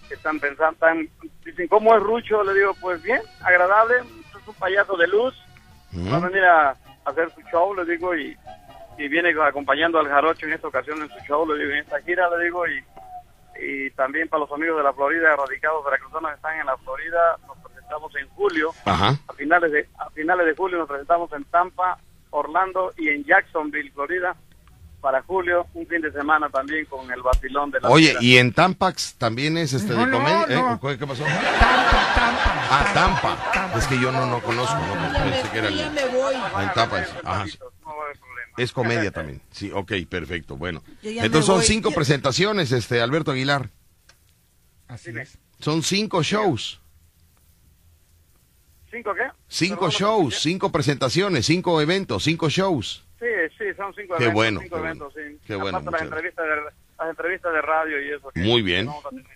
[0.08, 1.08] que están pensando, están,
[1.44, 2.42] dicen, ¿cómo es Rucho?
[2.44, 5.34] Le digo, pues bien, agradable, es un payaso de luz,
[5.95, 8.36] va a venir a, hacer su show, le digo, y,
[8.97, 12.01] y viene acompañando al jarocho en esta ocasión en su show, le digo, en esta
[12.03, 12.84] gira, le digo, y,
[13.61, 17.36] y también para los amigos de la Florida, radicados veracruzanos que están en la Florida,
[17.47, 19.16] nos presentamos en julio, Ajá.
[19.28, 21.99] a finales de a finales de julio nos presentamos en Tampa,
[22.30, 24.36] Orlando y en Jacksonville, Florida,
[25.03, 28.53] para julio, un fin de semana también con el vacilón de la Oye, y en
[28.55, 30.46] Tampax también es este No, de no, comedia.
[30.48, 30.55] ¿eh?
[30.62, 30.80] no.
[30.80, 31.24] ¿Qué qué pasó?
[31.26, 33.76] Ah, Tampa.
[33.76, 36.34] Es que yo no, no conozco, no pensé que era el- Ya me voy.
[36.36, 37.00] Ah, en Tampa.
[37.03, 37.44] es- Ajá.
[38.57, 39.42] Es comedia también.
[39.50, 40.57] Sí, ok, perfecto.
[40.57, 40.82] Bueno.
[41.03, 43.70] Entonces son cinco presentaciones, este Alberto Aguilar.
[44.88, 45.36] Así es.
[45.59, 46.80] Son cinco shows.
[48.90, 49.22] ¿Cinco qué?
[49.48, 53.05] Cinco shows, cinco presentaciones, cinco eventos, cinco shows.
[53.22, 54.34] Sí, sí, son cinco Qué eventos.
[54.34, 55.20] bueno, cinco qué eventos, sí.
[55.46, 56.56] Qué bueno, las entrevistas, de,
[56.98, 58.30] las entrevistas de radio y eso.
[58.34, 58.88] Muy bien,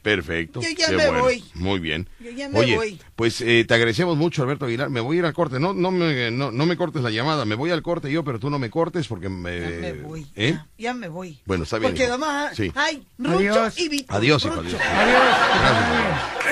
[0.02, 0.60] perfecto.
[0.60, 1.22] Yo ya Qué me bueno.
[1.22, 1.44] voy.
[1.54, 2.08] Muy bien.
[2.18, 3.00] Yo ya me Oye, voy.
[3.14, 4.90] pues eh, te agradecemos mucho, Alberto Aguilar.
[4.90, 5.60] Me voy a ir al corte.
[5.60, 7.44] No, no, me, no, no me cortes la llamada.
[7.44, 9.60] Me voy al corte yo, pero tú no me cortes porque me.
[9.60, 10.26] me voy.
[10.34, 10.58] ¿Eh?
[10.78, 11.40] Ya me voy.
[11.44, 11.92] Bueno, está bien.
[11.92, 12.12] Porque hijo.
[12.14, 12.72] además Sí.
[12.74, 13.78] hay Rucho Adiós.
[13.78, 14.16] y Víctor.
[14.16, 14.62] Adiós, hijo.
[14.62, 14.78] Rucho.
[14.80, 15.22] Adiós.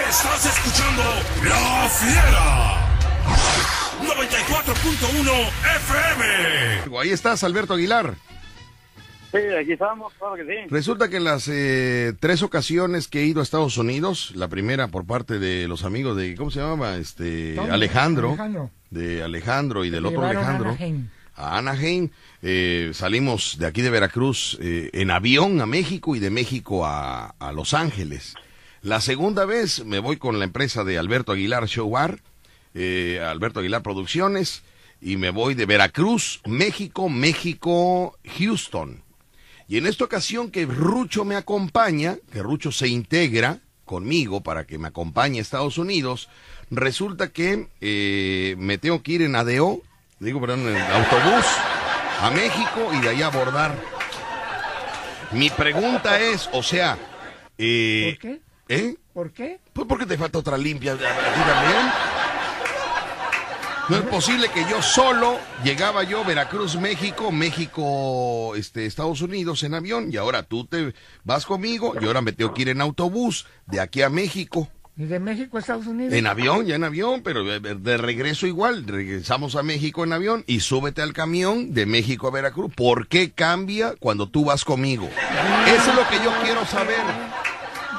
[0.09, 1.03] Estás escuchando
[1.49, 2.84] La Fiera.
[4.07, 6.99] 94.1 FM.
[7.01, 8.15] Ahí estás, Alberto Aguilar.
[9.33, 10.69] Sí, aquí estamos, claro que sí.
[10.71, 14.89] Resulta que en las eh, tres ocasiones que he ido a Estados Unidos, la primera
[14.89, 16.97] por parte de los amigos de, ¿cómo se llamaba?
[16.99, 18.71] Este, Alejandro, Alejandro.
[18.91, 20.71] de Alejandro y del otro llevaron a Alejandro.
[20.71, 21.09] Anaheim.
[21.35, 22.11] a Anaheim.
[22.43, 27.31] Eh, salimos de aquí de Veracruz eh, en avión a México y de México a,
[27.41, 28.35] a Los Ángeles.
[28.83, 32.21] La segunda vez me voy con la empresa de Alberto Aguilar Show Bar,
[32.75, 34.62] eh, Alberto Aguilar Producciones,
[35.01, 39.03] y me voy de Veracruz, México, México, Houston.
[39.68, 44.79] Y en esta ocasión que Rucho me acompaña, que Rucho se integra conmigo para que
[44.79, 46.29] me acompañe a Estados Unidos,
[46.70, 49.81] resulta que eh, me tengo que ir en ADO,
[50.18, 51.47] digo, perdón, en autobús
[52.20, 53.79] a México y de ahí abordar.
[55.33, 56.99] Mi pregunta es, o sea,
[57.59, 58.41] eh, ¿Por qué?
[58.68, 58.97] ¿eh?
[59.12, 59.61] ¿Por qué?
[59.72, 62.14] Pues porque te falta otra limpia, a ti también.
[63.89, 69.74] No es posible que yo solo llegaba yo Veracruz, México, México, este, Estados Unidos en
[69.74, 73.47] avión y ahora tú te vas conmigo y ahora me tengo que ir en autobús
[73.66, 74.70] de aquí a México.
[74.97, 76.14] ¿Y de México a Estados Unidos?
[76.14, 78.87] En avión, ya en avión, pero de, de regreso igual.
[78.87, 82.72] Regresamos a México en avión y súbete al camión de México a Veracruz.
[82.74, 85.11] ¿Por qué cambia cuando tú vas conmigo?
[85.66, 87.03] Eso es lo que yo quiero saber.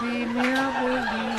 [0.01, 1.34] Dime, abuelita.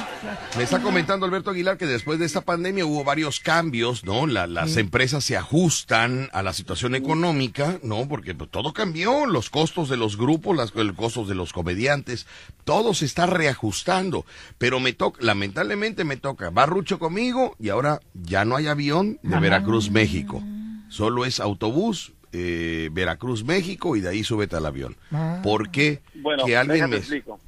[0.57, 4.27] Me está comentando Alberto Aguilar que después de esta pandemia hubo varios cambios, ¿no?
[4.27, 8.09] La- las empresas se ajustan a la situación económica, ¿no?
[8.09, 12.27] Porque pues, todo cambió, los costos de los grupos, las, los costos de los comediantes,
[12.65, 14.25] todo se está reajustando.
[14.57, 19.19] Pero me toca, lamentablemente me toca, va Rucho conmigo y ahora ya no hay avión
[19.23, 20.43] de Veracruz, México.
[20.89, 24.97] Solo es autobús, eh, Veracruz, México y de ahí súbete al avión.
[25.13, 25.41] Ah.
[25.43, 26.97] ¿Por qué Bueno, que alguien me...
[26.97, 27.39] explico.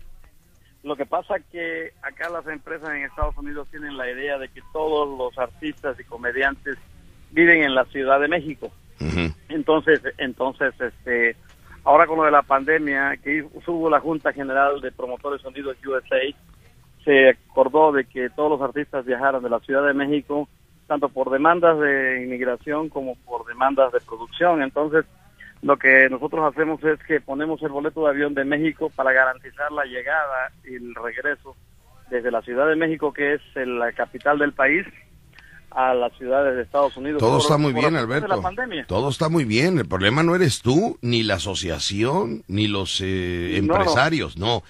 [0.89, 4.62] Lo que pasa que acá las empresas en Estados Unidos tienen la idea de que
[4.72, 6.78] todos los artistas y comediantes
[7.30, 8.72] viven en la Ciudad de México.
[9.51, 11.36] Entonces, entonces, este,
[11.84, 16.20] ahora con lo de la pandemia, que hubo la Junta General de Promotores Unidos USA,
[17.05, 20.49] se acordó de que todos los artistas viajaran de la Ciudad de México,
[20.86, 24.62] tanto por demandas de inmigración como por demandas de producción.
[24.62, 25.05] Entonces,
[25.63, 29.71] lo que nosotros hacemos es que ponemos el boleto de avión de México para garantizar
[29.73, 31.57] la llegada y el regreso
[32.11, 34.87] desde la Ciudad de México, que es la capital del país,
[35.71, 37.19] a las ciudades de Estados Unidos.
[37.21, 38.27] Todo por- está muy bien, Alberto.
[38.29, 38.87] la pandemia.
[38.87, 39.79] Todo está muy bien.
[39.79, 43.75] El problema no eres tú, ni la asociación, ni los eh, No, no.
[43.81, 44.39] empresarios.
[44.39, 44.63] No.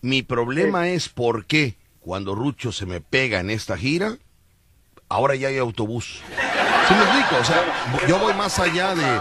[0.00, 4.16] Mi problema es por qué cuando Rucho se me pega en esta gira,
[5.08, 6.20] ahora ya hay autobús.
[6.88, 7.36] ¿Sí me explico?
[7.40, 7.62] O sea,
[8.08, 9.20] yo voy más allá de...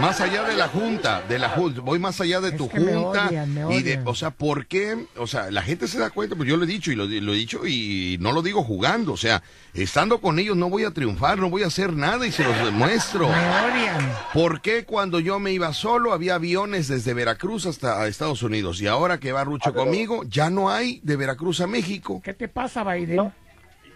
[0.00, 2.94] más allá de la junta, de la junta, voy más allá de tu que me
[2.94, 4.08] junta odian, me y de, odian.
[4.08, 5.06] o sea, ¿por qué?
[5.16, 7.32] O sea, la gente se da cuenta, pues yo lo he dicho y lo, lo
[7.32, 9.42] he dicho y no lo digo jugando, o sea,
[9.74, 12.56] estando con ellos no voy a triunfar, no voy a hacer nada y se los
[12.64, 13.28] demuestro.
[13.28, 14.12] Me odian.
[14.32, 18.86] ¿Por qué cuando yo me iba solo había aviones desde Veracruz hasta Estados Unidos y
[18.86, 22.20] ahora que va Rucho conmigo ya no hay de Veracruz a México?
[22.24, 23.32] ¿Qué te pasa, Biden?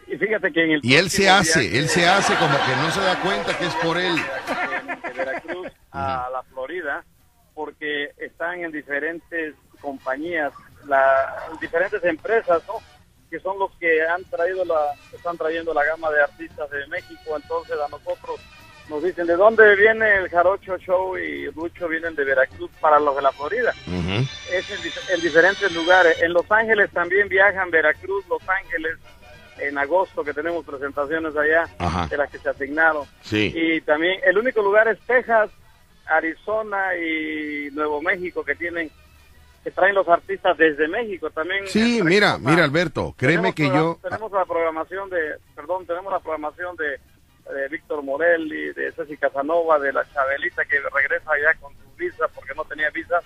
[0.06, 2.90] Y fíjate que en el Y él se hace, él se hace como que no
[2.90, 4.16] se da cuenta que es por él.
[5.92, 7.04] a la Florida
[7.54, 10.52] porque están en diferentes compañías,
[10.86, 12.74] la, diferentes empresas, ¿no?
[13.28, 17.36] Que son los que han traído la, están trayendo la gama de artistas de México.
[17.36, 18.40] Entonces a nosotros
[18.88, 23.14] nos dicen de dónde viene el Jarocho Show y Rucho vienen de Veracruz para los
[23.14, 23.72] de la Florida.
[24.50, 26.20] Es en, dif- en diferentes lugares.
[26.22, 28.96] En Los Ángeles también viajan Veracruz, Los Ángeles.
[29.58, 32.06] En agosto que tenemos presentaciones allá Ajá.
[32.06, 33.04] de las que se asignaron.
[33.20, 33.52] Sí.
[33.54, 35.50] Y también el único lugar es Texas,
[36.10, 38.90] Arizona y Nuevo México que tienen
[39.62, 41.66] que traen los artistas desde México también.
[41.66, 43.98] Sí, mira, mira Alberto, créeme que yo...
[44.02, 49.78] tenemos la programación de, perdón, tenemos la programación de, de Víctor Morelli, de Ceci Casanova,
[49.78, 53.20] de la Chabelita que regresa allá con su visa porque no tenía visa,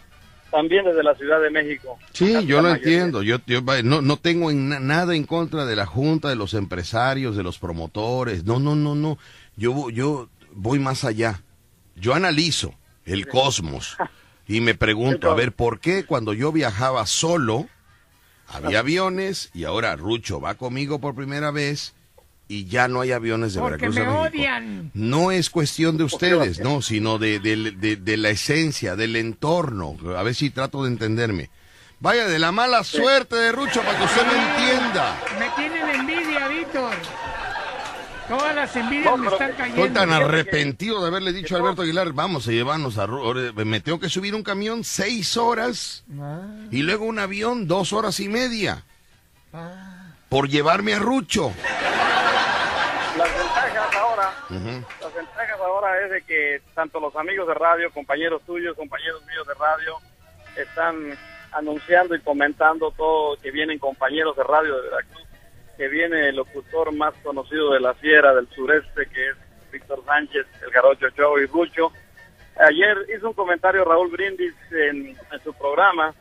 [0.50, 1.96] también desde la Ciudad de México.
[2.12, 2.74] Sí, yo lo mayoría.
[2.74, 3.22] entiendo.
[3.22, 3.36] Yo,
[3.84, 7.44] no, no tengo en na- nada en contra de la junta, de los empresarios, de
[7.44, 8.44] los promotores.
[8.44, 9.18] No, no, no, no.
[9.56, 11.40] Yo, yo voy más allá.
[11.96, 13.96] Yo analizo el cosmos
[14.46, 17.68] y me pregunto, a ver, ¿por qué cuando yo viajaba solo
[18.48, 21.94] había aviones y ahora Rucho va conmigo por primera vez
[22.46, 24.22] y ya no hay aviones de Porque Veracruz me a México?
[24.28, 24.90] odian.
[24.92, 29.96] No es cuestión de ustedes, no, sino de, de- de- de la esencia, del entorno.
[30.16, 31.48] A ver si trato de entenderme.
[32.00, 35.22] Vaya, de la mala suerte de Rucho para que usted me entienda.
[35.38, 35.83] Me tienen.
[38.28, 39.84] Todas las envidias me están cayendo.
[39.84, 43.52] Estoy tan arrepentido de haberle dicho a Alberto Aguilar, vamos a llevarnos a Rucho.
[43.64, 46.04] Me tengo que subir un camión seis horas
[46.70, 48.84] y luego un avión dos horas y media
[50.28, 51.52] por llevarme a Rucho.
[53.16, 58.42] Las ventajas ahora, las ventajas ahora es de que tanto los amigos de radio, compañeros
[58.44, 59.98] tuyos, compañeros míos de radio,
[60.56, 61.16] están
[61.52, 65.23] anunciando y comentando todo que vienen compañeros de radio de Veracruz,
[65.76, 69.36] que viene el locutor más conocido de la Sierra del Sureste, que es
[69.72, 71.92] Víctor Sánchez, el Garocho Show y Rucho.
[72.56, 76.14] Ayer hizo un comentario Raúl Brindis en, su programa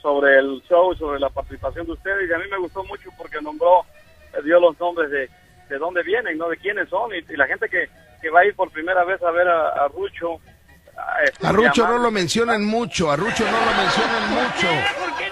[0.00, 3.40] sobre el show, sobre la participación de ustedes, y a mí me gustó mucho porque
[3.42, 3.84] nombró,
[4.32, 5.28] eh, dio los nombres de,
[5.68, 6.48] de dónde vienen, ¿no?
[6.48, 7.90] De quiénes son, y, la gente que,
[8.22, 10.40] que va a ir por primera vez a ver a Rucho.
[11.42, 14.68] A- Rucho no lo mencionan mucho, a Rucho no lo mencionan mucho.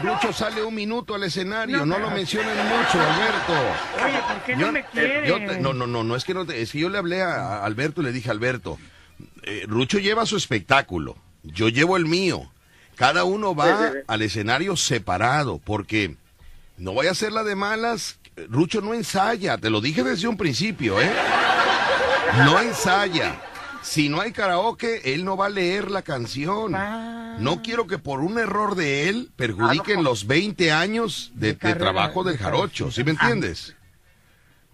[0.00, 4.04] Rucho sale un minuto al escenario, no lo mencionan mucho, Alberto.
[4.04, 6.34] Oye, ¿por qué Yo- no me eh, yo te- no, no, no, no es que
[6.34, 8.78] no te- es que yo le hablé a Alberto y le dije, Alberto,
[9.42, 12.50] eh, Rucho lleva su espectáculo, yo llevo el mío.
[12.96, 16.16] Cada uno va al escenario separado, porque
[16.76, 18.18] no voy a hacer la de malas.
[18.48, 21.10] Rucho no ensaya, te lo dije desde un principio, ¿eh?
[22.44, 23.40] No ensaya.
[23.88, 26.72] Si no hay karaoke, él no va a leer la canción.
[26.72, 31.78] No quiero que por un error de él perjudiquen los 20 años de, de carrera,
[31.78, 33.74] trabajo del de jarocho, ¿sí me entiendes?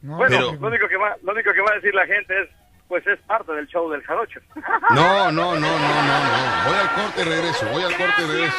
[0.03, 2.49] Bueno, Pero- lo, único que va, lo único que va a decir la gente es,
[2.89, 4.41] pues es parte del show del Jarocho.
[4.91, 6.69] No, no, no, no, no, no.
[6.69, 8.57] Voy al corte y regreso, voy al corte y regreso.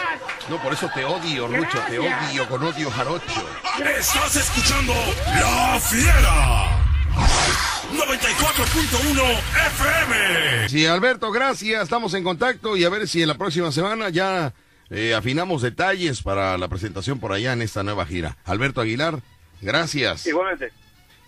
[0.50, 3.50] No, por eso te odio, Rucho, te odio con odio jarocho.
[3.84, 4.94] Estás escuchando
[5.40, 7.75] La Fiera.
[7.98, 10.70] 94.1 FM.
[10.70, 11.84] Sí, Alberto, gracias.
[11.84, 14.54] Estamos en contacto y a ver si en la próxima semana ya
[14.90, 18.38] eh, afinamos detalles para la presentación por allá en esta nueva gira.
[18.46, 19.20] Alberto Aguilar,
[19.62, 20.26] gracias.
[20.28, 20.72] Igualmente.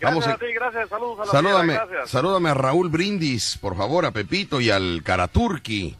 [0.00, 2.10] Vamos a- a ti, gracias, saludos a la Salúdame, fiera, gracias.
[2.10, 5.96] salúdame a Raúl Brindis, por favor, a Pepito y al Karaturki.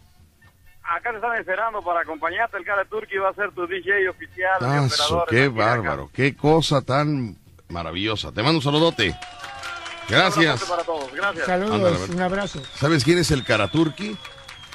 [0.85, 4.59] Acá te están esperando para acompañarte, el cara Turki va a ser tu DJ oficial.
[4.61, 4.87] Ah,
[5.29, 7.37] qué bárbaro, qué cosa tan
[7.69, 8.31] maravillosa.
[8.33, 9.15] Te mando un saludote.
[10.09, 10.69] Un abrazo Gracias.
[10.69, 11.47] para todos, gracias.
[11.47, 12.63] Saludos, Ándale, un abrazo.
[12.79, 14.17] ¿Sabes quién es el Karaturki?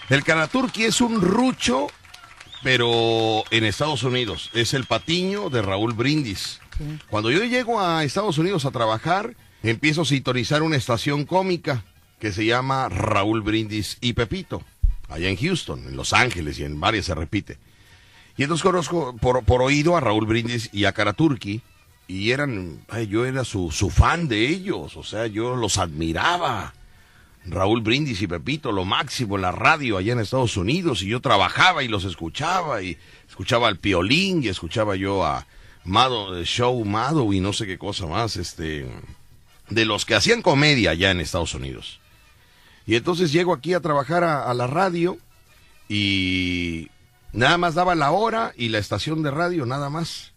[0.10, 1.88] El Karaturki es un rucho,
[2.62, 4.50] pero en Estados Unidos.
[4.54, 6.60] Es el patiño de Raúl Brindis.
[7.10, 11.84] Cuando yo llego a Estados Unidos a trabajar, empiezo a sintonizar una estación cómica
[12.20, 14.64] que se llama Raúl Brindis y Pepito,
[15.10, 17.58] allá en Houston, en Los Ángeles y en varias se repite.
[18.38, 21.62] Y entonces conozco por, por oído a Raúl Brindis y a Karaturki,
[22.08, 26.74] y eran, ay, yo era su, su fan de ellos, o sea, yo los admiraba.
[27.46, 31.20] Raúl Brindis y Pepito, lo máximo en la radio allá en Estados Unidos, y yo
[31.20, 32.98] trabajaba y los escuchaba, y
[33.28, 35.46] escuchaba al Piolín, y escuchaba yo a
[35.84, 38.88] Mado, Show Mado, y no sé qué cosa más, este,
[39.70, 42.00] de los que hacían comedia allá en Estados Unidos.
[42.86, 45.18] Y entonces llego aquí a trabajar a la radio
[45.90, 46.90] y
[47.32, 50.33] nada más daba la hora y la estación de radio, nada más.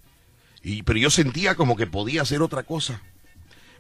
[0.69, 3.01] Y, pero yo sentía como que podía hacer otra cosa.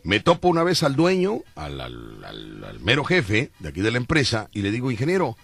[0.04, 3.96] Me topo una vez al dueño, al, al- al- mero jefe de aquí de la
[3.96, 5.36] empresa, y le digo, ingeniero,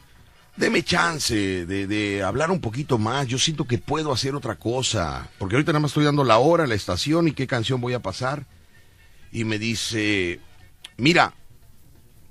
[0.56, 3.26] deme chance de, de hablar un poquito más.
[3.26, 5.28] Yo siento que puedo hacer otra cosa.
[5.38, 8.02] Porque ahorita nada más estoy dando la hora, la estación y qué canción voy a
[8.02, 8.46] pasar.
[9.32, 10.38] Y me dice,
[10.96, 11.34] mira,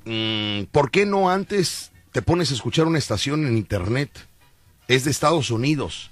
[0.05, 4.09] mm, ¿por qué no antes te pones a escuchar una estación en internet?
[4.87, 6.10] Es de Estados Unidos.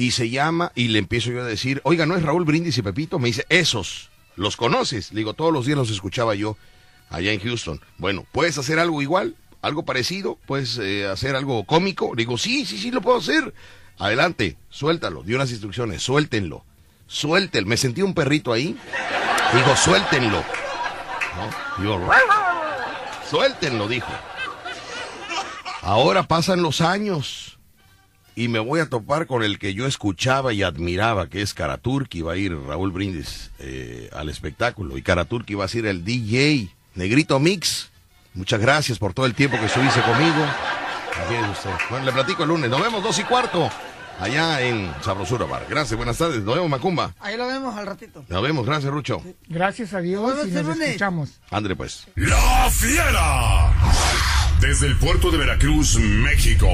[0.00, 2.80] Y se llama, y le empiezo yo a decir, oiga, ¿no es Raúl Brindis y
[2.80, 3.18] Pepito?
[3.18, 5.12] Me dice, esos, ¿los conoces?
[5.12, 6.56] Le digo, todos los días los escuchaba yo
[7.10, 7.82] allá en Houston.
[7.98, 9.36] Bueno, ¿puedes hacer algo igual?
[9.60, 10.38] ¿Algo parecido?
[10.46, 12.14] ¿Puedes eh, hacer algo cómico?
[12.14, 13.52] Le digo, sí, sí, sí, lo puedo hacer.
[13.98, 15.22] Adelante, suéltalo.
[15.22, 16.64] Dio unas instrucciones, suéltenlo.
[17.06, 17.68] Suéltenlo.
[17.68, 18.74] Me sentí un perrito ahí.
[19.52, 20.42] Digo, suéltenlo.
[21.36, 21.82] ¿No?
[21.82, 22.10] Digo,
[23.28, 24.10] suéltenlo, dijo.
[25.82, 27.59] Ahora pasan los años
[28.40, 32.22] y me voy a topar con el que yo escuchaba y admiraba, que es Karaturki.
[32.22, 36.70] Va a ir Raúl Brindis eh, al espectáculo y Karaturki va a ser el DJ
[36.94, 37.90] Negrito Mix.
[38.32, 40.42] Muchas gracias por todo el tiempo que estuviste conmigo.
[41.52, 41.70] Usted.
[41.90, 42.70] Bueno, le platico el lunes.
[42.70, 43.68] Nos vemos dos y cuarto
[44.18, 45.66] allá en Sabrosura Bar.
[45.68, 46.42] Gracias, buenas tardes.
[46.42, 47.14] Nos vemos, Macumba.
[47.20, 48.24] Ahí lo vemos al ratito.
[48.26, 49.22] Nos vemos, gracias, Rucho.
[49.48, 51.40] Gracias a Dios y nos escuchamos.
[51.50, 52.06] Andre, pues.
[52.14, 54.39] La Fiera.
[54.60, 56.68] Desde el puerto de Veracruz, México,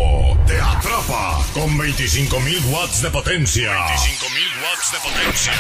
[0.47, 3.71] te atrapa con 25.000 watts de potencia.
[3.71, 5.53] 25.000 watts de potencia.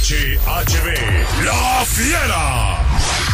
[0.00, 0.88] XHHB.
[1.44, 3.33] La Fiera.